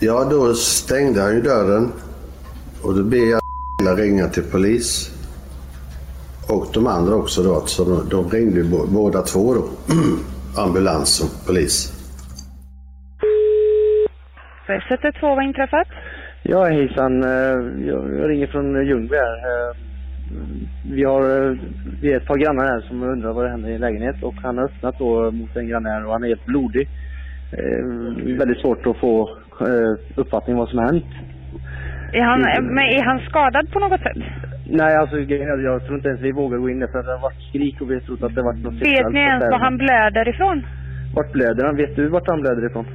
Ja, 0.00 0.24
då 0.30 0.54
stängde 0.54 1.22
han 1.22 1.34
ju 1.34 1.42
dörren 1.42 1.92
och 2.82 2.94
då 2.94 3.02
ber 3.02 3.26
jag 3.26 3.40
ringa 3.98 4.28
till 4.28 4.42
polis. 4.42 5.10
Och 6.48 6.66
de 6.72 6.86
andra 6.86 7.14
också 7.14 7.42
då, 7.42 7.66
så 7.66 7.84
de, 7.84 8.08
de 8.08 8.30
ringde 8.30 8.56
ju 8.56 8.86
båda 8.88 9.22
två 9.22 9.54
då. 9.54 9.64
Ambulans 10.62 11.20
och 11.20 11.46
polis. 11.46 11.95
112, 14.68 15.12
vad 15.20 15.30
har 15.34 15.42
inträffat? 15.42 15.88
Ja, 16.42 16.64
hejsan. 16.64 17.22
Eh, 17.22 17.86
Jag 17.88 18.30
ringer 18.30 18.46
från 18.46 18.86
Ljungby 18.86 19.16
här. 19.16 19.36
Eh, 19.36 19.76
Vi 20.94 21.04
har 21.04 21.20
eh, 21.50 21.56
vi 22.02 22.12
är 22.12 22.16
ett 22.16 22.26
par 22.26 22.36
grannar 22.36 22.64
här 22.64 22.80
som 22.80 23.02
undrar 23.02 23.32
vad 23.32 23.44
det 23.44 23.50
händer 23.50 23.68
i 23.68 23.74
en 23.74 23.80
lägenhet 23.80 24.22
och 24.22 24.34
han 24.34 24.58
har 24.58 24.64
öppnat 24.64 24.98
då 24.98 25.30
mot 25.30 25.56
en 25.56 25.68
granne 25.68 25.88
här 25.88 26.06
och 26.06 26.12
han 26.12 26.24
är 26.24 26.28
helt 26.28 26.46
blodig. 26.46 26.88
Väldigt 28.38 28.58
svårt 28.60 28.86
att 28.86 28.96
få 28.96 29.38
uppfattning 30.16 30.56
vad 30.56 30.68
som 30.68 30.78
har 30.78 30.86
hänt. 30.86 31.04
Är 32.12 32.22
han, 32.22 32.40
men 32.74 32.84
är 32.84 33.02
han 33.04 33.20
skadad 33.20 33.72
på 33.72 33.78
något 33.78 34.00
sätt? 34.00 34.16
Nej, 34.70 34.96
alltså 34.96 35.18
jag 35.18 35.84
tror 35.84 35.96
inte 35.96 36.08
ens 36.08 36.20
vi 36.20 36.32
vågar 36.32 36.58
gå 36.58 36.70
in 36.70 36.80
där 36.80 36.86
för 36.86 37.02
det 37.02 37.12
har 37.12 37.22
varit 37.22 37.42
skrik 37.48 37.80
och 37.80 37.90
vi 37.90 37.94
har 37.94 38.00
trott 38.00 38.22
att 38.22 38.34
det 38.34 38.40
har 38.40 38.52
varit 38.52 38.64
något 38.64 38.74
Vet 38.74 39.12
ni 39.12 39.20
ens 39.20 39.44
var 39.44 39.58
han 39.58 39.76
blöder 39.78 40.28
ifrån? 40.28 40.66
Vart 41.14 41.32
blöder 41.32 41.64
han? 41.64 41.76
Vet 41.76 41.96
du 41.96 42.08
vart 42.08 42.26
han 42.28 42.40
blöder 42.40 42.66
ifrån? 42.66 42.86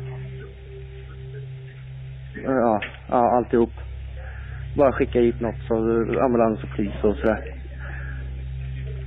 Ja, 2.43 2.81
ja 3.09 3.37
alltihop. 3.37 3.71
Bara 4.77 4.91
skicka 4.91 5.19
hit 5.19 5.41
något 5.41 5.55
så 5.67 5.75
ambulans 6.25 6.63
och 6.63 6.69
polis 6.75 7.03
och 7.03 7.15
sådär. 7.15 7.61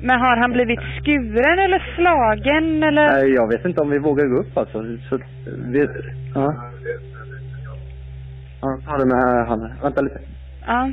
Men 0.02 0.20
har 0.20 0.36
han 0.36 0.52
blivit 0.52 0.80
skuren 1.00 1.58
eller 1.58 1.94
slagen 1.96 2.82
eller? 2.82 3.08
Nej, 3.12 3.34
jag 3.34 3.48
vet 3.48 3.64
inte 3.64 3.80
om 3.80 3.90
vi 3.90 3.98
vågar 3.98 4.26
gå 4.26 4.36
upp 4.36 4.58
alltså. 4.58 4.78
Så, 5.08 5.18
vi, 5.72 5.88
ja. 6.34 6.54
Ja, 8.60 8.78
ta 8.86 8.98
det 8.98 9.06
med 9.06 9.16
här 9.16 9.46
handen. 9.46 9.72
Vänta 9.82 10.00
lite. 10.00 10.20
Ja. 10.66 10.90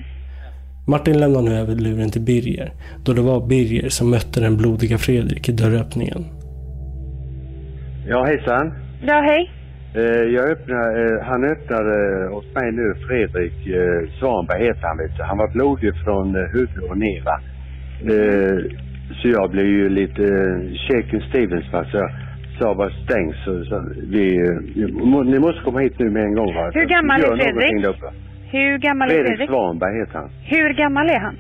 Martin 0.87 1.19
lämnar 1.19 1.41
nu 1.41 1.51
över 1.51 1.75
luren 1.75 2.09
till 2.09 2.21
Birger, 2.21 2.71
då 3.05 3.13
det 3.13 3.21
var 3.21 3.47
Birger 3.47 3.89
som 3.89 4.11
mötte 4.11 4.39
den 4.41 4.57
blodiga 4.57 4.97
Fredrik 4.97 5.49
i 5.49 5.51
dörröppningen. 5.51 6.25
Ja, 8.07 8.25
hejsan. 8.25 8.73
Ja, 9.01 9.21
hej. 9.21 9.51
Eh, 9.95 10.23
Jag 10.35 10.49
öppnar, 10.51 10.87
eh, 11.05 11.23
han 11.23 11.43
öppnar 11.43 11.83
eh, 11.97 12.37
åt 12.37 12.55
mig 12.55 12.71
nu, 12.71 12.93
Fredrik 13.07 13.53
Svanberg 14.19 14.63
heter 14.63 14.87
han 14.87 14.97
vet 14.97 15.17
du. 15.17 15.23
Han 15.23 15.37
var 15.37 15.47
blodig 15.47 15.93
från 16.03 16.35
huvudet 16.35 16.89
och 16.89 16.97
ner 16.97 17.23
Så 19.21 19.27
jag 19.27 19.51
blev 19.51 19.65
ju 19.65 19.89
lite 19.89 20.23
shaken 20.87 21.21
Stevens 21.29 21.73
va. 21.73 21.85
Så 21.91 21.97
jag 21.97 22.11
sa 22.59 22.75
bara 22.75 22.89
stäng 22.89 23.33
så, 23.33 23.65
så 23.65 23.83
vi, 24.09 24.37
ni 25.31 25.39
måste 25.39 25.61
komma 25.63 25.79
hit 25.79 25.99
nu 25.99 26.09
med 26.09 26.23
en 26.23 26.35
gång 26.35 26.53
va. 26.55 26.71
Hur 26.73 26.85
gammal 26.85 27.21
är 27.21 27.35
Fredrik? 27.37 27.85
Hur 28.51 28.77
gammal 28.77 29.09
är 29.09 29.13
Fredrik 29.13 29.27
Fredrik? 29.27 29.49
Svanberg 29.49 29.99
heter 29.99 30.13
han. 30.19 30.29
Hur 30.43 30.73
gammal 30.73 31.09
är 31.09 31.19
han? 31.19 31.35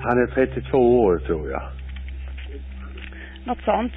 Han 0.00 0.22
är 0.22 0.26
32 0.26 1.00
år 1.00 1.18
tror 1.18 1.50
jag. 1.50 1.62
Något 3.44 3.62
sånt. 3.64 3.92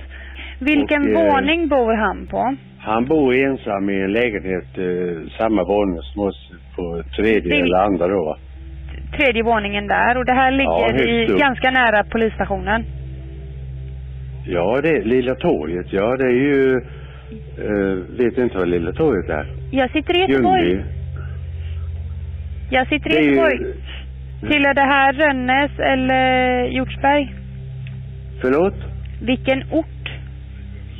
Vilken 0.60 1.16
Och, 1.16 1.24
våning 1.24 1.68
bor 1.68 1.94
han 1.94 2.28
på? 2.28 2.56
Han 2.86 3.06
bor 3.06 3.34
ensam 3.36 3.90
i 3.90 4.02
en 4.02 4.12
lägenhet, 4.12 4.78
eh, 4.78 5.30
samma 5.38 5.64
våning 5.64 6.02
som 6.02 6.22
oss 6.22 6.52
på 6.76 7.04
tredje 7.16 7.56
Det- 7.56 7.62
eller 7.62 7.78
andra 7.78 8.08
då 8.08 8.26
va. 8.26 8.38
Tredje 9.18 9.44
våningen 9.44 9.88
där 9.88 10.18
och 10.18 10.26
det 10.26 10.34
här 10.34 10.52
ligger 10.52 11.06
Ja, 11.06 11.36
i 11.36 11.40
ganska 11.40 11.72
nära 11.72 12.04
polisstationen. 12.04 12.84
Ja, 14.48 14.80
det 14.84 14.90
är 14.90 15.04
Lilla 15.04 15.36
torget. 15.36 15.94
Ja, 15.94 16.16
det 16.18 16.24
är 16.24 16.32
ju... 16.32 16.82
Uh, 17.60 18.04
vet 18.18 18.38
inte 18.38 18.58
vad 18.58 18.68
Lilla 18.68 18.92
torget 18.92 19.30
är? 19.30 19.46
Jag 19.72 19.92
sitter 19.92 20.18
i 20.18 20.20
Göteborg. 20.22 20.70
Ljungby. 20.70 20.84
Jag 22.72 22.88
sitter 22.88 23.10
i 23.10 23.14
Det 23.14 23.20
är 23.20 23.24
ju- 23.24 23.30
Göteborg. 23.30 23.60
Tillhör 24.52 24.74
det 24.74 24.82
här 24.82 25.14
Rönnäs 25.14 25.72
eller 25.80 26.64
Hjortsberg? 26.66 27.34
Förlåt? 28.42 28.74
Vilken 29.22 29.64
ort? 29.72 30.10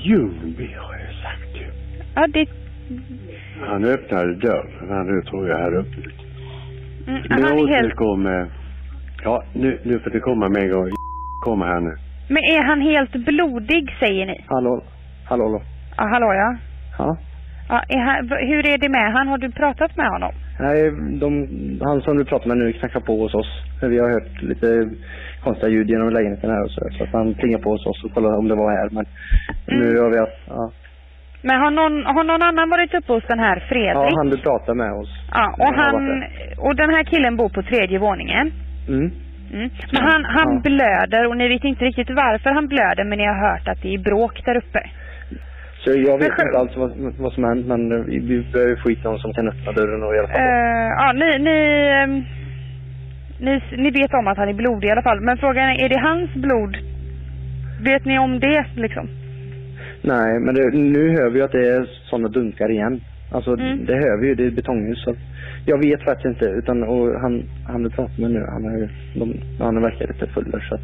Ljungby 0.04 0.64
ju. 0.64 0.95
Ja, 2.16 2.28
det... 2.28 2.46
Han 3.68 3.86
öppnade 3.86 4.36
dörren 4.36 4.90
här 4.90 5.04
nu 5.04 5.22
tror 5.22 5.50
jag 5.50 5.58
här 5.58 5.74
uppe. 5.74 5.98
Mm, 7.08 7.22
Nu 7.30 7.30
han 7.30 7.44
är 7.44 7.68
helt... 7.68 7.94
Ja, 9.24 9.44
nu, 9.54 9.80
nu 9.84 10.00
får 10.00 10.10
det 10.10 10.20
komma 10.20 10.50
med 10.50 10.64
en 10.64 10.72
gång. 10.72 10.90
Kommer 11.44 11.66
här 11.66 11.80
nu. 11.80 11.96
Men 12.28 12.38
är 12.38 12.64
han 12.64 12.82
helt 12.82 13.12
blodig 13.12 13.96
säger 14.00 14.26
ni? 14.26 14.46
Hallå? 14.48 14.84
Hallå, 15.26 15.44
hallå? 15.44 15.62
Ja, 15.98 16.04
hallå 16.14 16.34
ja. 16.34 16.58
Ja? 16.98 17.18
ja 17.70 17.84
är 17.90 18.00
han, 18.00 18.30
hur 18.50 18.68
är 18.74 18.78
det 18.78 18.90
med 18.90 19.14
han? 19.14 19.28
Har 19.28 19.38
du 19.38 19.52
pratat 19.52 19.98
med 19.98 20.10
honom? 20.10 20.32
Nej, 20.60 20.92
de, 21.20 21.30
han 21.82 22.02
som 22.02 22.18
du 22.18 22.26
pratar 22.26 22.48
med 22.48 22.58
nu 22.58 22.74
knackar 22.74 23.00
på 23.00 23.22
hos 23.22 23.34
oss. 23.34 23.52
Vi 23.82 24.00
har 24.00 24.10
hört 24.10 24.42
lite 24.42 24.90
konstiga 25.44 25.70
ljud 25.70 25.90
genom 25.90 26.10
lägenheten 26.10 26.50
här 26.50 26.64
och 26.64 26.72
så. 26.72 26.82
Så 26.98 27.04
att 27.04 27.14
han 27.14 27.34
plingar 27.34 27.60
på 27.60 27.70
hos 27.70 27.86
oss 27.86 28.04
och 28.04 28.14
kollar 28.14 28.38
om 28.38 28.48
det 28.48 28.56
var 28.56 28.72
här. 28.72 28.90
Men 28.90 29.06
nu 29.68 30.00
har 30.00 30.10
vi 30.10 30.18
haft, 30.18 30.40
ja. 30.48 30.72
Men 31.48 31.56
har 31.64 31.72
någon, 31.72 31.96
har 32.16 32.24
någon 32.24 32.42
annan 32.42 32.70
varit 32.70 32.94
uppe 32.94 33.14
hos 33.14 33.24
den 33.28 33.40
här 33.40 33.58
Fredrik? 33.70 34.12
Ja, 34.14 34.18
han 34.18 34.30
du 34.30 34.38
pratar 34.38 34.74
med 34.74 34.92
oss. 35.02 35.10
Ja, 35.32 35.46
och 35.60 35.74
han... 35.82 36.24
Och 36.58 36.76
den 36.76 36.90
här 36.90 37.04
killen 37.04 37.36
bor 37.36 37.50
på 37.50 37.62
tredje 37.64 38.00
våningen. 38.00 38.52
Mm. 38.88 39.12
Mm. 39.54 39.70
Men 39.94 40.02
han, 40.12 40.26
han 40.26 40.54
Ja. 40.54 40.60
blöder 40.64 41.28
och 41.30 41.38
ni 41.38 41.48
vet 41.48 41.64
inte 41.64 41.86
riktigt 41.86 42.10
varför 42.10 42.50
han 42.50 42.68
blöder 42.68 43.04
men 43.04 43.18
ni 43.18 43.26
har 43.26 43.50
hört 43.50 43.68
att 43.68 43.82
det 43.82 43.94
är 43.94 43.98
bråk 43.98 44.46
där 44.46 44.58
uppe. 44.58 44.82
Så 45.84 45.90
jag 45.92 46.18
vet 46.18 46.32
Men- 46.38 46.48
inte 46.48 46.58
alls 46.60 46.76
vad, 46.78 46.92
vad 47.20 47.34
som 47.34 47.44
hänt 47.44 47.66
men 47.68 47.92
eh, 47.92 48.06
vi, 48.06 48.20
vi 48.20 48.52
behöver 48.54 48.76
få 48.76 48.90
hit 48.90 49.04
någon 49.04 49.20
som 49.20 49.34
kan 49.34 49.48
öppna 49.48 49.72
dörren 49.72 50.04
och 50.04 50.16
hjälpa 50.16 50.34
till. 50.34 50.42
Eh, 50.42 50.90
ja, 51.02 51.12
ni, 51.22 51.40
ni, 51.48 51.58
ehm, 51.96 52.24
ni, 53.40 53.62
ni 53.84 53.90
vet 53.92 54.14
om 54.14 54.28
att 54.28 54.38
han 54.38 54.50
är 54.50 54.54
blodig 54.54 54.88
i 54.88 54.92
alla 54.92 55.02
fall. 55.02 55.22
Men 55.22 55.38
frågan 55.38 55.70
är, 55.70 55.86
är 55.86 55.90
det 55.90 56.00
hans 56.00 56.34
blod? 56.34 56.78
Vet 57.84 58.06
ni 58.06 58.20
om 58.20 58.40
det 58.40 58.66
liksom? 58.76 59.08
Nej, 60.08 60.40
men 60.40 60.56
det, 60.56 60.70
nu 60.78 61.10
hör 61.10 61.30
vi 61.30 61.42
att 61.42 61.52
det 61.52 61.68
är 61.68 61.86
sådana 62.10 62.28
dunkar 62.28 62.72
igen. 62.72 63.02
Alltså 63.32 63.52
Mm. 63.54 63.86
det 63.86 63.94
hör 63.96 64.22
vi 64.22 64.28
ju, 64.28 64.36
det 64.36 64.46
är 64.46 64.52
betonghus. 64.52 65.04
Så 65.04 65.16
jag 65.66 65.78
vet 65.78 66.04
faktiskt 66.04 66.26
inte. 66.26 66.46
Utan, 66.46 66.84
och 66.84 67.22
han, 67.22 67.44
han 67.68 67.84
du 67.84 67.90
pratar 67.90 68.22
med 68.22 68.32
nu, 68.32 68.46
han 68.50 68.66
är, 68.66 68.90
de, 69.20 69.34
han 69.60 69.82
verkar 69.82 70.08
lite 70.08 70.28
full 70.28 70.52
där, 70.52 70.60
så 70.70 70.76
att 70.76 70.84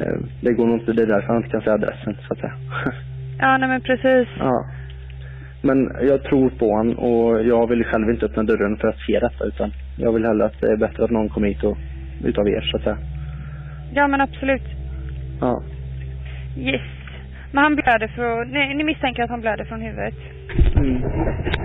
eh, 0.00 0.18
det 0.40 0.52
går 0.52 0.66
nog 0.66 0.78
inte, 0.80 0.92
det 0.92 1.02
är 1.02 1.06
därför 1.06 1.26
han 1.28 1.36
inte 1.36 1.48
kan 1.50 1.60
säga 1.60 1.74
adressen 1.74 2.16
så 2.28 2.32
att 2.34 2.38
säga. 2.40 2.54
Ja, 3.38 3.58
nej 3.58 3.68
men 3.68 3.80
precis. 3.80 4.28
ja. 4.38 4.66
Men 5.62 5.92
jag 6.02 6.22
tror 6.22 6.50
på 6.50 6.70
honom 6.70 6.98
och 6.98 7.44
jag 7.44 7.66
vill 7.68 7.84
själv 7.84 8.10
inte 8.10 8.26
öppna 8.26 8.42
dörren 8.42 8.76
för 8.76 8.88
att 8.88 8.98
se 9.06 9.18
detta 9.20 9.44
utan 9.44 9.70
jag 9.98 10.12
vill 10.12 10.24
hellre 10.24 10.44
att 10.44 10.60
det 10.60 10.72
är 10.72 10.76
bättre 10.76 11.04
att 11.04 11.10
någon 11.10 11.28
kommer 11.28 11.48
hit 11.48 11.64
och, 11.64 11.76
utav 12.24 12.48
er 12.48 12.60
så 12.60 12.76
att 12.76 12.82
säga. 12.82 12.98
Ja, 13.94 14.08
men 14.08 14.20
absolut. 14.20 14.62
Ja. 15.40 15.62
Yes. 16.58 16.82
Men 17.54 17.62
han 17.64 17.74
blöder 17.76 18.08
från... 18.08 18.48
Ni, 18.48 18.74
ni 18.74 18.84
misstänker 18.84 19.22
att 19.22 19.30
han 19.30 19.40
blöder 19.40 19.64
från 19.64 19.80
huvudet? 19.80 20.14
Mm. 20.76 21.02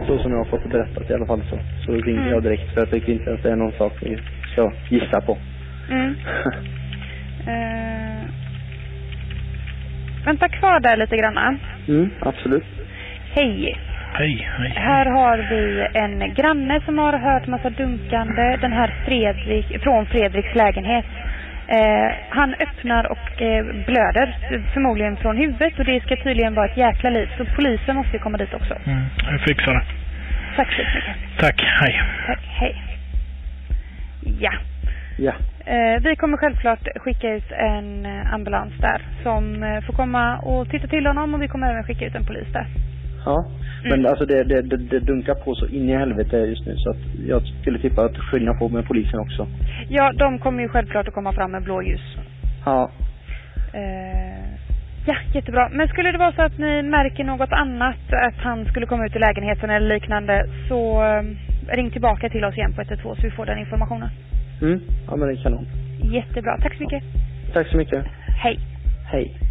Så 0.07 0.19
som 0.19 0.31
jag 0.31 0.37
har 0.37 0.45
fått 0.45 0.63
det 0.63 0.69
berättat 0.69 1.09
i 1.09 1.13
alla 1.13 1.25
fall 1.25 1.41
så, 1.49 1.59
så 1.85 1.91
ringde 1.91 2.21
Mm. 2.21 2.33
jag 2.33 2.43
direkt 2.43 2.73
för 2.73 2.81
jag 2.81 2.89
tycker 2.89 3.11
inte 3.13 3.33
att 3.33 3.43
det 3.43 3.51
är 3.51 3.55
någon 3.55 3.71
sak 3.71 3.93
vi 4.01 4.17
ska 4.51 4.71
gissa 4.89 5.21
på. 5.21 5.37
Mm. 5.91 6.15
Eh, 7.47 8.23
vänta 10.25 10.49
kvar 10.49 10.79
där 10.79 10.97
lite 10.97 11.17
granna. 11.17 11.55
Mm, 11.87 12.09
absolut. 12.21 12.63
Hej. 13.35 13.77
Hej, 14.13 14.47
hej. 14.57 14.73
Här 14.75 15.05
har 15.05 15.37
vi 15.37 15.87
en 15.99 16.33
granne 16.33 16.81
som 16.85 16.97
har 16.97 17.13
hört 17.17 17.47
massa 17.47 17.69
dunkande. 17.69 18.57
Den 18.61 18.71
här 18.71 18.93
Fredrik, 19.05 19.83
från 19.83 20.05
Fredriks 20.05 20.55
lägenhet. 20.55 21.05
Eh, 21.71 22.11
han 22.29 22.53
öppnar 22.53 23.11
och 23.11 23.41
eh, 23.41 23.65
blöder, 23.85 24.37
förmodligen 24.73 25.17
från 25.17 25.37
huvudet 25.37 25.79
och 25.79 25.85
det 25.85 26.03
ska 26.03 26.15
tydligen 26.15 26.55
vara 26.55 26.65
ett 26.65 26.77
jäkla 26.77 27.09
liv. 27.09 27.29
Så 27.37 27.45
polisen 27.45 27.95
måste 27.95 28.13
ju 28.13 28.19
komma 28.19 28.37
dit 28.37 28.53
också. 28.53 28.73
Mm, 28.85 29.03
jag 29.31 29.41
fixar 29.41 29.73
det. 29.73 29.83
Tack 30.55 30.71
så 30.73 30.81
mycket. 30.81 31.39
Tack, 31.39 31.61
hej. 31.81 32.01
Tack, 32.27 32.39
hej. 32.59 32.75
Ja. 34.39 34.51
Ja. 35.17 35.33
Eh, 35.65 36.01
vi 36.01 36.15
kommer 36.15 36.37
självklart 36.37 36.87
skicka 36.95 37.33
ut 37.33 37.51
en 37.51 38.05
eh, 38.05 38.33
ambulans 38.33 38.73
där 38.79 39.01
som 39.23 39.63
eh, 39.63 39.81
får 39.81 39.93
komma 39.93 40.37
och 40.37 40.69
titta 40.69 40.87
till 40.87 41.07
honom 41.07 41.33
och 41.33 41.41
vi 41.41 41.47
kommer 41.47 41.71
även 41.71 41.83
skicka 41.83 42.05
ut 42.05 42.15
en 42.15 42.25
polis 42.25 42.47
där. 42.53 42.67
Ja. 43.25 43.45
Men 43.83 44.05
alltså 44.05 44.25
det, 44.25 44.43
det, 44.43 44.61
det, 44.61 44.77
det 44.77 44.99
dunkar 44.99 45.35
på 45.35 45.55
så 45.55 45.67
in 45.67 45.89
i 45.89 45.95
helvete 45.95 46.37
just 46.37 46.65
nu 46.65 46.75
så 46.77 46.89
att 46.89 46.97
jag 47.27 47.41
skulle 47.61 47.79
tippa 47.79 48.05
att 48.05 48.17
skynda 48.17 48.53
på 48.53 48.69
med 48.69 48.87
polisen 48.87 49.19
också. 49.19 49.47
Ja, 49.89 50.11
de 50.13 50.39
kommer 50.39 50.63
ju 50.63 50.69
självklart 50.69 51.07
att 51.07 51.13
komma 51.13 51.33
fram 51.33 51.51
med 51.51 51.63
blåljus. 51.63 52.01
Ja. 52.65 52.91
Eh, 53.73 54.45
ja, 55.05 55.15
jättebra. 55.33 55.69
Men 55.71 55.87
skulle 55.87 56.11
det 56.11 56.17
vara 56.17 56.31
så 56.31 56.41
att 56.41 56.57
ni 56.57 56.81
märker 56.81 57.23
något 57.23 57.51
annat, 57.51 58.13
att 58.13 58.37
han 58.37 58.65
skulle 58.65 58.85
komma 58.85 59.05
ut 59.05 59.15
i 59.15 59.19
lägenheten 59.19 59.69
eller 59.69 59.95
liknande, 59.95 60.45
så 60.67 61.03
eh, 61.03 61.23
ring 61.75 61.91
tillbaka 61.91 62.29
till 62.29 62.45
oss 62.45 62.57
igen 62.57 62.73
på 62.73 62.81
112 62.81 63.15
så 63.15 63.21
vi 63.21 63.31
får 63.31 63.45
den 63.45 63.59
informationen. 63.59 64.09
Mm. 64.61 64.81
Ja 65.07 65.15
men 65.15 65.27
det 65.27 65.33
är 65.33 65.43
kanon. 65.43 65.67
Jättebra. 66.03 66.57
Tack 66.61 66.75
så 66.75 66.83
mycket. 66.83 67.03
Tack 67.53 67.67
så 67.67 67.77
mycket. 67.77 68.05
Hej. 68.43 68.59
Hej. 69.11 69.48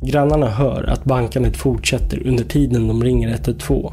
Grannarna 0.00 0.48
hör 0.48 0.84
att 0.84 1.04
bankandet 1.04 1.56
fortsätter 1.56 2.26
under 2.26 2.44
tiden 2.44 2.88
de 2.88 3.04
ringer 3.04 3.28
112. 3.28 3.92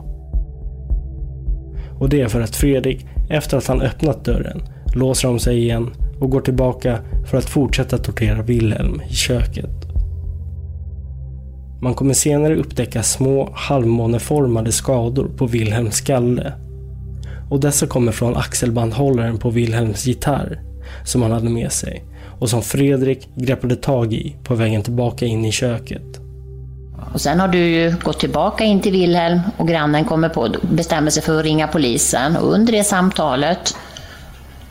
Och 2.00 2.10
det 2.10 2.22
är 2.22 2.28
för 2.28 2.42
att 2.42 2.56
Fredrik, 2.56 3.06
efter 3.30 3.58
att 3.58 3.68
han 3.68 3.82
öppnat 3.82 4.26
dörren, 4.26 4.62
låser 4.96 5.30
om 5.30 5.40
sig 5.40 5.58
igen 5.58 5.90
och 6.20 6.30
går 6.30 6.42
tillbaka 6.42 7.00
för 7.26 7.38
att 7.38 7.46
fortsätta 7.46 7.98
tortera 7.98 8.42
Wilhelm 8.42 9.02
i 9.10 9.14
köket. 9.14 9.86
Man 11.82 11.94
kommer 11.94 12.14
senare 12.14 12.56
upptäcka 12.56 13.04
små 13.04 13.50
halvmåneformade 13.54 14.72
skador 14.72 15.32
på 15.38 15.48
Wilhelms 15.48 15.96
skalle. 15.96 16.54
Och 17.50 17.60
dessa 17.60 17.88
kommer 17.88 18.12
från 18.12 18.36
axelbandhållaren 18.36 19.38
på 19.38 19.50
Wilhelms 19.50 20.06
gitarr 20.06 20.62
som 21.04 21.22
han 21.22 21.32
hade 21.32 21.50
med 21.50 21.72
sig 21.72 22.04
och 22.40 22.50
som 22.50 22.62
Fredrik 22.62 23.30
greppade 23.36 23.76
tag 23.76 24.14
i 24.14 24.36
på 24.44 24.56
vägen 24.56 24.84
tillbaka 24.84 25.26
in 25.26 25.46
i 25.46 25.52
köket. 25.52 26.20
Och 27.14 27.22
sen 27.22 27.40
har 27.40 27.48
du 27.48 27.58
ju 27.58 27.96
gått 28.04 28.20
tillbaka 28.20 28.64
in 28.64 28.82
till 28.82 28.92
Wilhelm 28.92 29.40
och 29.58 29.68
grannen 29.68 30.06
kommer 30.06 30.30
på, 30.30 30.50
bestämmer 30.62 31.12
sig 31.12 31.24
för 31.24 31.40
att 31.40 31.46
ringa 31.46 31.68
polisen. 31.68 32.38
Och 32.38 32.54
under 32.54 32.74
det 32.74 32.84
samtalet, 32.84 33.78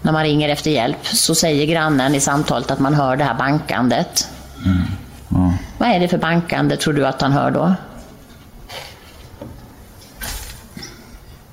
när 0.02 0.12
man 0.12 0.22
ringer 0.24 0.48
efter 0.48 0.70
hjälp, 0.70 1.06
så 1.06 1.34
säger 1.34 1.66
grannen 1.66 2.14
i 2.14 2.20
samtalet 2.20 2.70
att 2.70 2.80
man 2.80 2.94
hör 2.94 3.16
det 3.16 3.24
här 3.24 3.38
bankandet. 3.38 4.28
Ja. 5.28 5.52
Vad 5.78 5.88
är 5.88 6.00
det 6.00 6.08
för 6.08 6.18
bankande 6.18 6.76
tror 6.76 6.94
du 6.94 7.06
att 7.06 7.20
han 7.20 7.32
hör 7.32 7.50
då? 7.50 7.74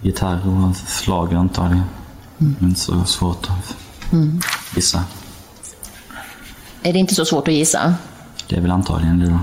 Gitarr 0.02 0.40
och 0.48 0.76
slag 0.76 1.34
antagligen. 1.34 1.86
Inte 2.62 2.80
så 2.80 3.04
svårt 3.04 3.48
att 3.50 3.76
Mm. 4.14 4.42
Är 6.84 6.94
det 6.94 7.00
inte 7.00 7.16
så 7.16 7.26
svårt 7.26 7.48
att 7.48 7.54
gissa? 7.54 7.96
Det 8.50 8.56
är 8.56 8.62
väl 8.62 8.72
antagligen 8.72 9.20
det 9.20 9.26
då. 9.30 9.40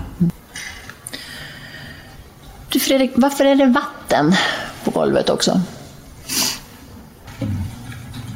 Du 2.68 2.80
Fredrik, 2.80 3.12
varför 3.16 3.45
är 3.45 3.55
det 3.57 3.66
vatten 3.66 4.34
på 4.84 4.91
golvet 4.91 5.30
också? 5.30 5.61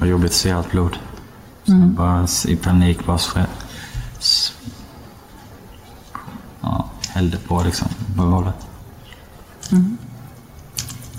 Var 0.00 0.07
jobbigt 0.07 0.30
att 0.30 0.36
se 0.36 0.50
allt 0.53 0.70
blod. 0.70 0.98
Så 1.64 1.72
Mm. 1.72 1.94
bara 1.94 2.26
i 2.48 2.57
panik 2.57 3.07
bara 3.07 3.18
så 3.18 3.38
ja, 6.61 6.90
hällde 7.09 7.36
på 7.36 7.62
liksom 7.62 7.88
på 8.16 8.22
golvet. 8.24 8.55
Mm. 9.72 9.98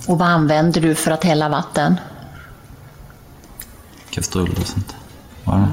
Och 0.07 0.19
vad 0.19 0.27
använder 0.27 0.81
du 0.81 0.95
för 0.95 1.11
att 1.11 1.23
hälla 1.23 1.49
vatten? 1.49 1.99
Kastruller 4.09 4.59
och 4.59 4.67
sånt. 4.67 4.95
Var 5.43 5.57
det? 5.57 5.67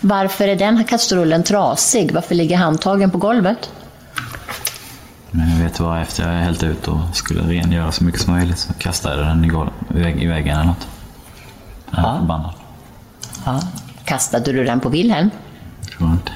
Varför 0.00 0.48
är 0.48 0.56
den 0.56 0.76
här 0.76 0.84
kastrullen 0.84 1.42
trasig? 1.42 2.12
Varför 2.12 2.34
ligger 2.34 2.56
handtagen 2.56 3.10
på 3.10 3.18
golvet? 3.18 3.70
Men 5.30 5.50
jag 5.50 5.56
vet 5.56 5.78
bara 5.78 6.02
efter 6.02 6.32
jag 6.32 6.42
hällt 6.42 6.62
ut 6.62 6.88
och 6.88 7.00
skulle 7.12 7.42
rengöra 7.42 7.92
så 7.92 8.04
mycket 8.04 8.20
som 8.20 8.34
möjligt 8.34 8.58
så 8.58 8.72
kastade 8.72 9.16
jag 9.16 9.26
den 9.26 9.44
i, 9.44 9.48
golv, 9.48 9.70
i, 9.94 9.98
vägg, 9.98 10.22
i 10.22 10.26
väggen 10.26 10.54
eller 10.54 10.66
något. 10.66 10.88
Jag 11.90 11.98
är 11.98 12.18
förbannad. 12.18 12.52
Ja. 13.44 13.60
Kastade 14.04 14.52
du 14.52 14.64
den 14.64 14.80
på 14.80 14.88
Wilhelm? 14.88 15.30
Tror 15.96 16.08
jag 16.08 16.16
inte. 16.16 16.32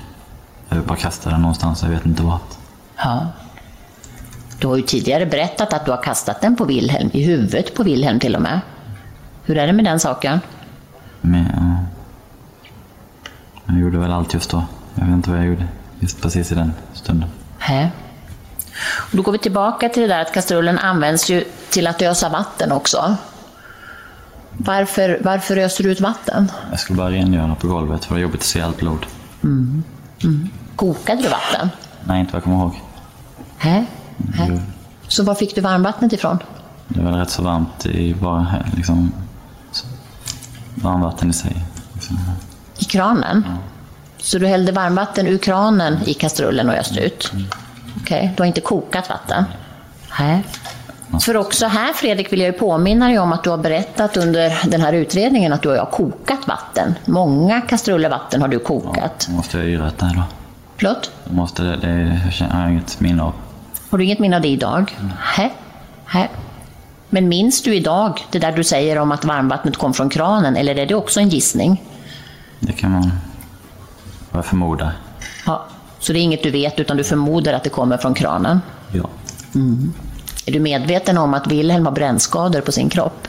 Jag 0.69 0.85
bara 0.85 0.99
kastade 0.99 1.35
den 1.35 1.43
någonstans, 1.43 1.83
jag 1.83 1.91
vet 1.91 2.07
inte 2.07 2.23
vart. 2.23 2.57
Ja. 2.97 3.27
Du 4.61 4.67
har 4.67 4.77
ju 4.77 4.83
tidigare 4.83 5.27
berättat 5.27 5.73
att 5.73 5.85
du 5.85 5.91
har 5.91 6.03
kastat 6.03 6.41
den 6.41 6.57
på 6.57 6.65
Wilhelm, 6.65 7.11
i 7.13 7.25
huvudet 7.25 7.75
på 7.75 7.83
Wilhelm 7.83 8.21
till 8.21 8.37
och 8.37 8.43
med. 8.43 8.61
Hur 9.45 9.59
är 9.59 9.67
det 9.67 9.73
med 9.73 9.85
den 9.85 10.01
saken? 10.01 10.41
Men 11.21 11.47
ja, 11.57 11.66
jag 13.67 13.79
gjorde 13.79 13.99
väl 13.99 14.13
allt 14.13 14.35
just 14.35 14.51
då. 14.51 14.65
Jag 14.95 15.05
vet 15.05 15.15
inte 15.15 15.31
vad 15.31 15.39
jag 15.39 15.47
gjorde 15.47 15.69
just 16.01 16.23
precis 16.23 16.53
i 16.53 16.55
den 16.55 16.73
stunden. 16.93 17.29
Hä? 17.59 17.91
Och 19.11 19.17
då 19.17 19.23
går 19.23 19.33
vi 19.33 19.39
tillbaka 19.39 19.89
till 19.89 20.03
det 20.03 20.09
där 20.09 20.23
att 20.23 20.33
kastrullen 20.33 20.79
används 20.79 21.31
ju 21.31 21.45
till 21.71 21.87
att 21.87 22.03
ösa 22.03 22.29
vatten 22.29 22.73
också. 22.73 23.17
Varför, 24.53 25.21
varför 25.25 25.57
öser 25.57 25.85
du 25.85 25.91
ut 25.91 26.01
vatten? 26.01 26.53
Jag 26.71 26.81
skulle 26.81 26.97
bara 26.97 27.11
rengöra 27.11 27.55
på 27.55 27.69
golvet 27.69 28.05
för 28.05 28.09
det 28.09 28.15
var 28.15 28.23
jobbigt 28.23 28.41
att 28.41 28.47
se 28.47 28.61
allt 28.61 28.79
blod. 28.79 29.07
Mm. 29.45 29.83
Mm. 30.25 30.49
Kokade 30.77 31.23
du 31.23 31.29
vatten? 31.29 31.71
Nej, 32.05 32.21
inte 32.21 32.33
vad 32.33 32.39
jag 32.39 32.45
kommer 32.45 32.57
ihåg. 32.57 32.81
Hä? 33.59 33.85
Hä? 34.35 34.61
Så 35.09 35.23
var 35.25 35.35
fick 35.35 35.55
du 35.55 35.61
varmvattnet 35.61 36.13
ifrån? 36.13 36.39
Det 36.89 37.03
var 37.03 37.13
rätt 37.13 37.31
så 37.31 37.43
varmt 37.43 37.87
i 37.87 38.15
bara 38.15 38.47
liksom. 38.77 39.13
Varmvatten 40.75 41.31
i 41.31 41.33
sig. 41.33 41.65
Liksom. 41.93 42.19
I 42.79 42.85
kranen? 42.85 43.45
Så 44.19 44.39
du 44.39 44.47
hällde 44.47 44.73
varmvatten 44.73 45.27
ur 45.27 45.39
kranen 45.39 45.99
i 46.07 46.15
kastrullen 46.15 46.69
och 46.69 46.75
öste 46.75 47.01
ut? 47.01 47.33
Okej, 48.03 48.33
du 48.37 48.43
har 48.43 48.47
inte 48.47 48.61
kokat 48.61 49.09
vatten? 49.09 49.45
Nej. 50.19 50.45
För 51.25 51.37
också 51.37 51.67
här 51.67 51.93
Fredrik 51.93 52.33
vill 52.33 52.41
jag 52.41 52.47
ju 52.47 52.53
påminna 52.53 53.07
dig 53.09 53.19
om 53.19 53.33
att 53.33 53.45
du 53.45 53.51
har 53.51 53.59
berättat 53.59 54.17
under 54.17 54.59
den 54.71 54.81
här 54.81 54.93
utredningen 54.93 55.53
att 55.53 55.63
du 55.63 55.69
har 55.69 55.87
kokat 55.87 56.49
vatten. 56.49 56.95
Många 57.05 57.61
kastruller 57.61 58.09
vatten 58.11 58.41
har 58.41 58.49
du 58.49 58.59
kokat. 58.59 59.29
Måste 59.31 59.59
jag 59.59 59.67
yrat 59.67 59.99
det 59.99 60.13
då? 60.15 60.23
Förlåt? 60.77 61.11
Måste 61.25 61.63
det, 61.63 61.77
det 61.77 62.33
känner- 62.33 62.55
jag 62.57 62.63
har 62.63 62.69
inget 62.71 63.01
minne 63.01 63.23
av. 63.23 63.33
Har 63.91 63.99
du 63.99 64.05
inget 64.05 64.19
minne 64.19 64.37
av 64.37 64.43
det 64.43 64.49
idag? 64.49 64.97
Hä? 65.21 65.51
Hä? 66.07 66.29
Men 67.09 67.29
minns 67.29 67.63
du 67.63 67.75
idag 67.75 68.27
det 68.31 68.39
där 68.39 68.53
du 68.53 68.65
säger 68.65 68.99
om 68.99 69.13
att 69.13 69.25
varmvattnet 69.25 69.77
kom 69.77 69.95
från 69.95 70.09
kranen 70.11 70.57
eller 70.57 70.79
är 70.79 70.87
det 70.87 70.95
också 70.95 71.21
en 71.21 71.29
gissning? 71.29 71.83
Det 72.61 72.73
kan 72.73 72.93
man... 72.93 73.11
Vad 74.31 74.39
jag 74.39 74.47
förmodar. 74.47 74.93
Ja. 75.47 75.67
Så 75.99 76.13
det 76.13 76.19
är 76.19 76.23
inget 76.23 76.43
du 76.43 76.51
vet 76.51 76.81
utan 76.81 76.97
du 76.97 77.05
förmodar 77.05 77.53
att 77.53 77.65
det 77.65 77.71
kommer 77.71 77.97
från 77.97 78.15
kranen? 78.15 78.61
Ja. 78.93 79.09
Mm. 79.55 79.93
Är 80.47 80.53
du 80.53 80.61
medveten 80.61 81.19
om 81.19 81.35
att 81.35 81.47
Wilhelm 81.47 81.87
har 81.87 81.93
brännskador 81.93 82.61
på 82.61 82.73
sin 82.73 82.89
kropp? 82.89 83.29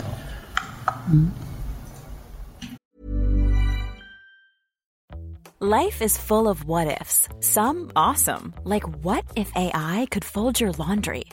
Life 5.60 6.06
is 6.06 6.18
full 6.18 6.48
of 6.48 6.64
what 6.66 7.02
ifs. 7.02 7.28
Some 7.40 7.92
awesome, 7.96 8.54
like 8.64 8.88
what 9.04 9.26
if 9.36 9.52
AI 9.56 10.08
could 10.12 10.24
fold 10.24 10.62
your 10.62 10.72
laundry? 10.78 11.24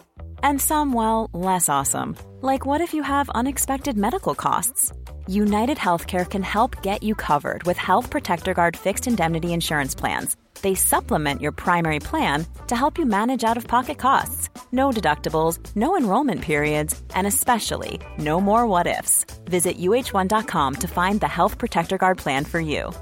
And 0.42 0.60
some, 0.60 0.94
well, 0.94 1.28
less 1.34 1.68
awesome, 1.68 2.16
like 2.40 2.64
what 2.64 2.80
if 2.80 2.94
you 2.94 3.02
have 3.02 3.28
unexpected 3.34 3.96
medical 3.96 4.34
costs? 4.34 4.92
United 5.26 5.78
Healthcare 5.78 6.28
can 6.28 6.42
help 6.42 6.82
get 6.82 7.02
you 7.02 7.14
covered 7.14 7.62
with 7.62 7.78
Health 7.78 8.10
Protector 8.10 8.52
Guard 8.52 8.76
fixed 8.76 9.06
indemnity 9.06 9.54
insurance 9.54 9.94
plans. 9.94 10.36
They 10.60 10.74
supplement 10.74 11.40
your 11.40 11.52
primary 11.52 11.98
plan 11.98 12.46
to 12.66 12.76
help 12.76 12.98
you 12.98 13.06
manage 13.06 13.42
out 13.42 13.56
of 13.56 13.66
pocket 13.66 13.96
costs. 13.98 14.50
No 14.70 14.90
deductibles, 14.90 15.58
no 15.74 15.96
enrollment 15.96 16.42
periods, 16.42 17.02
and 17.14 17.26
especially 17.26 18.00
no 18.18 18.38
more 18.40 18.66
what 18.66 18.86
ifs. 18.86 19.24
Visit 19.46 19.78
uh1.com 19.78 20.74
to 20.74 20.88
find 20.88 21.20
the 21.20 21.28
Health 21.28 21.58
Protector 21.58 21.96
Guard 21.96 22.18
plan 22.18 22.44
for 22.44 22.60
you. 22.60 22.92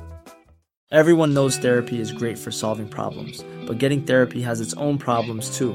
Everyone 0.93 1.35
knows 1.35 1.57
therapy 1.57 2.01
is 2.01 2.13
great 2.13 2.39
for 2.39 2.51
solving 2.51 2.87
problems, 2.87 3.43
but 3.67 3.79
getting 3.79 4.03
therapy 4.03 4.43
has 4.43 4.61
its 4.61 4.75
own 4.75 4.99
problems 4.99 5.57
too, 5.57 5.75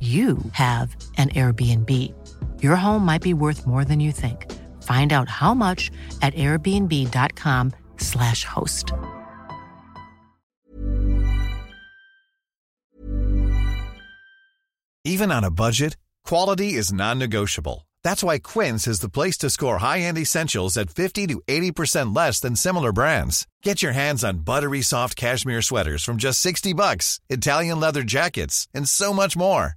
you 0.00 0.38
have 0.52 0.94
an 1.16 1.30
Airbnb. 1.30 2.14
Your 2.62 2.76
home 2.76 3.04
might 3.04 3.22
be 3.22 3.34
worth 3.34 3.66
more 3.66 3.84
than 3.84 3.98
you 3.98 4.12
think. 4.12 4.46
Find 4.84 5.12
out 5.12 5.28
how 5.28 5.54
much 5.54 5.90
at 6.22 6.34
airbnb.com/slash 6.34 8.44
host. 8.44 8.92
Even 15.04 15.32
on 15.32 15.42
a 15.42 15.50
budget, 15.50 15.96
quality 16.24 16.74
is 16.74 16.92
non-negotiable. 16.92 17.88
That's 18.04 18.22
why 18.22 18.38
Quince 18.38 18.86
is 18.86 19.00
the 19.00 19.08
place 19.08 19.36
to 19.38 19.50
score 19.50 19.78
high-end 19.78 20.18
essentials 20.18 20.76
at 20.76 20.90
50 20.90 21.26
to 21.28 21.40
80% 21.48 22.14
less 22.14 22.40
than 22.40 22.56
similar 22.56 22.92
brands. 22.92 23.46
Get 23.62 23.82
your 23.82 23.92
hands 23.92 24.22
on 24.24 24.40
buttery 24.40 24.82
soft 24.82 25.16
cashmere 25.16 25.62
sweaters 25.62 26.04
from 26.04 26.18
just 26.18 26.40
60 26.40 26.74
bucks, 26.74 27.20
Italian 27.30 27.80
leather 27.80 28.02
jackets, 28.02 28.68
and 28.74 28.86
so 28.88 29.14
much 29.14 29.34
more. 29.36 29.76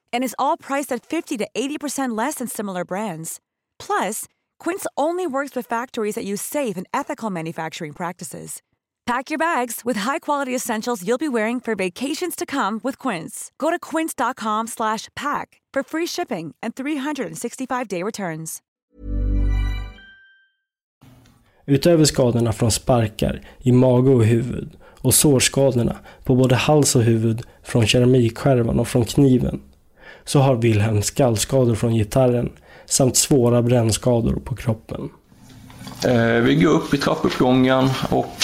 And 0.13 0.23
is 0.23 0.35
all 0.39 0.57
priced 0.57 0.93
at 0.93 1.05
50 1.05 1.37
to 1.37 1.47
80% 1.53 2.17
less 2.17 2.35
than 2.35 2.47
similar 2.47 2.85
brands. 2.85 3.39
Plus, 3.77 4.25
Quince 4.59 4.87
only 4.95 5.27
works 5.27 5.55
with 5.55 5.67
factories 5.67 6.15
that 6.15 6.23
use 6.23 6.41
safe 6.41 6.77
and 6.77 6.87
ethical 6.93 7.29
manufacturing 7.29 7.93
practices. 7.93 8.61
Pack 9.05 9.29
your 9.29 9.39
bags 9.39 9.81
with 9.83 9.97
high-quality 9.97 10.55
essentials 10.55 11.03
you'll 11.05 11.17
be 11.17 11.27
wearing 11.27 11.59
for 11.59 11.75
vacations 11.75 12.35
to 12.35 12.45
come 12.45 12.79
with 12.83 12.97
Quince. 12.97 13.51
Go 13.57 13.71
to 13.71 13.79
quince.com/pack 13.79 15.61
for 15.73 15.83
free 15.83 16.07
shipping 16.07 16.55
and 16.61 16.73
365-day 16.75 18.03
returns. 18.03 18.61
Utöver 21.65 22.05
skadorna 22.05 22.53
från 22.53 22.71
sparkar 22.71 23.41
i 23.59 23.71
mage 23.71 24.09
och 24.09 24.25
huvud 24.25 24.77
och 25.01 25.13
sårskadorna 25.13 25.95
på 26.23 26.35
både 26.35 26.55
hals 26.55 26.95
och 26.95 27.03
huvud 27.03 27.41
från 27.63 27.87
keramikskärvan 27.87 28.79
och 28.79 28.87
från 28.87 29.05
kniven 29.05 29.61
så 30.25 30.39
har 30.39 30.55
Wilhelm 30.55 31.01
skallskador 31.01 31.75
från 31.75 31.93
gitarren 31.93 32.49
samt 32.85 33.17
svåra 33.17 33.61
brännskador 33.61 34.41
på 34.45 34.55
kroppen. 34.55 35.09
Eh, 36.05 36.43
vi 36.43 36.55
går 36.55 36.69
upp 36.69 36.93
i 36.93 36.97
trappuppgången 36.97 37.89
och 38.09 38.35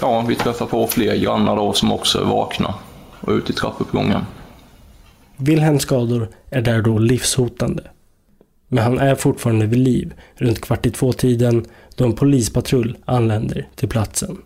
ja, 0.00 0.24
vi 0.28 0.34
träffar 0.34 0.66
på 0.66 0.86
fler 0.86 1.16
grannar 1.16 1.56
då 1.56 1.72
som 1.72 1.92
också 1.92 2.20
är 2.20 2.24
vakna 2.24 2.74
och 3.20 3.32
ut 3.32 3.50
i 3.50 3.52
trappuppgången. 3.52 4.20
Wilhelms 5.36 5.82
skador 5.82 6.28
är 6.50 6.62
där 6.62 6.82
då 6.82 6.98
livshotande. 6.98 7.82
Men 8.68 8.84
han 8.84 8.98
är 8.98 9.14
fortfarande 9.14 9.66
vid 9.66 9.78
liv 9.78 10.14
runt 10.34 10.60
kvart 10.60 10.86
i 10.86 10.90
två-tiden 10.90 11.66
då 11.96 12.04
en 12.04 12.12
polispatrull 12.12 12.96
anländer 13.04 13.68
till 13.74 13.88
platsen. 13.88 14.36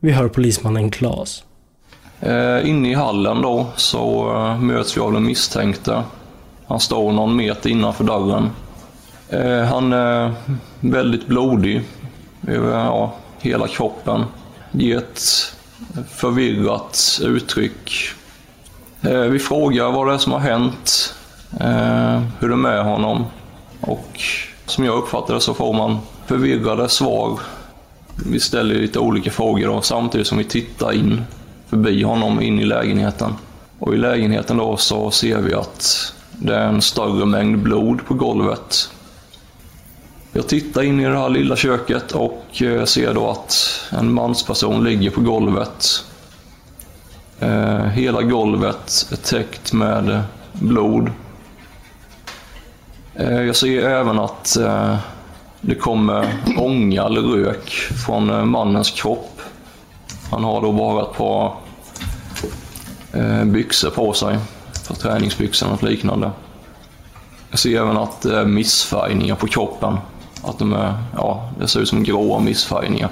Vi 0.00 0.12
hör 0.12 0.28
polismannen 0.28 0.90
Klas. 0.90 1.44
Eh, 2.22 2.68
inne 2.68 2.90
i 2.90 2.94
hallen 2.94 3.42
då 3.42 3.66
så 3.76 4.32
eh, 4.36 4.60
möts 4.60 4.96
vi 4.96 5.00
av 5.00 5.12
den 5.12 5.24
misstänkte. 5.24 6.02
Han 6.66 6.80
står 6.80 7.12
någon 7.12 7.36
meter 7.36 7.70
innanför 7.70 8.04
dörren. 8.04 8.50
Eh, 9.28 9.64
han 9.64 9.92
är 9.92 10.32
väldigt 10.80 11.26
blodig 11.26 11.82
över 12.48 12.84
ja, 12.84 13.14
hela 13.38 13.68
kroppen. 13.68 14.24
Ger 14.72 14.98
ett 14.98 15.22
förvirrat 16.08 17.20
uttryck. 17.22 17.92
Vi 19.30 19.38
frågar 19.38 19.90
vad 19.92 20.06
det 20.06 20.14
är 20.14 20.18
som 20.18 20.32
har 20.32 20.40
hänt, 20.40 21.14
hur 22.40 22.48
det 22.48 22.54
är 22.54 22.56
med 22.56 22.84
honom 22.84 23.24
och 23.80 24.20
som 24.66 24.84
jag 24.84 24.98
uppfattar 24.98 25.34
det 25.34 25.40
så 25.40 25.54
får 25.54 25.72
man 25.72 25.98
förvirrade 26.26 26.88
svar. 26.88 27.40
Vi 28.26 28.40
ställer 28.40 28.74
lite 28.74 28.98
olika 28.98 29.30
frågor 29.30 29.66
då, 29.66 29.80
samtidigt 29.80 30.26
som 30.26 30.38
vi 30.38 30.44
tittar 30.44 30.92
in 30.92 31.24
förbi 31.70 32.02
honom 32.02 32.40
in 32.40 32.60
i 32.60 32.64
lägenheten. 32.64 33.32
Och 33.78 33.94
i 33.94 33.96
lägenheten 33.96 34.56
då 34.56 34.76
så 34.76 35.10
ser 35.10 35.38
vi 35.38 35.54
att 35.54 36.12
det 36.32 36.54
är 36.54 36.66
en 36.66 36.82
större 36.82 37.26
mängd 37.26 37.58
blod 37.58 38.06
på 38.06 38.14
golvet. 38.14 38.90
Jag 40.32 40.48
tittar 40.48 40.82
in 40.82 41.00
i 41.00 41.04
det 41.04 41.18
här 41.18 41.28
lilla 41.28 41.56
köket 41.56 42.12
och 42.12 42.62
eh, 42.62 42.84
ser 42.84 43.14
då 43.14 43.30
att 43.30 43.82
en 43.90 44.12
mansperson 44.12 44.84
ligger 44.84 45.10
på 45.10 45.20
golvet. 45.20 46.04
Eh, 47.40 47.84
hela 47.84 48.22
golvet 48.22 49.08
är 49.12 49.16
täckt 49.16 49.72
med 49.72 50.22
blod. 50.52 51.10
Eh, 53.14 53.42
jag 53.42 53.56
ser 53.56 53.88
även 53.88 54.18
att 54.18 54.56
eh, 54.56 54.96
det 55.60 55.74
kommer 55.74 56.28
ånga 56.58 57.04
eller 57.04 57.20
rök 57.20 57.70
från 58.06 58.30
eh, 58.30 58.44
mannens 58.44 58.90
kropp. 58.90 59.29
Han 60.30 60.44
har 60.44 60.62
då 60.62 60.72
bara 60.72 61.02
ett 61.02 61.16
par 61.16 61.54
eh, 63.12 63.44
byxor 63.44 63.90
på 63.90 64.12
sig, 64.12 64.38
för 64.86 64.94
träningsbyxor 64.94 65.72
och 65.72 65.82
liknande. 65.82 66.30
Jag 67.50 67.58
ser 67.58 67.80
även 67.80 67.96
att 67.96 68.22
det 68.22 68.38
är 68.38 68.44
missfärgningar 68.44 69.34
på 69.34 69.46
kroppen. 69.46 69.98
Att 70.42 70.58
de 70.58 70.72
är, 70.72 70.94
ja, 71.16 71.50
det 71.58 71.68
ser 71.68 71.80
ut 71.80 71.88
som 71.88 72.02
gråa 72.02 72.38
missfärgningar. 72.38 73.10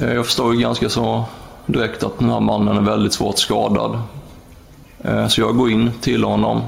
Eh, 0.00 0.12
jag 0.12 0.26
förstår 0.26 0.54
ju 0.54 0.60
ganska 0.60 0.88
så 0.88 1.24
direkt 1.66 2.02
att 2.02 2.18
den 2.18 2.30
här 2.30 2.40
mannen 2.40 2.76
är 2.76 2.80
väldigt 2.80 3.12
svårt 3.12 3.38
skadad. 3.38 4.02
Eh, 5.04 5.28
så 5.28 5.40
jag 5.40 5.56
går 5.56 5.70
in 5.70 5.90
till 6.00 6.24
honom. 6.24 6.62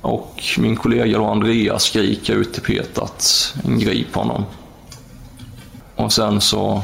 Och 0.00 0.42
min 0.58 0.76
kollega 0.76 1.18
då 1.18 1.24
Andreas 1.24 1.82
skriker 1.82 2.34
ut 2.34 2.52
till 2.52 2.62
Peter 2.62 3.02
att 3.02 3.54
grip 3.64 4.14
honom. 4.14 4.44
Och 5.96 6.12
sen 6.12 6.40
så 6.40 6.82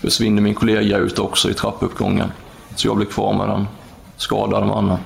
försvinner 0.00 0.42
min 0.42 0.54
kollega 0.54 0.98
ut 0.98 1.18
också 1.18 1.50
i 1.50 1.54
trappuppgången. 1.54 2.28
Så 2.74 2.88
jag 2.88 2.96
blir 2.96 3.06
kvar 3.06 3.34
med 3.34 3.48
den 3.48 3.66
skadade 4.16 4.66
mannen. 4.66 4.98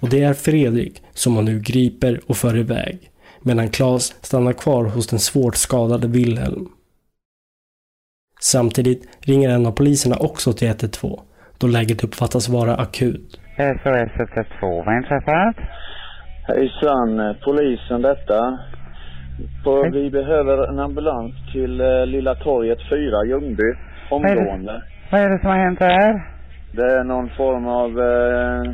Och 0.00 0.08
det 0.08 0.22
är 0.22 0.34
Fredrik 0.34 1.02
som 1.12 1.32
man 1.32 1.44
nu 1.44 1.60
griper 1.60 2.20
och 2.26 2.36
för 2.36 2.56
iväg 2.56 3.12
medan 3.42 3.68
Klas 3.68 4.14
stannar 4.20 4.52
kvar 4.52 4.84
hos 4.84 5.06
den 5.06 5.18
svårt 5.18 5.56
skadade 5.56 6.08
Wilhelm. 6.08 6.68
Samtidigt 8.40 9.02
ringer 9.20 9.50
en 9.50 9.66
av 9.66 9.72
poliserna 9.72 10.16
också 10.16 10.52
till 10.52 10.68
112 10.68 11.20
då 11.58 11.66
läget 11.66 12.04
uppfattas 12.04 12.48
vara 12.48 12.74
akut. 12.74 13.40
SOS 13.56 14.12
112, 14.16 14.84
vad 14.86 14.96
inträffat? 14.96 15.56
Hejsan, 16.48 17.34
polisen 17.44 18.02
detta. 18.02 18.58
På, 19.64 19.90
vi 19.92 20.10
behöver 20.10 20.68
en 20.68 20.78
ambulans 20.78 21.34
till 21.52 21.80
eh, 21.80 22.06
Lilla 22.06 22.34
torget 22.34 22.78
4, 22.90 23.24
Ljungby. 23.24 23.70
Omgående. 24.16 24.82
Vad 25.10 25.20
är 25.20 25.30
det 25.30 25.38
som 25.38 25.50
har 25.50 25.56
hänt 25.58 25.78
där? 25.78 26.22
Det 26.72 26.82
är 26.98 27.04
någon 27.04 27.28
form 27.30 27.66
av... 27.66 28.00
Eh, 28.00 28.72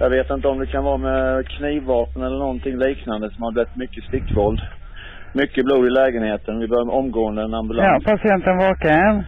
jag 0.00 0.10
vet 0.10 0.30
inte 0.30 0.48
om 0.48 0.58
det 0.58 0.66
kan 0.66 0.84
vara 0.84 0.96
med 0.96 1.48
knivvapen 1.48 2.22
eller 2.22 2.38
någonting 2.38 2.76
liknande 2.78 3.30
som 3.30 3.42
har 3.42 3.52
blivit 3.52 3.76
mycket 3.76 4.04
stickvåld. 4.04 4.60
Mycket 5.32 5.64
blod 5.64 5.86
i 5.86 5.90
lägenheten. 5.90 6.58
Vi 6.58 6.68
behöver 6.68 6.92
omgående 6.94 7.42
en 7.42 7.50
Ja, 7.50 7.58
ambulans. 7.58 8.04
patienten 8.04 8.56
vaken. 8.58 9.22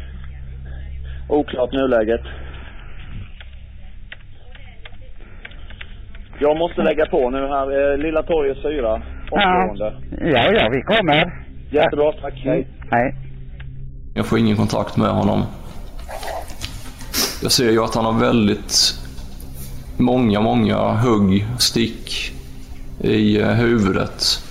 Oklart 1.28 1.72
nuläget. 1.72 2.20
Jag 6.38 6.56
måste 6.58 6.82
lägga 6.82 7.06
på 7.06 7.30
nu 7.30 7.46
här. 7.46 7.92
Eh, 7.92 7.98
Lilla 7.98 8.22
torget 8.22 8.62
4. 8.62 9.02
Omgående. 9.30 9.92
Ja, 10.20 10.52
ja, 10.52 10.68
vi 10.72 10.82
kommer. 10.82 11.32
Jättebra, 11.70 12.12
tack. 12.12 12.34
Hej. 12.44 12.66
Hej. 12.90 13.14
Jag 14.16 14.26
får 14.26 14.38
ingen 14.38 14.56
kontakt 14.56 14.96
med 14.96 15.10
honom. 15.10 15.42
Jag 17.42 17.52
ser 17.52 17.70
ju 17.70 17.84
att 17.84 17.94
han 17.94 18.04
har 18.04 18.20
väldigt 18.20 18.94
många, 19.96 20.40
många 20.40 20.92
hugg, 20.92 21.46
stick 21.58 22.32
i 23.00 23.40
eh, 23.40 23.48
huvudet. 23.48 24.42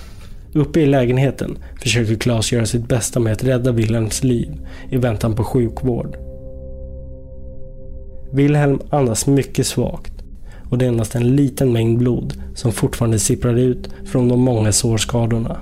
Uppe 0.52 0.80
i 0.80 0.86
lägenheten 0.86 1.58
försöker 1.82 2.14
Claes 2.14 2.52
göra 2.52 2.66
sitt 2.66 2.88
bästa 2.88 3.20
med 3.20 3.32
att 3.32 3.44
rädda 3.44 3.72
Wilhelms 3.72 4.24
liv 4.24 4.66
i 4.90 4.96
väntan 4.96 5.36
på 5.36 5.44
sjukvård. 5.44 6.16
Wilhelm 8.32 8.80
andas 8.90 9.26
mycket 9.26 9.66
svagt 9.66 10.12
och 10.70 10.78
det 10.78 10.84
är 10.84 10.88
endast 10.88 11.14
en 11.14 11.36
liten 11.36 11.72
mängd 11.72 11.98
blod 11.98 12.42
som 12.54 12.72
fortfarande 12.72 13.18
sipprar 13.18 13.54
ut 13.54 13.88
från 14.04 14.28
de 14.28 14.40
många 14.40 14.72
sårskadorna. 14.72 15.60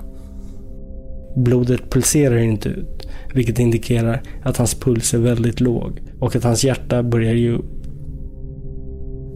Blodet 1.36 1.90
pulserar 1.90 2.38
inte 2.38 2.68
ut, 2.68 3.03
vilket 3.34 3.58
indikerar 3.58 4.22
att 4.42 4.56
hans 4.56 4.74
puls 4.74 5.14
är 5.14 5.18
väldigt 5.18 5.60
låg 5.60 6.02
och 6.20 6.36
att 6.36 6.44
hans 6.44 6.64
hjärta 6.64 7.02
börjar 7.02 7.34
ge 7.34 7.50
upp. 7.50 7.84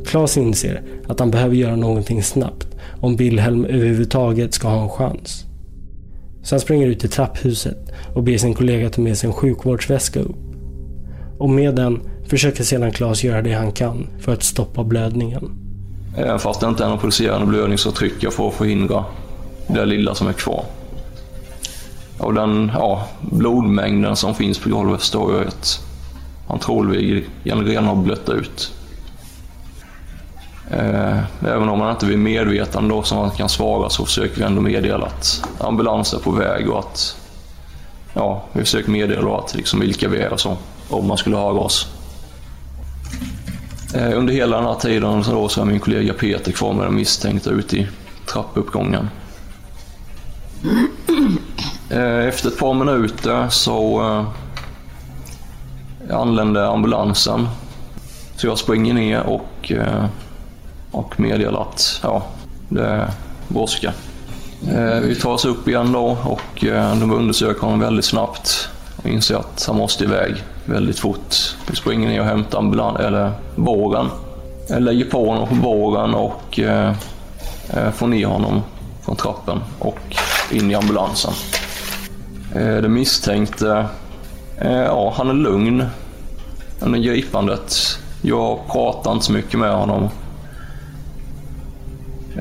Claes 0.06 0.36
inser 0.36 0.82
att 1.08 1.20
han 1.20 1.30
behöver 1.30 1.54
göra 1.54 1.76
någonting 1.76 2.22
snabbt 2.22 2.68
om 3.00 3.16
Wilhelm 3.16 3.64
överhuvudtaget 3.64 4.54
ska 4.54 4.68
ha 4.68 4.82
en 4.82 4.88
chans. 4.88 5.44
Så 6.42 6.54
han 6.54 6.60
springer 6.60 6.86
ut 6.86 7.04
i 7.04 7.08
trapphuset 7.08 7.92
och 8.14 8.22
ber 8.22 8.38
sin 8.38 8.54
kollega 8.54 8.90
ta 8.90 9.00
med 9.00 9.18
sig 9.18 9.26
en 9.26 9.32
sjukvårdsväska 9.32 10.20
upp. 10.20 10.36
Och 11.38 11.50
med 11.50 11.74
den 11.74 12.00
försöker 12.26 12.64
sedan 12.64 12.92
Claes 12.92 13.24
göra 13.24 13.42
det 13.42 13.52
han 13.52 13.72
kan 13.72 14.06
för 14.20 14.32
att 14.32 14.42
stoppa 14.42 14.84
blödningen. 14.84 15.50
Även 16.16 16.38
fast 16.38 16.60
det 16.60 16.66
inte 16.66 16.84
är 16.84 16.88
någon 16.88 16.98
pulserande 16.98 17.46
blödning 17.46 17.78
så 17.78 17.90
trycker 17.90 18.26
jag 18.26 18.32
för 18.32 18.48
att 18.48 18.54
förhindra 18.54 19.04
det 19.66 19.86
lilla 19.86 20.14
som 20.14 20.28
är 20.28 20.32
kvar. 20.32 20.64
Och 22.18 22.34
den 22.34 22.70
ja, 22.74 23.08
blodmängden 23.20 24.16
som 24.16 24.34
finns 24.34 24.58
på 24.58 24.68
golvet 24.68 25.00
står 25.00 25.34
jag 25.34 25.46
att 25.46 25.80
han 26.48 26.58
troligen 26.58 27.24
redan 27.44 27.84
har 27.84 27.96
blött 27.96 28.28
ut. 28.28 28.72
Eh, 30.70 31.18
även 31.46 31.68
om 31.68 31.80
han 31.80 31.90
inte 31.90 32.06
blir 32.06 32.16
medvetande 32.16 32.94
då 32.94 33.02
som 33.02 33.18
han 33.18 33.30
kan 33.30 33.48
svara 33.48 33.90
så 33.90 34.04
försöker 34.04 34.36
vi 34.36 34.42
ändå 34.42 34.60
meddela 34.60 35.06
att 35.06 35.48
ambulans 35.60 36.14
är 36.14 36.18
på 36.18 36.30
väg 36.30 36.70
och 36.70 36.78
att 36.78 37.16
ja, 38.14 38.44
vi 38.52 38.60
försöker 38.60 38.90
meddela 38.90 39.38
att 39.38 39.54
liksom 39.54 39.80
vilka 39.80 40.08
vi 40.08 40.18
är 40.18 40.32
och 40.32 40.40
så, 40.40 40.56
om 40.88 41.08
man 41.08 41.16
skulle 41.16 41.36
höra 41.36 41.58
oss. 41.58 41.86
Eh, 43.94 44.18
under 44.18 44.34
hela 44.34 44.56
den 44.56 44.66
här 44.66 44.74
tiden 44.74 45.24
så, 45.24 45.32
då, 45.32 45.48
så 45.48 45.60
är 45.60 45.64
min 45.64 45.80
kollega 45.80 46.12
Peter 46.12 46.52
kvar 46.52 46.72
med 46.72 46.86
den 46.86 46.94
misstänkta 46.94 47.50
ute 47.50 47.76
i 47.76 47.86
trappuppgången. 48.26 49.08
Eh, 51.90 52.28
efter 52.28 52.48
ett 52.48 52.58
par 52.58 52.74
minuter 52.74 53.48
så 53.48 54.00
eh, 56.08 56.16
anlände 56.16 56.68
ambulansen. 56.68 57.48
Så 58.36 58.46
jag 58.46 58.58
springer 58.58 58.94
ner 58.94 59.22
och, 59.22 59.72
eh, 59.72 60.04
och 60.90 61.20
meddelar 61.20 61.62
att 61.62 62.00
ja, 62.02 62.22
det 62.68 63.08
brådskar. 63.48 63.92
Vi 65.02 65.14
tar 65.14 65.30
oss 65.30 65.44
upp 65.44 65.68
igen 65.68 65.92
då 65.92 66.16
och 66.24 66.64
de 67.00 67.12
undersöker 67.12 67.60
honom 67.60 67.80
väldigt 67.80 68.04
snabbt 68.04 68.68
och 68.96 69.08
inser 69.08 69.36
att 69.36 69.64
han 69.66 69.76
måste 69.76 70.04
iväg 70.04 70.34
väldigt 70.64 70.98
fort. 70.98 71.36
Vi 71.70 71.76
springer 71.76 72.08
ner 72.08 72.20
och 72.20 72.26
hämtar 72.26 72.58
ambulan- 72.58 72.96
eller 72.96 73.32
båren. 73.56 74.06
Jag 74.68 74.82
lägger 74.82 75.04
på 75.04 75.30
honom 75.30 75.48
på 75.48 75.54
båren 75.54 76.14
och 76.14 76.60
får 77.94 78.06
ner 78.06 78.26
honom 78.26 78.62
från 79.04 79.16
trappen 79.16 79.60
och 79.78 80.16
in 80.52 80.70
i 80.70 80.74
ambulansen. 80.74 81.32
Eh, 82.54 82.76
den 82.76 82.92
misstänkte, 82.92 83.86
eh, 84.58 84.82
ja 84.82 85.14
han 85.16 85.28
är 85.28 85.34
lugn 85.34 85.84
under 86.80 86.98
gripandet. 86.98 87.98
Jag 88.22 88.58
pratar 88.72 89.12
inte 89.12 89.26
så 89.26 89.32
mycket 89.32 89.60
med 89.60 89.72
honom. 89.72 90.08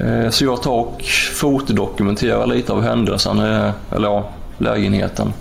Eh, 0.01 0.29
så 0.29 0.45
jag 0.45 0.61
tar 0.61 0.71
och 0.71 1.03
fotodokumenterar 1.33 2.47
lite 2.47 2.73
av 2.73 2.81
händelsen, 2.81 3.39
eller 3.39 3.73
ja, 3.91 4.29
lägenheten. 4.57 5.33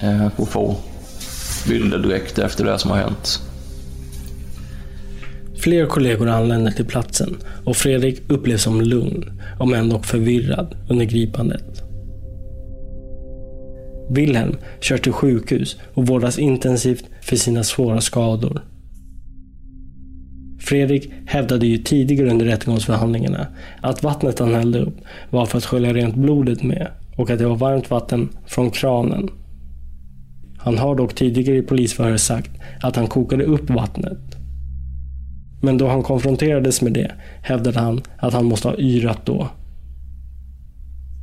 För 0.00 0.30
På 0.36 0.46
få 0.46 0.76
bilder 1.68 1.98
direkt 1.98 2.38
efter 2.38 2.64
det 2.64 2.78
som 2.78 2.90
har 2.90 2.98
hänt. 2.98 3.49
Fler 5.60 5.86
kollegor 5.86 6.28
anländer 6.28 6.70
till 6.70 6.84
platsen 6.84 7.36
och 7.64 7.76
Fredrik 7.76 8.22
upplevs 8.28 8.62
som 8.62 8.80
lugn, 8.80 9.40
om 9.58 9.74
än 9.74 9.88
dock 9.88 10.04
förvirrad, 10.04 10.76
under 10.88 11.04
gripandet. 11.04 11.82
Wilhelm 14.10 14.56
körs 14.80 15.00
till 15.00 15.12
sjukhus 15.12 15.76
och 15.94 16.06
vårdas 16.06 16.38
intensivt 16.38 17.04
för 17.20 17.36
sina 17.36 17.64
svåra 17.64 18.00
skador. 18.00 18.60
Fredrik 20.60 21.12
hävdade 21.26 21.66
ju 21.66 21.78
tidigare 21.78 22.30
under 22.30 22.46
rättegångsförhandlingarna 22.46 23.46
att 23.80 24.02
vattnet 24.02 24.38
han 24.38 24.54
hällde 24.54 24.78
upp 24.78 24.96
var 25.30 25.46
för 25.46 25.58
att 25.58 25.64
skölja 25.64 25.94
rent 25.94 26.16
blodet 26.16 26.62
med 26.62 26.88
och 27.16 27.30
att 27.30 27.38
det 27.38 27.46
var 27.46 27.56
varmt 27.56 27.90
vatten 27.90 28.28
från 28.46 28.70
kranen. 28.70 29.28
Han 30.58 30.78
har 30.78 30.94
dock 30.94 31.14
tidigare 31.14 31.56
i 31.56 31.62
polisförhör 31.62 32.16
sagt 32.16 32.50
att 32.82 32.96
han 32.96 33.06
kokade 33.06 33.44
upp 33.44 33.70
vattnet. 33.70 34.39
Men 35.60 35.78
då 35.78 35.88
han 35.88 36.02
konfronterades 36.02 36.82
med 36.82 36.92
det 36.92 37.10
hävdade 37.42 37.80
han 37.80 38.02
att 38.18 38.32
han 38.32 38.44
måste 38.44 38.68
ha 38.68 38.76
yrat 38.76 39.26
då. 39.26 39.48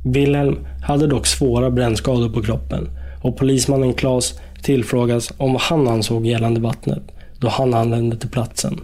Wilhelm 0.04 0.66
hade 0.82 1.06
dock 1.06 1.26
svåra 1.26 1.70
brännskador 1.70 2.28
på 2.28 2.42
kroppen 2.42 2.90
och 3.22 3.36
polismannen 3.36 3.94
Claes 3.94 4.40
tillfrågas 4.62 5.32
om 5.36 5.52
vad 5.52 5.62
han 5.62 5.88
ansåg 5.88 6.26
gällande 6.26 6.60
vattnet 6.60 7.02
då 7.40 7.48
han 7.48 7.74
anlände 7.74 8.16
till 8.16 8.28
platsen. 8.28 8.80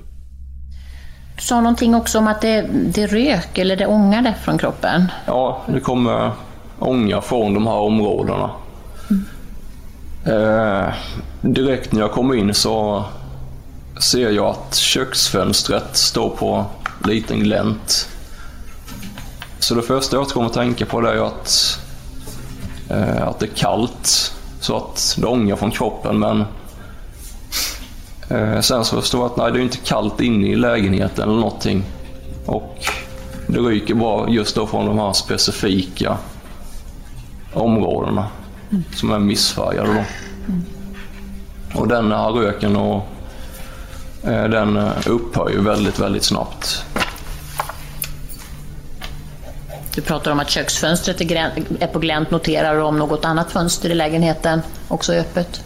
Du 1.37 1.43
sa 1.43 1.61
någonting 1.61 1.95
också 1.95 2.19
om 2.19 2.27
att 2.27 2.41
det, 2.41 2.67
det 2.95 3.07
rök 3.07 3.59
eller 3.59 3.77
det 3.77 3.87
ångade 3.87 4.35
från 4.45 4.59
kroppen. 4.59 5.07
Ja, 5.27 5.63
det 5.67 5.81
kommer 5.81 6.31
ånga 6.79 7.21
från 7.21 7.55
de 7.55 7.67
här 7.67 7.77
områdena. 7.77 8.51
Eh, 10.27 10.95
direkt 11.41 11.93
när 11.93 12.01
jag 12.01 12.13
kommer 12.13 12.35
in 12.35 12.55
så 12.55 13.05
ser 13.97 14.31
jag 14.31 14.47
att 14.47 14.75
köksfönstret 14.75 15.97
står 15.97 16.31
på 16.31 16.65
liten 17.05 17.41
glänt. 17.41 18.09
Så 19.59 19.75
det 19.75 19.83
första 19.83 20.17
jag 20.17 20.29
kommer 20.29 20.47
att 20.47 20.53
tänka 20.53 20.87
på 20.87 21.01
det 21.01 21.11
är 21.11 21.27
att, 21.27 21.79
eh, 22.91 23.29
att 23.29 23.39
det 23.39 23.47
är 23.47 23.57
kallt 23.57 24.35
så 24.61 24.77
att 24.77 25.17
det 25.21 25.27
ångar 25.27 25.57
från 25.57 25.71
kroppen. 25.71 26.19
Men 26.19 26.45
eh, 28.29 28.61
sen 28.61 28.85
så 28.85 29.01
förstår 29.01 29.21
jag 29.21 29.31
att 29.31 29.37
nej, 29.37 29.53
det 29.53 29.59
är 29.59 29.63
inte 29.63 29.77
kallt 29.77 30.21
inne 30.21 30.47
i 30.47 30.57
lägenheten 30.57 31.29
eller 31.29 31.41
någonting. 31.41 31.85
Och 32.47 32.79
det 33.47 33.59
ryker 33.59 33.95
bara 33.95 34.29
just 34.29 34.55
då 34.55 34.67
från 34.67 34.87
de 34.87 34.99
här 34.99 35.13
specifika 35.13 36.19
områdena 37.53 38.27
som 38.95 39.11
är 39.11 39.19
missfärgade. 39.19 39.95
Då. 39.95 40.05
Och 41.81 41.89
den 41.89 42.13
här 42.13 42.31
röken 42.31 42.77
och, 42.77 43.09
den 44.25 44.77
eh, 44.77 44.93
upphör 45.07 45.51
ju 45.51 45.61
väldigt, 45.61 45.99
väldigt 45.99 46.25
snabbt. 46.25 46.85
Du 49.95 50.01
pratar 50.01 50.31
om 50.31 50.41
att 50.41 50.51
köksfönstret 50.51 51.21
är, 51.21 51.87
på 51.87 51.99
glänt. 51.99 52.31
Noterar 52.31 52.75
du 52.75 52.83
om 52.83 52.99
något 52.99 53.25
annat 53.25 53.53
fönster 53.53 53.91
i 53.91 53.95
lägenheten 53.95 54.61
också 54.89 55.13
är 55.13 55.21
öppet? 55.21 55.61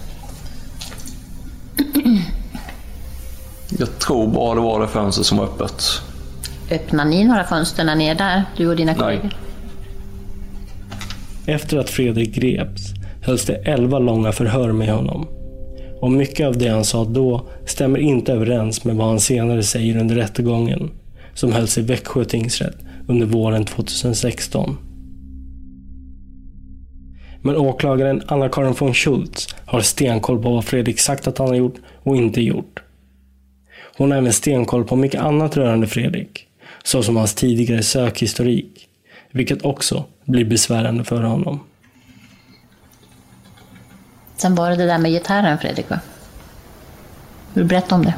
Jag 3.79 3.99
tror 3.99 4.29
bara 4.29 4.55
det 4.55 4.61
var 4.61 4.81
det 4.81 4.89
fönstret 4.89 5.27
som 5.27 5.39
var 5.39 5.45
öppet. 5.45 5.83
Öppnar 6.71 7.05
ni 7.05 7.25
några 7.25 7.45
fönster 7.45 7.85
när 7.85 7.95
ni 7.95 8.07
är 8.07 8.15
där, 8.15 8.45
du 8.57 8.69
och 8.69 8.77
dina 8.77 8.95
kollegor? 8.95 9.37
Efter 11.47 11.79
att 11.79 11.91
Fredrik 11.91 12.35
greps 12.35 12.83
hölls 13.23 13.45
det 13.45 13.55
11 13.55 13.99
långa 13.99 14.33
förhör 14.33 14.73
med 14.73 14.89
honom. 14.89 15.38
Och 16.01 16.11
mycket 16.11 16.47
av 16.47 16.59
det 16.59 16.69
han 16.69 16.85
sa 16.85 17.05
då 17.05 17.49
stämmer 17.67 17.99
inte 17.99 18.33
överens 18.33 18.85
med 18.85 18.97
vad 18.97 19.07
han 19.07 19.21
senare 19.21 19.63
säger 19.63 20.01
under 20.01 20.15
rättegången. 20.15 20.91
som 21.35 21.53
hölls 21.53 21.79
i 21.79 21.83
Växjö 21.83 22.25
tingsrätt 22.25 22.77
under 23.09 23.27
våren 23.27 23.65
2016. 23.65 24.77
Men 27.43 27.57
åklagaren 27.57 28.23
Anna-Karin 28.27 28.75
von 28.79 28.95
Schultz 28.95 29.55
har 29.65 29.81
stenkoll 29.81 30.43
på 30.43 30.51
vad 30.51 30.65
Fredrik 30.65 31.01
sagt 31.01 31.29
att 31.29 31.39
han 31.39 31.49
har 31.49 31.55
gjort 31.55 31.77
och 32.03 32.17
inte 32.17 32.41
gjort. 32.41 32.83
Hon 33.97 34.11
har 34.11 34.19
även 34.19 34.33
stenkoll 34.33 34.85
på 34.85 34.97
mycket 34.97 35.21
annat 35.21 35.57
rörande 35.57 35.87
Fredrik, 35.87 36.47
såsom 36.85 37.17
hans 37.17 37.35
tidigare 37.35 37.83
sökhistorik, 37.83 38.89
vilket 39.33 39.65
också 39.65 40.05
blir 40.25 40.45
besvärande 40.45 41.05
för 41.05 41.23
honom. 41.23 41.61
Sen 44.39 44.55
var 44.55 44.71
det 44.71 44.77
det 44.77 44.87
där 44.87 44.99
med 44.99 45.11
gitarren, 45.11 45.59
Fredrik, 45.59 45.91
va? 45.91 46.01
Vill 47.53 47.65
du 47.65 47.69
berätta 47.69 47.95
om 47.95 48.05
det? 48.05 48.15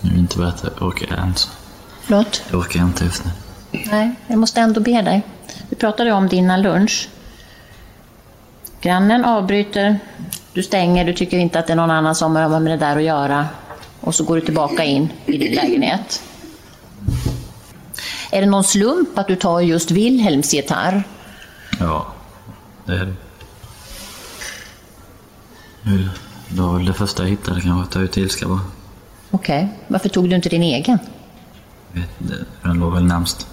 Jag 0.00 0.10
vill 0.10 0.18
inte 0.18 0.38
berätta, 0.38 0.68
jag 0.78 0.88
orkar 0.88 1.26
inte. 1.26 1.40
Förlåt? 2.02 2.42
Jag 2.50 2.60
orkar 2.60 2.80
inte 2.80 3.04
just 3.04 3.24
nu. 3.24 3.30
Nej, 3.90 4.14
jag 4.26 4.38
måste 4.38 4.60
ändå 4.60 4.80
be 4.80 5.02
dig. 5.02 5.22
Vi 5.68 5.76
pratade 5.76 6.12
om 6.12 6.28
din 6.28 6.62
lunch. 6.62 7.08
Grannen 8.80 9.24
avbryter, 9.24 9.98
du 10.52 10.62
stänger, 10.62 11.04
du 11.04 11.12
tycker 11.12 11.38
inte 11.38 11.58
att 11.58 11.66
det 11.66 11.72
är 11.72 11.76
någon 11.76 11.90
annan 11.90 12.14
som 12.14 12.36
har 12.36 12.60
med 12.60 12.72
det 12.72 12.86
där 12.86 12.96
att 12.96 13.02
göra. 13.02 13.48
Och 14.00 14.14
så 14.14 14.24
går 14.24 14.36
du 14.36 14.40
tillbaka 14.40 14.84
in 14.84 15.12
i 15.26 15.38
din 15.38 15.54
lägenhet. 15.54 16.22
Är 18.30 18.40
det 18.40 18.46
någon 18.46 18.64
slump 18.64 19.18
att 19.18 19.28
du 19.28 19.36
tar 19.36 19.60
just 19.60 19.90
Wilhelms 19.90 20.54
gitarr? 20.54 21.02
Ja, 21.78 22.06
det 22.90 22.96
är 22.96 23.04
det. 23.06 23.14
Jag- 25.82 26.08
Det 26.52 26.60
var 26.62 26.76
väl 26.76 26.86
det 26.86 26.92
första 26.94 27.22
jag 27.22 27.30
hittade 27.30 27.60
kanske, 27.60 27.82
att 27.84 27.90
ta 27.90 28.00
ut 28.00 28.16
ilska 28.16 28.48
bara. 28.48 28.60
Okej, 29.30 29.68
varför 29.88 30.08
tog 30.08 30.28
du 30.30 30.36
inte 30.36 30.48
din 30.48 30.62
egen? 30.62 30.98
Vet 31.92 32.08
inte, 32.20 32.34
Den 32.62 32.78
låg 32.78 32.94
väl 32.94 33.04
närmst. 33.04 33.46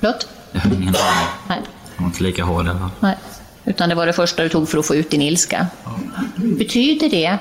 Förlåt? 0.00 0.28
Jag 0.52 0.60
har 0.60 0.70
ingen 0.70 0.82
aning. 0.82 1.28
Nej. 1.48 1.60
Den 1.96 2.04
var 2.04 2.06
inte 2.06 2.22
lika 2.22 2.44
hård 2.44 2.66
i 2.66 2.68
alla 2.68 2.78
fall. 2.78 2.90
Nej, 3.00 3.16
utan 3.64 3.88
det 3.88 3.94
var 3.94 4.06
det 4.06 4.12
första 4.12 4.42
du 4.42 4.48
tog 4.48 4.68
för 4.68 4.78
att 4.78 4.86
få 4.86 4.94
ut 4.94 5.10
din 5.10 5.22
ilska. 5.22 5.66
Betyder 6.36 7.08
det 7.10 7.38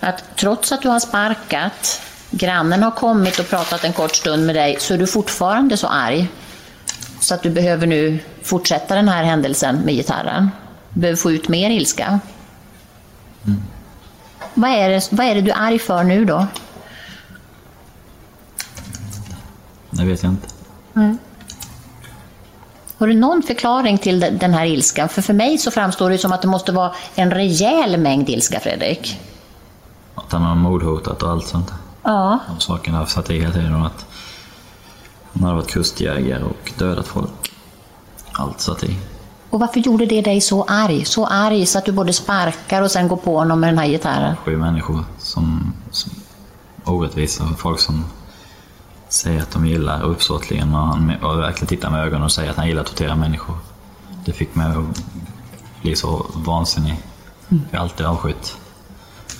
att 0.00 0.24
trots 0.36 0.72
att 0.72 0.82
du 0.82 0.88
har 0.88 1.00
sparkat, 1.00 2.00
grannen 2.30 2.82
har 2.82 2.90
kommit 2.90 3.38
och 3.38 3.48
pratat 3.48 3.84
en 3.84 3.92
kort 3.92 4.14
stund 4.16 4.46
med 4.46 4.54
dig, 4.54 4.76
så 4.80 4.94
är 4.94 4.98
du 4.98 5.06
fortfarande 5.06 5.76
så 5.76 5.86
arg? 5.86 6.28
Så 7.20 7.34
att 7.34 7.42
du 7.42 7.50
behöver 7.50 7.86
nu 7.86 8.18
fortsätta 8.42 8.94
den 8.94 9.08
här 9.08 9.24
händelsen 9.24 9.76
med 9.76 9.94
gitarren? 9.94 10.50
Behöver 10.96 11.16
få 11.16 11.32
ut 11.32 11.48
mer 11.48 11.70
ilska? 11.70 12.20
Vad, 14.54 14.70
är 14.70 14.88
det, 14.90 15.08
vad 15.12 15.26
är 15.26 15.34
det 15.34 15.40
du 15.40 15.50
är 15.50 15.56
arg 15.58 15.78
för 15.78 16.04
nu 16.04 16.24
då? 16.24 16.46
Det 19.90 20.04
vet 20.04 20.22
jag 20.22 20.32
inte. 20.32 20.48
Har 22.98 23.06
du 23.06 23.14
någon 23.14 23.42
förklaring 23.42 23.98
till 23.98 24.20
de- 24.20 24.30
den 24.30 24.54
här 24.54 24.66
ilskan? 24.66 25.08
För 25.08 25.22
för 25.22 25.32
mig 25.32 25.58
så 25.58 25.70
framstår 25.70 26.10
det 26.10 26.18
som 26.18 26.32
att 26.32 26.42
det 26.42 26.48
måste 26.48 26.72
vara 26.72 26.92
en 27.14 27.30
rejäl 27.30 27.96
mängd 27.96 28.28
ilska, 28.28 28.60
Fredrik. 28.60 29.20
Att 30.14 30.32
han 30.32 30.42
har 30.42 30.54
mordhotat 30.54 31.22
och 31.22 31.30
allt 31.30 31.46
sånt. 31.46 31.72
Ja. 32.02 32.38
De 32.48 32.60
sakerna 32.60 32.98
har 32.98 33.06
satt 33.06 33.30
i 33.30 33.40
hela 33.40 33.52
tiden. 33.52 33.74
Att 33.84 34.06
han 35.32 35.42
hade 35.42 35.54
varit 35.54 35.70
kustjägare 35.70 36.42
och 36.42 36.72
dödat 36.78 37.06
folk. 37.06 37.52
Allt 38.32 38.60
satt 38.60 38.84
i. 38.84 38.96
Och 39.50 39.60
varför 39.60 39.80
gjorde 39.80 40.06
det 40.06 40.20
dig 40.20 40.40
så 40.40 40.64
arg? 40.64 41.04
Så 41.04 41.26
arg 41.26 41.66
så 41.66 41.78
att 41.78 41.84
du 41.84 41.92
både 41.92 42.12
sparkar 42.12 42.82
och 42.82 42.90
sen 42.90 43.08
går 43.08 43.16
på 43.16 43.38
honom 43.38 43.60
med 43.60 43.68
den 43.68 43.78
här 43.78 43.86
gitarren? 43.86 44.36
Sju 44.36 44.56
människor 44.56 45.04
som, 45.18 45.72
som 45.90 46.12
orättvisa. 46.84 47.44
Folk 47.58 47.80
som 47.80 48.04
säger 49.08 49.42
att 49.42 49.50
de 49.50 49.66
gillar 49.66 50.02
uppsåtligen 50.02 50.74
och, 50.74 50.86
han, 50.86 51.16
och 51.22 51.38
verkligen 51.38 51.68
tittar 51.68 51.90
med 51.90 52.00
ögonen 52.00 52.22
och 52.22 52.32
säger 52.32 52.50
att 52.50 52.56
han 52.56 52.68
gillar 52.68 52.80
att 52.80 52.86
tortera 52.86 53.14
människor. 53.14 53.56
Det 54.24 54.32
fick 54.32 54.54
mig 54.54 54.66
att 54.66 55.02
bli 55.82 55.96
så 55.96 56.26
vansinnig. 56.34 56.96
Jag 57.48 57.78
har 57.78 57.84
alltid 57.84 58.06
avskytt. 58.06 58.56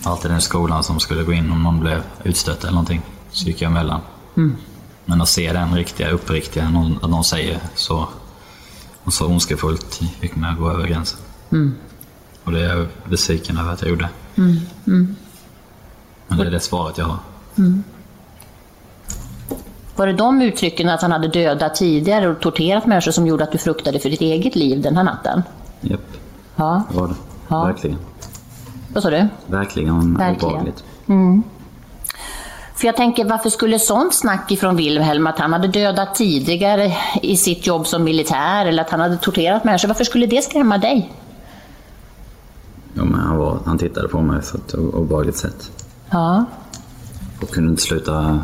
Alltid 0.04 0.30
den 0.30 0.40
skolan 0.40 0.82
som 0.84 1.00
skulle 1.00 1.22
gå 1.22 1.32
in 1.32 1.50
om 1.50 1.62
någon 1.62 1.80
blev 1.80 2.02
utstött 2.24 2.62
eller 2.62 2.72
någonting. 2.72 3.02
Så 3.30 3.46
gick 3.46 3.62
jag 3.62 3.70
emellan. 3.70 4.00
Mm. 4.36 4.56
Men 5.04 5.20
att 5.20 5.28
se 5.28 5.52
den 5.52 5.74
riktiga, 5.74 6.10
uppriktiga, 6.10 6.70
någon, 6.70 6.98
att 7.02 7.10
någon 7.10 7.24
säger 7.24 7.60
så, 7.74 8.08
och 9.06 9.12
så 9.12 9.26
ondskefullt 9.26 10.00
fick 10.20 10.36
mig 10.36 10.50
att 10.50 10.58
gå 10.58 10.70
över 10.70 10.86
gränsen. 10.86 11.18
Mm. 11.52 11.74
Och 12.44 12.52
det 12.52 12.60
är 12.64 12.76
jag 12.76 12.86
besviken 13.10 13.58
över 13.58 13.72
att 13.72 13.80
jag 13.82 13.90
gjorde. 13.90 14.08
Mm. 14.36 14.56
Mm. 14.86 15.16
Men 16.28 16.38
det 16.38 16.46
är 16.46 16.50
det 16.50 16.60
svaret 16.60 16.98
jag 16.98 17.04
har. 17.04 17.18
Mm. 17.58 17.84
Var 19.96 20.06
det 20.06 20.12
de 20.12 20.42
uttrycken 20.42 20.88
att 20.88 21.02
han 21.02 21.12
hade 21.12 21.28
dödat 21.28 21.74
tidigare 21.74 22.28
och 22.28 22.40
torterat 22.40 22.86
människor 22.86 23.12
som 23.12 23.26
gjorde 23.26 23.44
att 23.44 23.52
du 23.52 23.58
fruktade 23.58 23.98
för 23.98 24.10
ditt 24.10 24.20
eget 24.20 24.56
liv 24.56 24.82
den 24.82 24.96
här 24.96 25.04
natten? 25.04 25.42
Japp, 25.80 26.00
Ja. 26.56 26.82
det 26.90 26.96
var 27.00 27.08
det. 27.08 27.14
Ja. 27.48 27.64
Verkligen. 27.64 27.98
Vad 28.94 29.02
sa 29.02 29.10
du? 29.10 29.26
Verkligen 29.46 30.14
Verkligen. 30.14 30.50
obehagligt. 30.50 30.84
Mm. 31.06 31.42
För 32.76 32.86
jag 32.86 32.96
tänker, 32.96 33.24
varför 33.24 33.50
skulle 33.50 33.78
sånt 33.78 34.14
snack 34.14 34.50
ifrån 34.50 34.76
Wilhelm, 34.76 35.26
att 35.26 35.38
han 35.38 35.52
hade 35.52 35.68
dödat 35.68 36.14
tidigare 36.14 36.92
i 37.22 37.36
sitt 37.36 37.66
jobb 37.66 37.86
som 37.86 38.04
militär 38.04 38.66
eller 38.66 38.82
att 38.82 38.90
han 38.90 39.00
hade 39.00 39.16
torterat 39.16 39.64
människor, 39.64 39.88
varför 39.88 40.04
skulle 40.04 40.26
det 40.26 40.44
skrämma 40.44 40.78
dig? 40.78 41.12
Jo, 42.94 43.04
men 43.04 43.20
han, 43.20 43.36
var, 43.36 43.58
han 43.64 43.78
tittade 43.78 44.08
på 44.08 44.20
mig 44.20 44.40
på 44.52 44.56
ett 44.56 44.74
obehagligt 44.74 45.36
sätt. 45.36 45.70
Ja. 46.10 46.44
Och 47.42 47.50
kunde 47.50 47.70
inte 47.70 47.82
sluta 47.82 48.40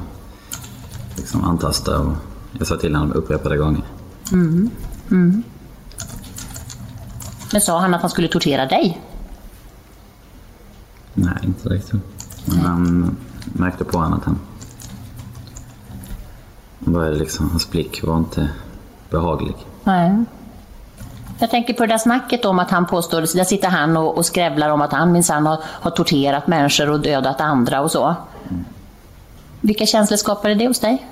liksom, 1.16 1.44
antasta. 1.44 1.98
Och 1.98 2.12
jag 2.58 2.66
sa 2.66 2.76
till 2.76 2.94
honom 2.94 3.12
upprepade 3.12 3.56
gånger. 3.56 3.84
Mm. 4.32 4.70
Mm. 5.10 5.42
Men 7.52 7.60
sa 7.60 7.80
han 7.80 7.94
att 7.94 8.00
han 8.00 8.10
skulle 8.10 8.28
tortera 8.28 8.66
dig? 8.66 9.00
Nej, 11.14 11.38
inte 11.42 11.68
riktigt. 11.68 12.00
Men 12.44 12.58
han 12.58 13.16
märkte 13.44 13.84
på 13.84 13.98
honom 13.98 14.18
att 14.18 14.24
han... 14.24 14.38
började 16.78 17.16
liksom, 17.16 17.50
hans 17.50 17.70
blick 17.70 18.02
var 18.04 18.16
inte 18.18 18.48
behaglig. 19.10 19.54
Nej. 19.84 20.24
Jag 21.38 21.50
tänker 21.50 21.74
på 21.74 21.82
det 21.86 21.92
där 21.92 21.98
snacket 21.98 22.44
om 22.44 22.58
att 22.58 22.70
han 22.70 22.86
påstår, 22.86 23.20
där 23.20 23.44
sitter 23.44 23.68
han 23.68 23.96
och, 23.96 24.16
och 24.18 24.26
skrävlar 24.26 24.70
om 24.70 24.80
att 24.80 24.92
han 24.92 25.12
minsann 25.12 25.46
har, 25.46 25.58
har 25.64 25.90
torterat 25.90 26.46
människor 26.46 26.90
och 26.90 27.00
dödat 27.00 27.40
andra 27.40 27.80
och 27.80 27.90
så. 27.90 28.14
Vilka 29.60 29.86
känslor 29.86 30.16
skapade 30.16 30.54
det 30.54 30.66
hos 30.66 30.80
dig? 30.80 31.06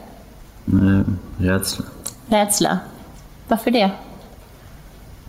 Men, 0.65 1.19
rädsla. 1.39 1.85
Rädsla? 2.29 2.79
Varför 3.49 3.71
det? 3.71 3.91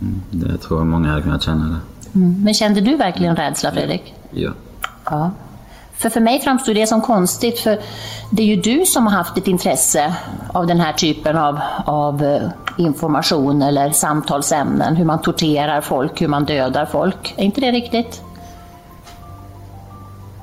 Mm, 0.00 0.22
Det 0.30 0.58
tror 0.58 0.80
jag 0.80 0.86
många 0.86 1.08
hade 1.10 1.22
kunnat 1.22 1.42
känna 1.42 1.64
det. 1.64 2.18
Mm. 2.18 2.42
Men 2.44 2.54
kände 2.54 2.80
du 2.80 2.96
verkligen 2.96 3.36
rädsla, 3.36 3.70
Fredrik? 3.72 4.14
Ja. 4.30 4.50
Ja. 5.04 5.30
För 6.02 6.10
för 6.10 6.20
mig 6.20 6.40
framstår 6.40 6.74
det 6.74 6.86
som 6.86 7.00
konstigt, 7.00 7.58
för 7.58 7.80
det 8.30 8.42
är 8.42 8.46
ju 8.46 8.56
du 8.56 8.86
som 8.86 9.06
har 9.06 9.12
haft 9.14 9.38
ett 9.38 9.48
intresse 9.48 10.14
av 10.52 10.66
den 10.66 10.80
här 10.80 10.92
typen 10.92 11.38
av, 11.38 11.60
av 11.86 12.24
eh, 12.24 12.42
information 12.76 13.62
eller 13.62 13.90
samtalsämnen, 13.90 14.96
hur 14.96 15.04
man 15.04 15.22
torterar 15.22 15.80
folk, 15.80 16.22
hur 16.22 16.28
man 16.28 16.44
dödar 16.44 16.86
folk. 16.86 17.34
Är 17.36 17.44
inte 17.44 17.60
det 17.60 17.70
riktigt? 17.72 18.22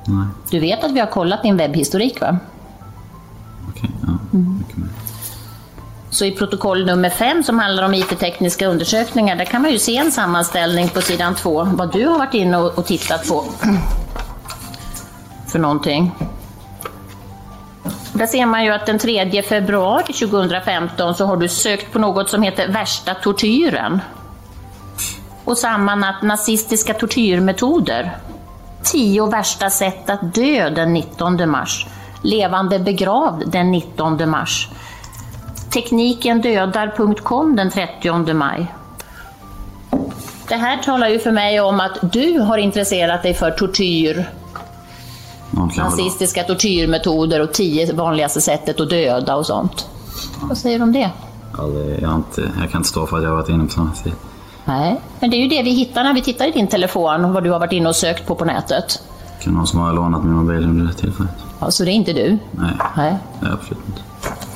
Nej. 0.06 0.26
Du 0.50 0.60
vet 0.60 0.84
att 0.84 0.90
vi 0.90 1.00
har 1.00 1.06
kollat 1.06 1.42
din 1.42 1.56
webbhistorik, 1.56 2.20
va? 2.20 2.38
Okej, 3.68 3.90
ja. 4.02 4.08
Mm. 4.32 4.64
Så 6.10 6.24
i 6.24 6.30
protokoll 6.30 6.86
nummer 6.86 7.10
fem 7.10 7.42
som 7.42 7.58
handlar 7.58 7.82
om 7.82 7.94
IT-tekniska 7.94 8.66
undersökningar, 8.66 9.36
där 9.36 9.44
kan 9.44 9.62
man 9.62 9.70
ju 9.70 9.78
se 9.78 9.96
en 9.96 10.12
sammanställning 10.12 10.88
på 10.88 11.00
sidan 11.00 11.34
två, 11.34 11.64
vad 11.64 11.92
du 11.92 12.06
har 12.06 12.18
varit 12.18 12.34
inne 12.34 12.56
och 12.56 12.86
tittat 12.86 13.28
på 13.28 13.44
för 15.50 15.58
någonting. 15.58 16.12
Där 18.12 18.26
ser 18.26 18.46
man 18.46 18.64
ju 18.64 18.70
att 18.70 18.86
den 18.86 18.98
3 18.98 19.42
februari 19.42 20.12
2015 20.12 21.14
så 21.14 21.26
har 21.26 21.36
du 21.36 21.48
sökt 21.48 21.92
på 21.92 21.98
något 21.98 22.28
som 22.28 22.42
heter 22.42 22.68
värsta 22.68 23.14
tortyren. 23.14 24.00
Och 25.44 25.58
samma 25.58 25.94
natt 25.94 26.22
nazistiska 26.22 26.94
tortyrmetoder. 26.94 28.16
Tio 28.82 29.26
värsta 29.26 29.70
sätt 29.70 30.10
att 30.10 30.34
dö 30.34 30.70
den 30.70 30.92
19 30.92 31.50
mars. 31.50 31.86
Levande 32.22 32.78
begravd 32.78 33.50
den 33.50 33.70
19 33.70 34.30
mars. 34.30 34.68
Teknikendödar.com 35.70 37.56
den 37.56 37.70
30 37.70 38.34
maj. 38.34 38.66
Det 40.48 40.56
här 40.56 40.76
talar 40.76 41.08
ju 41.08 41.18
för 41.18 41.32
mig 41.32 41.60
om 41.60 41.80
att 41.80 41.98
du 42.02 42.38
har 42.38 42.58
intresserat 42.58 43.22
dig 43.22 43.34
för 43.34 43.50
tortyr, 43.50 44.30
nazistiska 45.66 46.42
tortyrmetoder 46.42 47.40
och 47.40 47.52
tio 47.52 47.92
vanligaste 47.92 48.40
sättet 48.40 48.80
att 48.80 48.90
döda 48.90 49.36
och 49.36 49.46
sånt. 49.46 49.86
Vad 50.42 50.58
säger 50.58 50.78
du 50.78 50.82
om 50.84 50.92
det? 50.92 51.10
Aldrig, 51.58 52.02
jag, 52.02 52.14
inte, 52.14 52.40
jag 52.60 52.70
kan 52.70 52.78
inte 52.78 52.88
stå 52.88 53.06
för 53.06 53.16
att 53.16 53.22
jag 53.22 53.30
har 53.30 53.36
varit 53.36 53.48
inne 53.48 53.64
på 53.64 53.70
sådana 53.70 53.94
sidor. 53.94 54.18
Nej, 54.64 55.00
men 55.20 55.30
det 55.30 55.36
är 55.36 55.38
ju 55.38 55.48
det 55.48 55.62
vi 55.62 55.70
hittar 55.70 56.04
när 56.04 56.14
vi 56.14 56.22
tittar 56.22 56.46
i 56.46 56.50
din 56.50 56.66
telefon, 56.66 57.32
vad 57.32 57.44
du 57.44 57.50
har 57.50 57.58
varit 57.58 57.72
inne 57.72 57.88
och 57.88 57.96
sökt 57.96 58.26
på 58.26 58.34
på 58.34 58.44
nätet. 58.44 59.02
Det 59.38 59.44
kan 59.44 59.54
någon 59.54 59.66
som 59.66 59.80
har 59.80 59.92
lånat 59.92 60.24
min 60.24 60.32
mobil 60.32 60.64
under 60.64 60.86
det 60.86 60.92
tillfället. 60.92 61.32
Ja, 61.60 61.70
så 61.70 61.84
det 61.84 61.90
är 61.90 61.92
inte 61.92 62.12
du? 62.12 62.38
Nej, 62.50 62.72
Nej. 62.96 63.14
absolut 63.40 63.84
inte. 63.88 64.02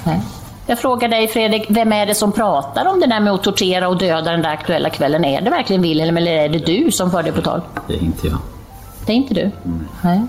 Nej. 0.05 0.20
Jag 0.66 0.78
frågar 0.78 1.09
dig 1.09 1.28
Fredrik, 1.28 1.66
vem 1.68 1.92
är 1.92 2.07
det 2.07 2.14
som 2.14 2.32
pratar 2.32 2.86
om 2.86 3.00
det 3.00 3.07
där 3.07 3.20
med 3.20 3.32
att 3.32 3.42
tortera 3.42 3.88
och 3.88 3.98
döda 3.98 4.30
den 4.30 4.42
där 4.42 4.50
aktuella 4.50 4.90
kvällen? 4.90 5.24
Är 5.24 5.40
det 5.40 5.50
verkligen 5.50 5.82
Wilhelm 5.82 6.16
eller 6.16 6.32
är 6.32 6.48
det 6.48 6.59
du 6.59 6.90
som 6.90 7.11
för 7.11 7.22
det 7.22 7.32
på 7.32 7.42
tal? 7.42 7.61
Det 7.86 7.94
är 7.94 8.02
inte 8.02 8.26
jag. 8.26 8.38
Det 9.07 9.12
är 9.12 9.16
inte 9.16 9.34
du? 9.34 9.50
Nej. 10.02 10.22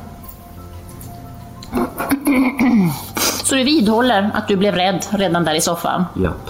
Så 3.43 3.55
du 3.55 3.63
vidhåller 3.63 4.31
att 4.33 4.47
du 4.47 4.55
blev 4.55 4.75
rädd 4.75 5.05
redan 5.09 5.43
där 5.43 5.53
i 5.53 5.61
soffan? 5.61 6.05
Japp. 6.15 6.49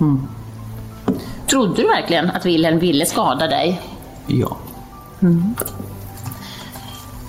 Mm. 0.00 0.28
Trodde 1.46 1.82
du 1.82 1.88
verkligen 1.88 2.30
att 2.30 2.46
Wilhelm 2.46 2.78
ville 2.78 3.06
skada 3.06 3.46
dig? 3.46 3.80
Ja. 4.26 4.56
Mm. 5.22 5.54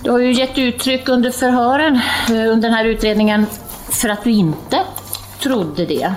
Du 0.02 0.10
har 0.10 0.18
ju 0.18 0.32
gett 0.32 0.58
uttryck 0.58 1.08
under 1.08 1.30
förhören 1.30 2.00
eh, 2.28 2.52
under 2.52 2.68
den 2.68 2.72
här 2.72 2.84
utredningen 2.84 3.46
för 3.88 4.08
att 4.08 4.24
du 4.24 4.30
inte 4.30 4.80
trodde 5.40 5.86
det. 5.86 6.12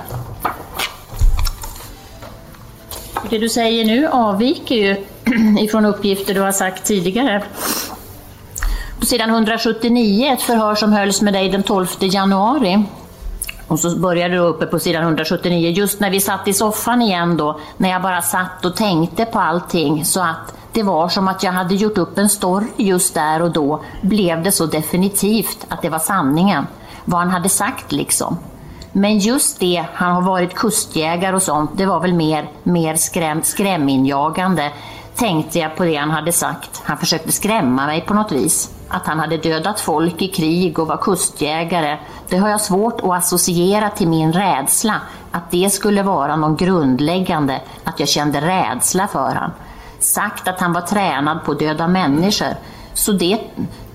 Det 3.30 3.38
du 3.38 3.50
säger 3.50 3.86
nu 3.86 4.08
avviker 4.08 4.76
ju 4.76 5.06
ifrån 5.60 5.86
uppgifter 5.86 6.34
du 6.34 6.42
har 6.42 6.52
sagt 6.52 6.86
tidigare. 6.86 7.44
På 9.12 9.14
sidan 9.14 9.30
179, 9.30 10.34
ett 10.34 10.42
förhör 10.42 10.76
som 10.76 10.94
hölls 10.94 11.22
med 11.22 11.34
dig 11.34 11.50
den 11.50 11.64
12 11.64 11.88
januari. 12.00 12.84
Och 13.68 13.80
så 13.80 14.00
började 14.00 14.34
du 14.34 14.40
uppe 14.40 14.66
på 14.66 14.80
sidan 14.80 15.04
179, 15.04 15.70
just 15.70 16.00
när 16.00 16.10
vi 16.10 16.20
satt 16.20 16.48
i 16.48 16.54
soffan 16.54 17.02
igen 17.02 17.38
då, 17.38 17.60
när 17.78 17.90
jag 17.90 18.02
bara 18.02 18.22
satt 18.22 18.66
och 18.66 18.76
tänkte 18.76 19.26
på 19.26 19.40
allting 19.40 20.06
så 20.06 20.22
att 20.22 20.54
det 20.74 20.84
var 20.84 21.10
som 21.10 21.28
att 21.28 21.44
jag 21.44 21.52
hade 21.52 21.76
gjort 21.76 21.98
upp 21.98 22.18
en 22.18 22.30
story 22.30 22.66
just 22.78 23.14
där 23.14 23.42
och 23.42 23.52
då, 23.52 23.84
blev 24.02 24.44
det 24.44 24.52
så 24.52 24.66
definitivt 24.66 25.66
att 25.70 25.82
det 25.82 25.90
var 25.90 26.00
sanningen. 26.00 26.68
Vad 27.06 27.20
han 27.20 27.30
hade 27.30 27.50
sagt 27.50 27.92
liksom. 27.92 28.38
Men 28.92 29.20
just 29.20 29.60
det, 29.60 29.86
han 29.94 30.12
har 30.16 30.22
varit 30.22 30.54
kustjägare 30.54 31.36
och 31.36 31.44
sånt, 31.44 31.72
det 31.78 31.86
var 31.86 32.00
väl 32.00 32.14
mer, 32.14 32.50
mer 32.64 32.96
skräm, 32.96 33.44
skräminjagande. 33.44 34.72
Tänkte 35.16 35.60
jag 35.60 35.76
på 35.76 35.84
det 35.84 35.96
han 35.96 36.12
hade 36.12 36.32
sagt. 36.32 36.82
Han 36.84 36.98
försökte 36.98 37.32
skrämma 37.32 37.86
mig 37.86 38.02
på 38.02 38.14
något 38.14 38.32
vis. 38.32 38.70
Att 38.88 39.08
han 39.08 39.20
hade 39.20 39.38
dödat 39.38 39.80
folk 39.80 40.22
i 40.22 40.28
krig 40.28 40.80
och 40.80 40.88
var 40.88 40.98
kustjägare. 40.98 41.98
Det 42.30 42.38
har 42.38 42.50
jag 42.50 42.62
svårt 42.62 43.02
att 43.02 43.12
associera 43.12 43.90
till 43.90 44.08
min 44.08 44.34
rädsla. 44.34 45.02
Att 45.32 45.52
det 45.52 45.70
skulle 45.70 46.04
vara 46.04 46.36
någon 46.36 46.56
grundläggande, 46.56 47.62
att 47.84 48.00
jag 48.00 48.10
kände 48.10 48.42
rädsla 48.42 49.08
för 49.08 49.36
han. 49.36 49.52
Sagt 50.00 50.48
att 50.48 50.60
han 50.60 50.74
var 50.74 50.82
tränad 50.82 51.46
på 51.46 51.52
att 51.52 51.60
döda 51.60 51.88
människor. 51.88 52.56
Så 52.94 53.12
det, 53.12 53.40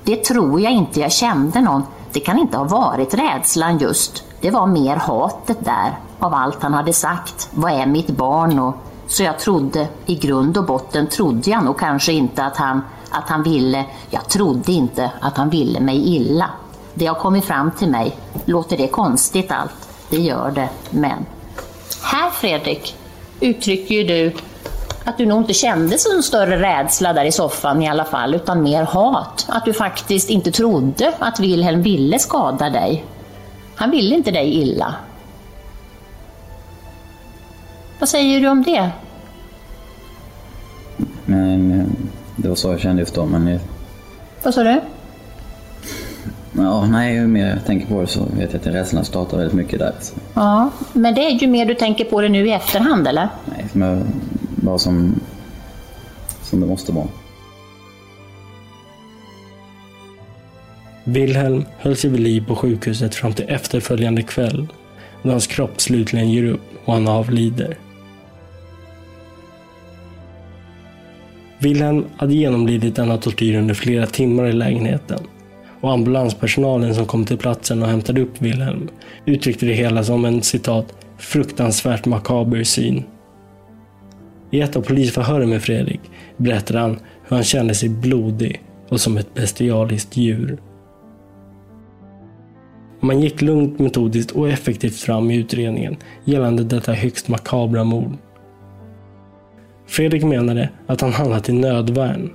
det 0.04 0.24
tror 0.24 0.60
jag 0.60 0.72
inte 0.72 1.00
jag 1.00 1.12
kände 1.12 1.60
någon. 1.60 1.82
Det 2.12 2.20
kan 2.20 2.38
inte 2.38 2.56
ha 2.56 2.64
varit 2.64 3.14
rädslan 3.14 3.78
just. 3.78 4.24
Det 4.40 4.50
var 4.50 4.66
mer 4.66 4.96
hatet 4.96 5.64
där, 5.64 5.98
av 6.18 6.34
allt 6.34 6.62
han 6.62 6.74
hade 6.74 6.92
sagt. 6.92 7.48
Vad 7.50 7.72
är 7.72 7.86
mitt 7.86 8.10
barn? 8.10 8.58
Och, 8.58 8.74
så 9.08 9.22
jag 9.22 9.38
trodde, 9.38 9.88
i 10.06 10.14
grund 10.14 10.58
och 10.58 10.64
botten 10.64 11.06
trodde 11.06 11.50
jag 11.50 11.64
nog 11.64 11.78
kanske 11.78 12.12
inte 12.12 12.44
att 12.44 12.56
han, 12.56 12.82
att 13.10 13.28
han 13.28 13.42
ville, 13.42 13.84
jag 14.10 14.28
trodde 14.28 14.72
inte 14.72 15.10
att 15.20 15.36
han 15.36 15.50
ville 15.50 15.80
mig 15.80 16.16
illa. 16.16 16.50
Det 16.94 17.06
har 17.06 17.14
kommit 17.14 17.44
fram 17.44 17.70
till 17.70 17.88
mig. 17.88 18.16
Låter 18.44 18.76
det 18.76 18.88
konstigt 18.88 19.50
allt? 19.50 19.88
Det 20.10 20.16
gör 20.16 20.50
det, 20.50 20.68
men... 20.90 21.26
Här 22.02 22.30
Fredrik, 22.30 22.96
uttrycker 23.40 23.94
ju 23.94 24.04
du 24.04 24.36
att 25.04 25.18
du 25.18 25.26
nog 25.26 25.40
inte 25.40 25.54
kände 25.54 25.98
så 25.98 26.22
större 26.22 26.62
rädsla 26.62 27.12
där 27.12 27.24
i 27.24 27.32
soffan 27.32 27.82
i 27.82 27.88
alla 27.88 28.04
fall, 28.04 28.34
utan 28.34 28.62
mer 28.62 28.82
hat. 28.82 29.46
Att 29.48 29.64
du 29.64 29.72
faktiskt 29.72 30.30
inte 30.30 30.50
trodde 30.50 31.12
att 31.18 31.40
Wilhelm 31.40 31.82
ville 31.82 32.18
skada 32.18 32.70
dig. 32.70 33.04
Han 33.74 33.90
ville 33.90 34.14
inte 34.14 34.30
dig 34.30 34.54
illa. 34.54 34.94
Vad 38.06 38.10
säger 38.10 38.40
du 38.40 38.48
om 38.48 38.62
det? 38.62 38.90
Men 41.24 41.86
det 42.36 42.48
var 42.48 42.54
så 42.54 42.70
jag 42.70 42.80
kände 42.80 43.02
just 43.02 43.14
då. 43.14 43.26
Men 43.26 43.46
jag, 43.46 43.60
Vad 44.42 44.54
sa 44.54 44.62
du? 44.62 44.80
ja, 46.52 46.86
nej, 46.86 47.14
ju 47.14 47.26
mer 47.26 47.48
jag 47.48 47.64
tänker 47.64 47.86
på 47.86 48.00
det 48.00 48.06
så 48.06 48.24
vet 48.24 48.52
jag 48.52 48.60
att 48.60 48.66
rädslan 48.66 49.04
startar 49.04 49.36
väldigt 49.36 49.54
mycket 49.56 49.78
där. 49.78 49.92
Så, 50.00 50.14
Ja, 50.34 50.70
men 50.92 51.14
det 51.14 51.26
är 51.26 51.30
ju 51.30 51.46
mer 51.46 51.66
du 51.66 51.74
tänker 51.74 52.04
på 52.04 52.20
det 52.20 52.28
nu 52.28 52.46
i 52.48 52.52
efterhand, 52.52 53.08
eller? 53.08 53.28
nej, 53.44 53.64
som 53.72 53.82
jag, 53.82 54.02
bara 54.56 54.78
som, 54.78 55.20
som 56.42 56.60
det 56.60 56.66
måste 56.66 56.92
vara. 56.92 57.08
Wilhelm 61.04 61.64
höll 61.78 61.96
sig 61.96 62.10
vid 62.10 62.20
liv 62.20 62.44
på 62.48 62.56
sjukhuset 62.56 63.14
fram 63.14 63.32
till 63.32 63.48
efterföljande 63.48 64.22
kväll 64.22 64.66
då 65.22 65.30
hans 65.30 65.46
kropp 65.46 65.80
slutligen 65.80 66.30
ger 66.30 66.44
upp 66.44 66.62
och 66.84 66.92
han 66.94 67.08
avlider. 67.08 67.76
Wilhelm 71.58 72.04
hade 72.16 72.34
genomlidit 72.34 72.96
denna 72.96 73.18
tortyr 73.18 73.58
under 73.58 73.74
flera 73.74 74.06
timmar 74.06 74.46
i 74.46 74.52
lägenheten 74.52 75.20
och 75.80 75.92
ambulanspersonalen 75.92 76.94
som 76.94 77.06
kom 77.06 77.24
till 77.24 77.38
platsen 77.38 77.82
och 77.82 77.88
hämtade 77.88 78.20
upp 78.20 78.42
Wilhelm 78.42 78.88
uttryckte 79.24 79.66
det 79.66 79.72
hela 79.72 80.04
som 80.04 80.24
en 80.24 80.42
citat 80.42 80.94
fruktansvärt 81.18 82.06
makaber 82.06 82.64
syn. 82.64 83.04
I 84.50 84.60
ett 84.60 84.76
av 84.76 84.80
polisförhören 84.80 85.50
med 85.50 85.62
Fredrik 85.62 86.00
berättade 86.36 86.78
han 86.78 86.98
hur 87.28 87.36
han 87.36 87.44
kände 87.44 87.74
sig 87.74 87.88
blodig 87.88 88.62
och 88.88 89.00
som 89.00 89.16
ett 89.16 89.34
bestialiskt 89.34 90.16
djur. 90.16 90.58
Man 93.00 93.20
gick 93.20 93.42
lugnt, 93.42 93.78
metodiskt 93.78 94.30
och 94.30 94.48
effektivt 94.48 94.96
fram 94.96 95.30
i 95.30 95.36
utredningen 95.36 95.96
gällande 96.24 96.64
detta 96.64 96.92
högst 96.92 97.28
makabra 97.28 97.84
mord. 97.84 98.16
Fredrik 99.86 100.24
menade 100.24 100.68
att 100.86 101.00
han 101.00 101.12
handlat 101.12 101.48
i 101.48 101.52
nödvärn. 101.52 102.32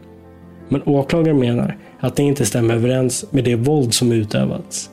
Men 0.70 0.82
åklagaren 0.86 1.39
menar 1.39 1.78
att 1.99 2.16
det 2.16 2.24
inte 2.24 2.45
stämmer 2.45 2.74
överens 2.74 3.26
med 3.32 3.43
det 3.43 3.56
våld 3.56 3.93
som 3.93 4.12
utövats. 4.12 4.89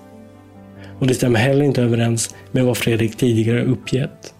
Och 0.98 1.06
det 1.06 1.14
stämmer 1.14 1.38
heller 1.38 1.64
inte 1.64 1.82
överens 1.82 2.34
med 2.52 2.64
vad 2.64 2.76
Fredrik 2.76 3.16
tidigare 3.16 3.64
uppgett. 3.64 4.34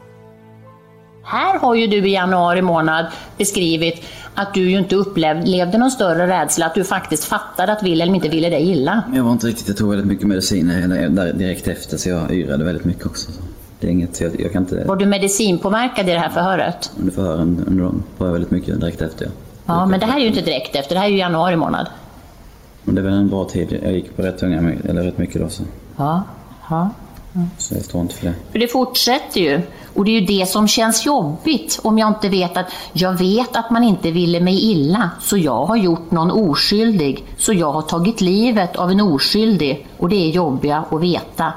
Här 1.25 1.59
har 1.59 1.75
ju 1.75 1.87
du 1.87 2.09
i 2.09 2.12
januari 2.12 2.62
månad 2.62 3.07
beskrivit 3.39 4.03
att 4.35 4.55
du 4.55 4.71
ju 4.71 4.79
inte 4.79 4.97
upplevde 4.97 5.79
någon 5.79 5.91
större 5.91 6.27
rädsla, 6.27 6.66
att 6.66 6.75
du 6.75 6.85
faktiskt 6.85 7.25
fattade 7.25 7.73
att 7.73 7.83
Wilhelm 7.83 8.14
inte 8.14 8.29
ville 8.29 8.51
dig 8.51 8.71
illa. 8.71 9.03
Jag 9.14 9.25
var 9.25 9.33
inte 9.33 9.47
riktigt, 9.47 9.69
jag 9.69 9.77
tog 9.77 9.91
väldigt 9.91 10.07
mycket 10.07 10.27
mediciner 10.27 11.09
där 11.09 11.33
direkt 11.33 11.69
efter 11.69 11.97
så 11.97 12.09
jag 12.09 12.33
yrade 12.33 12.64
väldigt 12.64 12.85
mycket 12.85 13.07
också. 13.07 13.31
Det 13.81 13.87
är 13.87 13.91
inget, 13.91 14.20
jag, 14.20 14.41
jag 14.41 14.53
kan 14.53 14.62
inte... 14.62 14.85
Var 14.85 14.97
du 14.97 15.07
medicinpåverkad 15.07 16.09
i 16.09 16.12
det 16.12 16.18
här 16.18 16.29
förhöret? 16.29 16.91
Under 16.99 17.12
förhören 17.12 17.64
under 17.66 17.85
dem 17.85 18.03
var 18.18 18.26
jag 18.26 18.33
väldigt 18.33 18.51
mycket 18.51 18.81
direkt 18.81 19.03
efter. 19.03 19.26
Ja. 19.26 19.33
Ja, 19.74 19.87
men 19.87 20.01
det 20.01 20.07
här 20.07 20.16
är 20.16 20.20
ju 20.20 20.26
inte 20.29 20.41
direkt 20.41 20.76
efter, 20.76 20.95
det 20.95 21.01
här 21.01 21.07
är 21.07 21.12
ju 21.12 21.18
januari 21.18 21.57
månad. 21.57 21.89
Men 22.83 22.95
det 22.95 23.03
var 23.03 23.11
en 23.11 23.29
bra 23.29 23.45
tid. 23.45 23.81
Jag 23.83 23.93
gick 23.93 24.16
på 24.16 24.22
rätt 24.22 24.39
tunga, 24.39 24.72
eller 24.85 25.03
rätt 25.03 25.18
mycket 25.18 25.43
då 25.43 25.49
så. 25.49 25.62
Ja, 25.97 26.22
ja. 26.70 26.91
Så 27.59 27.74
jag 27.74 27.85
står 27.85 28.01
inte 28.01 28.14
för 28.14 28.26
det. 28.26 28.35
För 28.53 28.59
det 28.59 28.68
fortsätter 28.68 29.41
ju. 29.41 29.61
Och 29.95 30.05
det 30.05 30.11
är 30.11 30.20
ju 30.20 30.26
det 30.26 30.47
som 30.47 30.68
känns 30.68 31.07
jobbigt 31.07 31.81
om 31.83 31.99
jag 31.99 32.09
inte 32.09 32.29
vet 32.29 32.57
att 32.57 32.66
jag 32.93 33.18
vet 33.18 33.57
att 33.57 33.70
man 33.70 33.85
inte 33.85 34.11
ville 34.11 34.41
mig 34.41 34.70
illa, 34.70 35.11
så 35.20 35.37
jag 35.37 35.64
har 35.64 35.76
gjort 35.76 36.11
någon 36.11 36.31
oskyldig, 36.31 37.24
så 37.37 37.53
jag 37.53 37.72
har 37.72 37.83
tagit 37.83 38.20
livet 38.20 38.76
av 38.76 38.91
en 38.91 39.01
oskyldig. 39.01 39.87
Och 39.99 40.09
det 40.09 40.16
är 40.16 40.31
jobbiga 40.31 40.85
att 40.91 41.01
veta. 41.01 41.53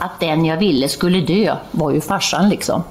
Att 0.00 0.20
den 0.20 0.44
jag 0.44 0.56
ville 0.56 0.88
skulle 0.88 1.20
dö 1.20 1.56
var 1.70 1.90
ju 1.90 2.00
farsan 2.00 2.48
liksom. 2.48 2.82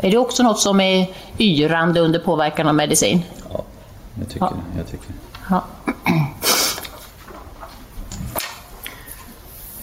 Är 0.00 0.10
det 0.10 0.18
också 0.18 0.42
något 0.42 0.60
som 0.60 0.80
är 0.80 1.10
yrande 1.38 2.00
under 2.00 2.18
påverkan 2.18 2.68
av 2.68 2.74
medicin? 2.74 3.22
Jag 4.18 4.28
tycker, 4.28 4.50
jag 4.76 4.86
tycker. 4.90 5.08
Ja. 5.50 5.64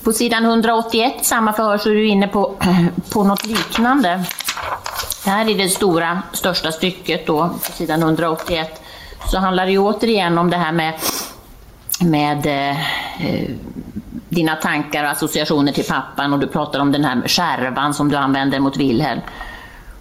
På 0.04 0.14
sidan 0.14 0.46
181 0.46 1.26
samma 1.26 1.54
förhör 1.54 1.78
så 1.78 1.90
är 1.90 1.94
du 1.94 2.08
inne 2.08 2.28
på, 2.28 2.56
på 3.14 3.24
något 3.24 3.46
liknande. 3.46 4.24
Det 5.24 5.30
här 5.30 5.50
är 5.50 5.58
det 5.58 5.70
stora, 5.70 6.22
största 6.34 6.72
stycket 6.72 7.28
då, 7.28 7.50
på 7.50 7.72
sidan 7.72 8.02
181. 8.02 8.82
Så 9.32 9.38
handlar 9.38 9.66
det 9.66 9.78
återigen 9.78 10.38
om 10.38 10.50
det 10.50 10.58
här 10.58 10.72
med, 10.72 10.94
med 12.00 12.46
eh, 12.46 12.78
Eh, 13.20 13.50
dina 14.30 14.56
tankar 14.56 15.04
och 15.04 15.10
associationer 15.10 15.72
till 15.72 15.84
pappan 15.84 16.34
och 16.34 16.40
du 16.40 16.48
pratar 16.48 16.80
om 16.80 16.92
den 16.92 17.06
här 17.06 17.28
skärvan 17.28 17.94
som 17.94 18.10
du 18.10 18.16
använder 18.16 18.60
mot 18.60 18.78
Wilhelm. 18.78 19.22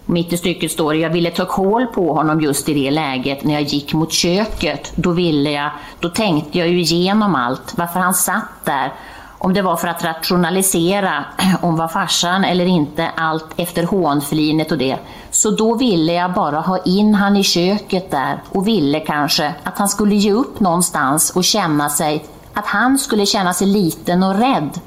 Mitt 0.05 0.33
i 0.33 0.37
stycket 0.37 0.71
står 0.71 0.93
det, 0.93 0.99
jag 0.99 1.09
ville 1.09 1.31
ta 1.31 1.45
koll 1.45 1.85
på 1.85 2.13
honom 2.13 2.41
just 2.41 2.69
i 2.69 2.73
det 2.73 2.91
läget 2.91 3.43
när 3.43 3.53
jag 3.53 3.63
gick 3.63 3.93
mot 3.93 4.11
köket. 4.11 4.91
Då 4.95 5.11
ville 5.11 5.51
jag, 5.51 5.71
då 5.99 6.09
tänkte 6.09 6.59
jag 6.59 6.67
ju 6.67 6.79
igenom 6.79 7.35
allt, 7.35 7.73
varför 7.77 7.99
han 7.99 8.13
satt 8.13 8.65
där. 8.65 8.93
Om 9.37 9.53
det 9.53 9.61
var 9.61 9.75
för 9.75 9.87
att 9.87 10.03
rationalisera 10.03 11.25
om 11.61 11.75
var 11.75 11.87
farsan 11.87 12.43
eller 12.43 12.65
inte, 12.65 13.09
allt 13.15 13.47
efter 13.57 13.83
hånflinet 13.83 14.71
och 14.71 14.77
det. 14.77 14.97
Så 15.31 15.51
då 15.51 15.75
ville 15.75 16.13
jag 16.13 16.33
bara 16.33 16.59
ha 16.59 16.77
in 16.77 17.15
han 17.15 17.37
i 17.37 17.43
köket 17.43 18.11
där 18.11 18.41
och 18.49 18.67
ville 18.67 18.99
kanske 18.99 19.53
att 19.63 19.77
han 19.77 19.89
skulle 19.89 20.15
ge 20.15 20.31
upp 20.31 20.59
någonstans 20.59 21.29
och 21.29 21.43
känna 21.43 21.89
sig 21.89 22.25
att 22.55 22.65
han 22.65 22.97
skulle 22.97 23.25
känna 23.25 23.53
sig 23.53 23.67
liten 23.67 24.23
och 24.23 24.35
rädd. 24.35 24.79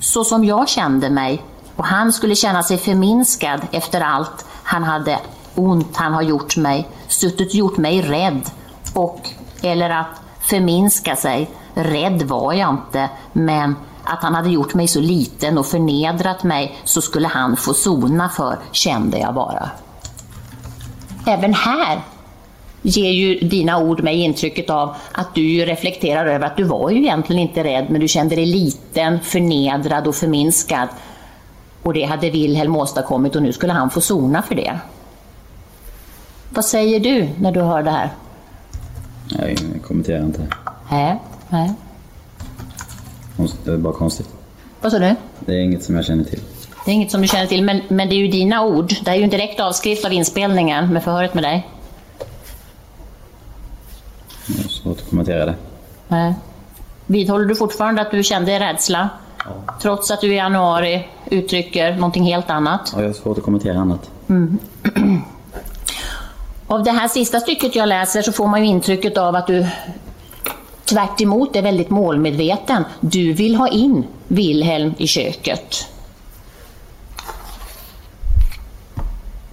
Så 0.00 0.24
som 0.24 0.44
jag 0.44 0.68
kände 0.68 1.10
mig. 1.10 1.42
Och 1.76 1.84
han 1.84 2.12
skulle 2.12 2.34
känna 2.34 2.62
sig 2.62 2.78
förminskad 2.78 3.60
efter 3.72 4.00
allt 4.00 4.46
han 4.62 4.82
hade 4.82 5.20
ont 5.54 5.96
han 5.96 6.12
har 6.12 6.22
gjort 6.22 6.56
mig, 6.56 6.88
suttit 7.08 7.48
och 7.48 7.54
gjort 7.54 7.76
mig 7.76 8.02
rädd. 8.02 8.50
Och, 8.94 9.28
eller 9.62 9.90
att 9.90 10.20
förminska 10.40 11.16
sig. 11.16 11.50
Rädd 11.74 12.22
var 12.22 12.52
jag 12.52 12.70
inte, 12.70 13.10
men 13.32 13.76
att 14.04 14.22
han 14.22 14.34
hade 14.34 14.50
gjort 14.50 14.74
mig 14.74 14.88
så 14.88 15.00
liten 15.00 15.58
och 15.58 15.66
förnedrat 15.66 16.42
mig 16.42 16.78
så 16.84 17.02
skulle 17.02 17.28
han 17.28 17.56
få 17.56 17.74
sona 17.74 18.28
för, 18.28 18.58
kände 18.72 19.18
jag 19.18 19.34
bara. 19.34 19.70
Även 21.26 21.54
här 21.54 22.02
ger 22.86 23.10
ju 23.10 23.38
dina 23.48 23.78
ord 23.78 24.02
mig 24.02 24.20
intrycket 24.20 24.70
av 24.70 24.96
att 25.12 25.34
du 25.34 25.64
reflekterar 25.64 26.26
över 26.26 26.46
att 26.46 26.56
du 26.56 26.64
var 26.64 26.90
ju 26.90 26.96
egentligen 26.96 27.42
inte 27.42 27.64
rädd, 27.64 27.86
men 27.90 28.00
du 28.00 28.08
kände 28.08 28.36
dig 28.36 28.46
liten, 28.46 29.20
förnedrad 29.20 30.06
och 30.06 30.14
förminskad. 30.14 30.88
Och 31.82 31.94
det 31.94 32.04
hade 32.04 32.30
Wilhelm 32.30 32.76
åstadkommit 32.76 33.36
och 33.36 33.42
nu 33.42 33.52
skulle 33.52 33.72
han 33.72 33.90
få 33.90 34.00
sona 34.00 34.42
för 34.42 34.54
det. 34.54 34.78
Vad 36.50 36.64
säger 36.64 37.00
du 37.00 37.28
när 37.38 37.52
du 37.52 37.60
hör 37.60 37.82
det 37.82 37.90
här? 37.90 38.10
Jag 39.28 39.58
kommenterar 39.82 40.22
inte. 40.22 40.46
Nej, 40.90 41.18
nej. 41.48 41.72
Det 43.64 43.70
är 43.70 43.76
bara 43.76 43.92
konstigt. 43.92 44.28
Vad 44.80 44.92
sa 44.92 44.98
du? 44.98 45.14
Det 45.40 45.52
är 45.52 45.60
inget 45.60 45.84
som 45.84 45.94
jag 45.94 46.04
känner 46.04 46.24
till. 46.24 46.40
Det 46.84 46.90
är 46.90 46.94
inget 46.94 47.10
som 47.10 47.22
du 47.22 47.28
känner 47.28 47.46
till, 47.46 47.64
men, 47.64 47.80
men 47.88 48.08
det 48.08 48.14
är 48.14 48.18
ju 48.18 48.28
dina 48.28 48.64
ord. 48.64 48.94
Det 49.04 49.10
är 49.10 49.14
ju 49.14 49.22
en 49.22 49.30
direkt 49.30 49.60
avskrift 49.60 50.04
av 50.04 50.12
inspelningen 50.12 50.92
med 50.92 51.04
förhöret 51.04 51.34
med 51.34 51.44
dig. 51.44 51.66
Jag 54.46 54.62
har 54.62 54.68
svårt 54.68 55.00
att 55.00 55.10
kommentera 55.10 55.46
det. 55.46 55.54
Nej. 56.08 56.34
Vidhåller 57.06 57.44
du 57.44 57.56
fortfarande 57.56 58.02
att 58.02 58.10
du 58.10 58.22
kände 58.22 58.60
rädsla? 58.60 59.08
Trots 59.82 60.10
att 60.10 60.20
du 60.20 60.32
i 60.32 60.36
januari 60.36 61.08
uttrycker 61.30 61.94
någonting 61.94 62.24
helt 62.24 62.50
annat? 62.50 62.92
Ja, 62.94 63.00
jag 63.00 63.08
har 63.08 63.14
svårt 63.14 63.38
att 63.38 63.44
kommentera 63.44 63.78
annat. 63.78 64.10
Mm. 64.28 64.58
Av 66.66 66.82
det 66.82 66.90
här 66.90 67.08
sista 67.08 67.40
stycket 67.40 67.74
jag 67.74 67.88
läser 67.88 68.22
så 68.22 68.32
får 68.32 68.46
man 68.46 68.64
ju 68.64 68.66
intrycket 68.66 69.18
av 69.18 69.36
att 69.36 69.46
du 69.46 69.66
tvärt 70.84 71.20
är 71.20 71.62
väldigt 71.62 71.90
målmedveten. 71.90 72.84
Du 73.00 73.32
vill 73.32 73.54
ha 73.54 73.68
in 73.68 74.04
Wilhelm 74.28 74.94
i 74.98 75.06
köket. 75.06 75.88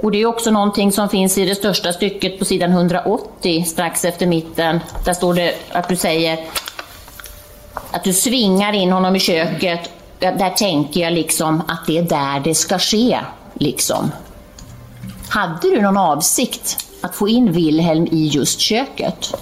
Och 0.01 0.11
det 0.11 0.21
är 0.21 0.25
också 0.25 0.51
någonting 0.51 0.91
som 0.91 1.09
finns 1.09 1.37
i 1.37 1.45
det 1.45 1.55
största 1.55 1.93
stycket 1.93 2.39
på 2.39 2.45
sidan 2.45 2.71
180 2.71 3.63
strax 3.63 4.05
efter 4.05 4.27
mitten. 4.27 4.79
Där 5.05 5.13
står 5.13 5.33
det 5.33 5.55
att 5.71 5.89
du 5.89 5.95
säger 5.95 6.39
att 7.91 8.03
du 8.03 8.13
svingar 8.13 8.73
in 8.73 8.91
honom 8.91 9.15
i 9.15 9.19
köket. 9.19 9.89
Där 10.19 10.49
tänker 10.49 11.01
jag 11.01 11.13
liksom 11.13 11.61
att 11.67 11.87
det 11.87 11.97
är 11.97 12.03
där 12.03 12.39
det 12.39 12.55
ska 12.55 12.79
ske. 12.79 13.19
Liksom. 13.53 14.11
Hade 15.29 15.69
du 15.69 15.81
någon 15.81 15.97
avsikt 15.97 16.87
att 17.01 17.15
få 17.15 17.27
in 17.27 17.51
Wilhelm 17.51 18.07
i 18.11 18.27
just 18.27 18.59
köket? 18.59 19.35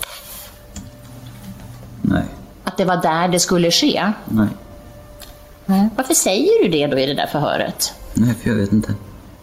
Nej. 2.01 2.23
Att 2.63 2.77
det 2.77 2.85
var 2.85 2.97
där 2.97 3.27
det 3.27 3.39
skulle 3.39 3.71
ske? 3.71 4.11
Nej. 5.65 5.89
Varför 5.95 6.13
säger 6.13 6.63
du 6.63 6.69
det 6.69 6.87
då 6.87 6.99
i 6.99 7.05
det 7.05 7.13
där 7.13 7.27
förhöret? 7.27 7.93
Nej, 8.13 8.33
för 8.41 8.49
jag 8.49 8.57
vet 8.57 8.73
inte. 8.73 8.93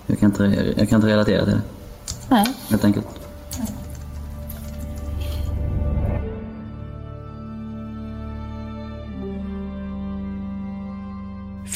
Jag 0.07 0.19
kan 0.19 0.31
inte, 0.31 0.75
jag 0.77 0.89
kan 0.89 0.97
inte 0.97 1.09
relatera 1.09 1.45
till 1.45 1.55
det. 1.55 1.61
Nej. 2.31 2.47
Helt 2.71 2.85
enkelt. 2.85 3.07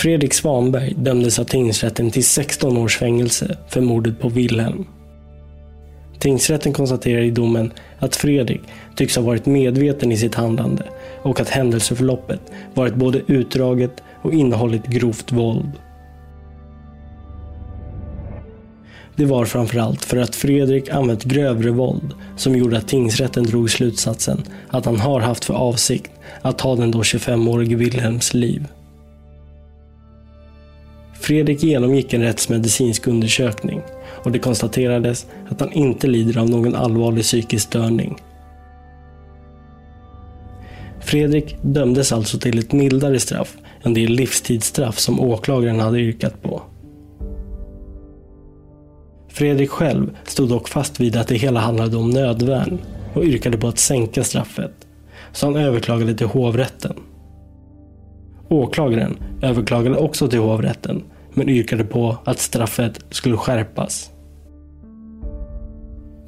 Fredrik 0.00 0.34
Svanberg 0.34 0.94
dömdes 0.96 1.38
av 1.38 1.44
tingsrätten 1.44 2.10
till 2.10 2.24
16 2.24 2.76
års 2.76 2.98
fängelse 2.98 3.58
för 3.68 3.80
mordet 3.80 4.20
på 4.20 4.28
Wilhelm. 4.28 4.86
Tingsrätten 6.18 6.72
konstaterar 6.72 7.22
i 7.22 7.30
domen 7.30 7.72
att 7.98 8.16
Fredrik 8.16 8.60
tycks 8.96 9.16
ha 9.16 9.22
varit 9.22 9.46
medveten 9.46 10.12
i 10.12 10.16
sitt 10.16 10.34
handlande 10.34 10.84
och 11.22 11.40
att 11.40 11.48
händelseförloppet 11.48 12.40
varit 12.74 12.94
både 12.94 13.22
utdraget 13.26 14.02
och 14.22 14.32
innehållit 14.32 14.86
grovt 14.86 15.32
våld. 15.32 15.72
Det 19.16 19.24
var 19.24 19.44
framförallt 19.44 20.04
för 20.04 20.16
att 20.16 20.36
Fredrik 20.36 20.88
använt 20.88 21.24
grövre 21.24 21.70
våld 21.70 22.14
som 22.36 22.56
gjorde 22.56 22.78
att 22.78 22.88
tingsrätten 22.88 23.44
drog 23.44 23.70
slutsatsen 23.70 24.42
att 24.68 24.84
han 24.84 25.00
har 25.00 25.20
haft 25.20 25.44
för 25.44 25.54
avsikt 25.54 26.10
att 26.42 26.58
ta 26.58 26.76
den 26.76 26.90
då 26.90 27.02
25-årige 27.02 27.76
Wilhelms 27.76 28.34
liv. 28.34 28.66
Fredrik 31.20 31.62
genomgick 31.62 32.12
en 32.12 32.22
rättsmedicinsk 32.22 33.06
undersökning 33.06 33.80
och 34.24 34.32
det 34.32 34.38
konstaterades 34.38 35.26
att 35.48 35.60
han 35.60 35.72
inte 35.72 36.06
lider 36.06 36.40
av 36.40 36.50
någon 36.50 36.74
allvarlig 36.74 37.24
psykisk 37.24 37.66
störning. 37.66 38.16
Fredrik 41.00 41.56
dömdes 41.62 42.12
alltså 42.12 42.38
till 42.38 42.58
ett 42.58 42.72
mildare 42.72 43.20
straff 43.20 43.56
än 43.82 43.94
det 43.94 44.06
livstidsstraff 44.06 44.98
som 44.98 45.20
åklagaren 45.20 45.80
hade 45.80 46.00
yrkat 46.00 46.42
på. 46.42 46.62
Fredrik 49.30 49.70
själv 49.70 50.16
stod 50.24 50.48
dock 50.48 50.68
fast 50.68 51.00
vid 51.00 51.16
att 51.16 51.28
det 51.28 51.34
hela 51.34 51.60
handlade 51.60 51.96
om 51.96 52.10
nödvärn 52.10 52.78
och 53.14 53.24
yrkade 53.24 53.58
på 53.58 53.68
att 53.68 53.78
sänka 53.78 54.24
straffet, 54.24 54.72
så 55.32 55.46
han 55.46 55.56
överklagade 55.56 56.14
till 56.14 56.26
hovrätten. 56.26 56.94
Åklagaren 58.48 59.16
överklagade 59.42 59.96
också 59.96 60.28
till 60.28 60.38
hovrätten 60.38 61.02
men 61.34 61.48
yrkade 61.48 61.84
på 61.84 62.16
att 62.24 62.38
straffet 62.38 63.04
skulle 63.10 63.36
skärpas. 63.36 64.10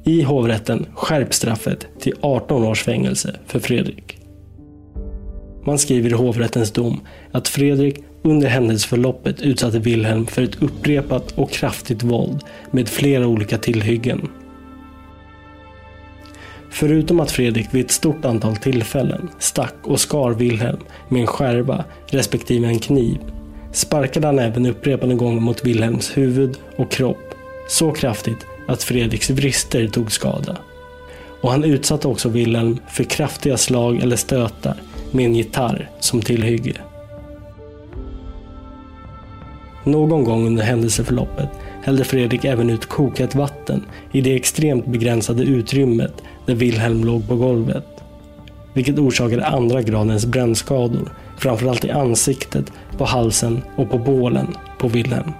I 0.05 0.21
hovrätten 0.21 0.85
skärps 0.93 1.37
straffet 1.37 1.87
till 1.99 2.13
18 2.21 2.63
års 2.63 2.83
fängelse 2.83 3.35
för 3.45 3.59
Fredrik. 3.59 4.19
Man 5.65 5.77
skriver 5.77 6.09
i 6.09 6.13
hovrättens 6.13 6.71
dom 6.71 7.01
att 7.31 7.47
Fredrik 7.47 8.03
under 8.23 8.47
händelseförloppet 8.47 9.41
utsatte 9.41 9.79
Wilhelm 9.79 10.25
för 10.25 10.41
ett 10.41 10.61
upprepat 10.61 11.31
och 11.31 11.51
kraftigt 11.51 12.03
våld 12.03 12.43
med 12.71 12.89
flera 12.89 13.27
olika 13.27 13.57
tillhyggen. 13.57 14.29
Förutom 16.69 17.19
att 17.19 17.31
Fredrik 17.31 17.67
vid 17.71 17.85
ett 17.85 17.91
stort 17.91 18.25
antal 18.25 18.55
tillfällen 18.55 19.29
stack 19.39 19.75
och 19.83 19.99
skar 19.99 20.31
Wilhelm 20.31 20.79
med 21.09 21.21
en 21.21 21.27
skärva 21.27 21.85
respektive 22.07 22.67
en 22.67 22.79
kniv 22.79 23.17
sparkade 23.71 24.27
han 24.27 24.39
även 24.39 24.65
upprepade 24.65 25.15
gånger 25.15 25.41
mot 25.41 25.65
Wilhelms 25.65 26.17
huvud 26.17 26.57
och 26.75 26.91
kropp 26.91 27.33
så 27.69 27.91
kraftigt 27.91 28.45
att 28.67 28.83
Fredriks 28.83 29.29
vrister 29.29 29.87
tog 29.87 30.11
skada. 30.11 30.57
Och 31.41 31.51
han 31.51 31.63
utsatte 31.63 32.07
också 32.07 32.29
Wilhelm 32.29 32.77
för 32.89 33.03
kraftiga 33.03 33.57
slag 33.57 34.01
eller 34.01 34.15
stötar 34.15 34.75
med 35.11 35.25
en 35.25 35.35
gitarr 35.35 35.89
som 35.99 36.21
tillhygge. 36.21 36.73
Någon 39.83 40.23
gång 40.23 40.47
under 40.47 40.63
händelseförloppet 40.63 41.49
hällde 41.83 42.03
Fredrik 42.03 42.45
även 42.45 42.69
ut 42.69 42.85
kokat 42.85 43.35
vatten 43.35 43.85
i 44.11 44.21
det 44.21 44.35
extremt 44.35 44.85
begränsade 44.85 45.43
utrymmet 45.43 46.13
där 46.45 46.55
Wilhelm 46.55 47.03
låg 47.03 47.27
på 47.27 47.35
golvet. 47.35 47.85
Vilket 48.73 48.99
orsakade 48.99 49.45
andra 49.45 49.81
gradens 49.81 50.25
brännskador, 50.25 51.13
framförallt 51.37 51.85
i 51.85 51.91
ansiktet, 51.91 52.71
på 52.97 53.05
halsen 53.05 53.61
och 53.75 53.91
på 53.91 53.97
bålen 53.97 54.47
på 54.79 54.87
Wilhelm. 54.87 55.31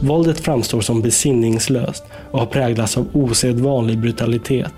Våldet 0.00 0.40
framstår 0.40 0.80
som 0.80 1.02
besinningslöst 1.02 2.04
och 2.30 2.38
har 2.38 2.46
präglats 2.46 2.98
av 2.98 3.06
osedvanlig 3.12 3.98
brutalitet. 3.98 4.72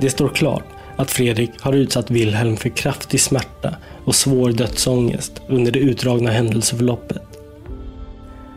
Det 0.00 0.10
står 0.10 0.28
klart 0.28 0.64
att 0.96 1.10
Fredrik 1.10 1.50
har 1.60 1.72
utsatt 1.72 2.10
Wilhelm 2.10 2.56
för 2.56 2.68
kraftig 2.68 3.20
smärta 3.20 3.76
och 4.04 4.14
svår 4.14 4.52
dödsångest 4.52 5.42
under 5.48 5.72
det 5.72 5.78
utdragna 5.78 6.30
händelseförloppet. 6.30 7.22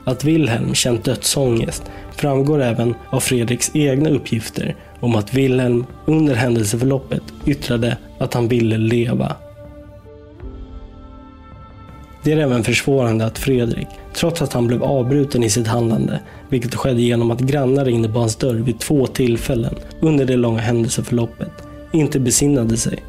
Att 0.06 0.24
Wilhelm 0.24 0.74
känt 0.74 1.04
dödsångest 1.04 1.84
framgår 2.16 2.62
även 2.62 2.96
av 3.10 3.20
Fredriks 3.20 3.72
egna 3.74 4.10
uppgifter 4.10 4.76
om 5.00 5.16
att 5.16 5.34
Wilhelm 5.34 5.86
under 6.06 6.36
händelseförloppet 6.36 7.24
yttrade 7.46 7.98
att 8.20 8.34
han 8.34 8.48
ville 8.48 8.78
leva. 8.78 9.36
Det 12.24 12.32
är 12.32 12.38
även 12.38 12.64
försvårande 12.64 13.26
att 13.26 13.38
Fredrik, 13.38 13.88
trots 14.14 14.42
att 14.42 14.54
han 14.54 14.68
blev 14.68 14.84
avbruten 14.84 15.44
i 15.44 15.50
sitt 15.50 15.68
handlande, 15.68 16.20
vilket 16.50 16.76
skedde 16.76 17.02
genom 17.02 17.32
att 17.32 17.40
grannar 17.40 17.86
ringde 17.86 18.10
på 18.10 18.20
hans 18.20 18.36
dörr 18.36 18.56
vid 18.56 18.80
två 18.80 19.08
tillfällen 19.08 19.76
under 20.00 20.26
det 20.26 20.36
långa 20.36 20.60
händelseförloppet, 20.60 21.67
inte 21.94 22.20
besinnade 22.20 22.78
sig, 22.78 23.04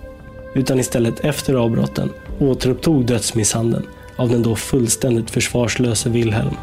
utan 0.54 0.80
istället 0.80 1.20
efter 1.20 1.54
avbrotten 1.54 2.10
återupptog 2.38 3.06
dödsmisshandeln 3.06 3.86
av 4.16 4.28
den 4.28 4.42
då 4.42 4.56
fullständigt 4.56 5.30
försvarslöse 5.30 6.10
Wilhelm. 6.10 6.54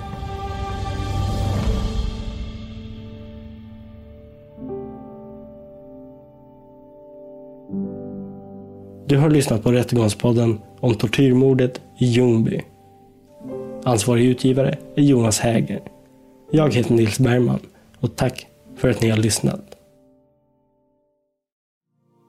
Du 9.08 9.18
har 9.18 9.30
lyssnat 9.30 9.64
på 9.64 9.72
Rättegångspodden 9.72 10.60
om 10.80 10.96
tortyrmordet 10.96 11.82
i 12.00 12.06
Ljungby. 12.06 12.62
Ansvarig 13.84 14.26
utgivare 14.26 14.78
är 14.96 15.02
Jonas 15.02 15.40
Häger. 15.40 15.82
Jag 16.52 16.74
heter 16.74 16.94
Nils 16.94 17.20
Bergman 17.20 17.60
och 18.00 18.16
tack 18.16 18.48
för 18.78 18.90
att 18.90 19.02
ni 19.02 19.10
har 19.10 19.18
lyssnat. 19.18 19.75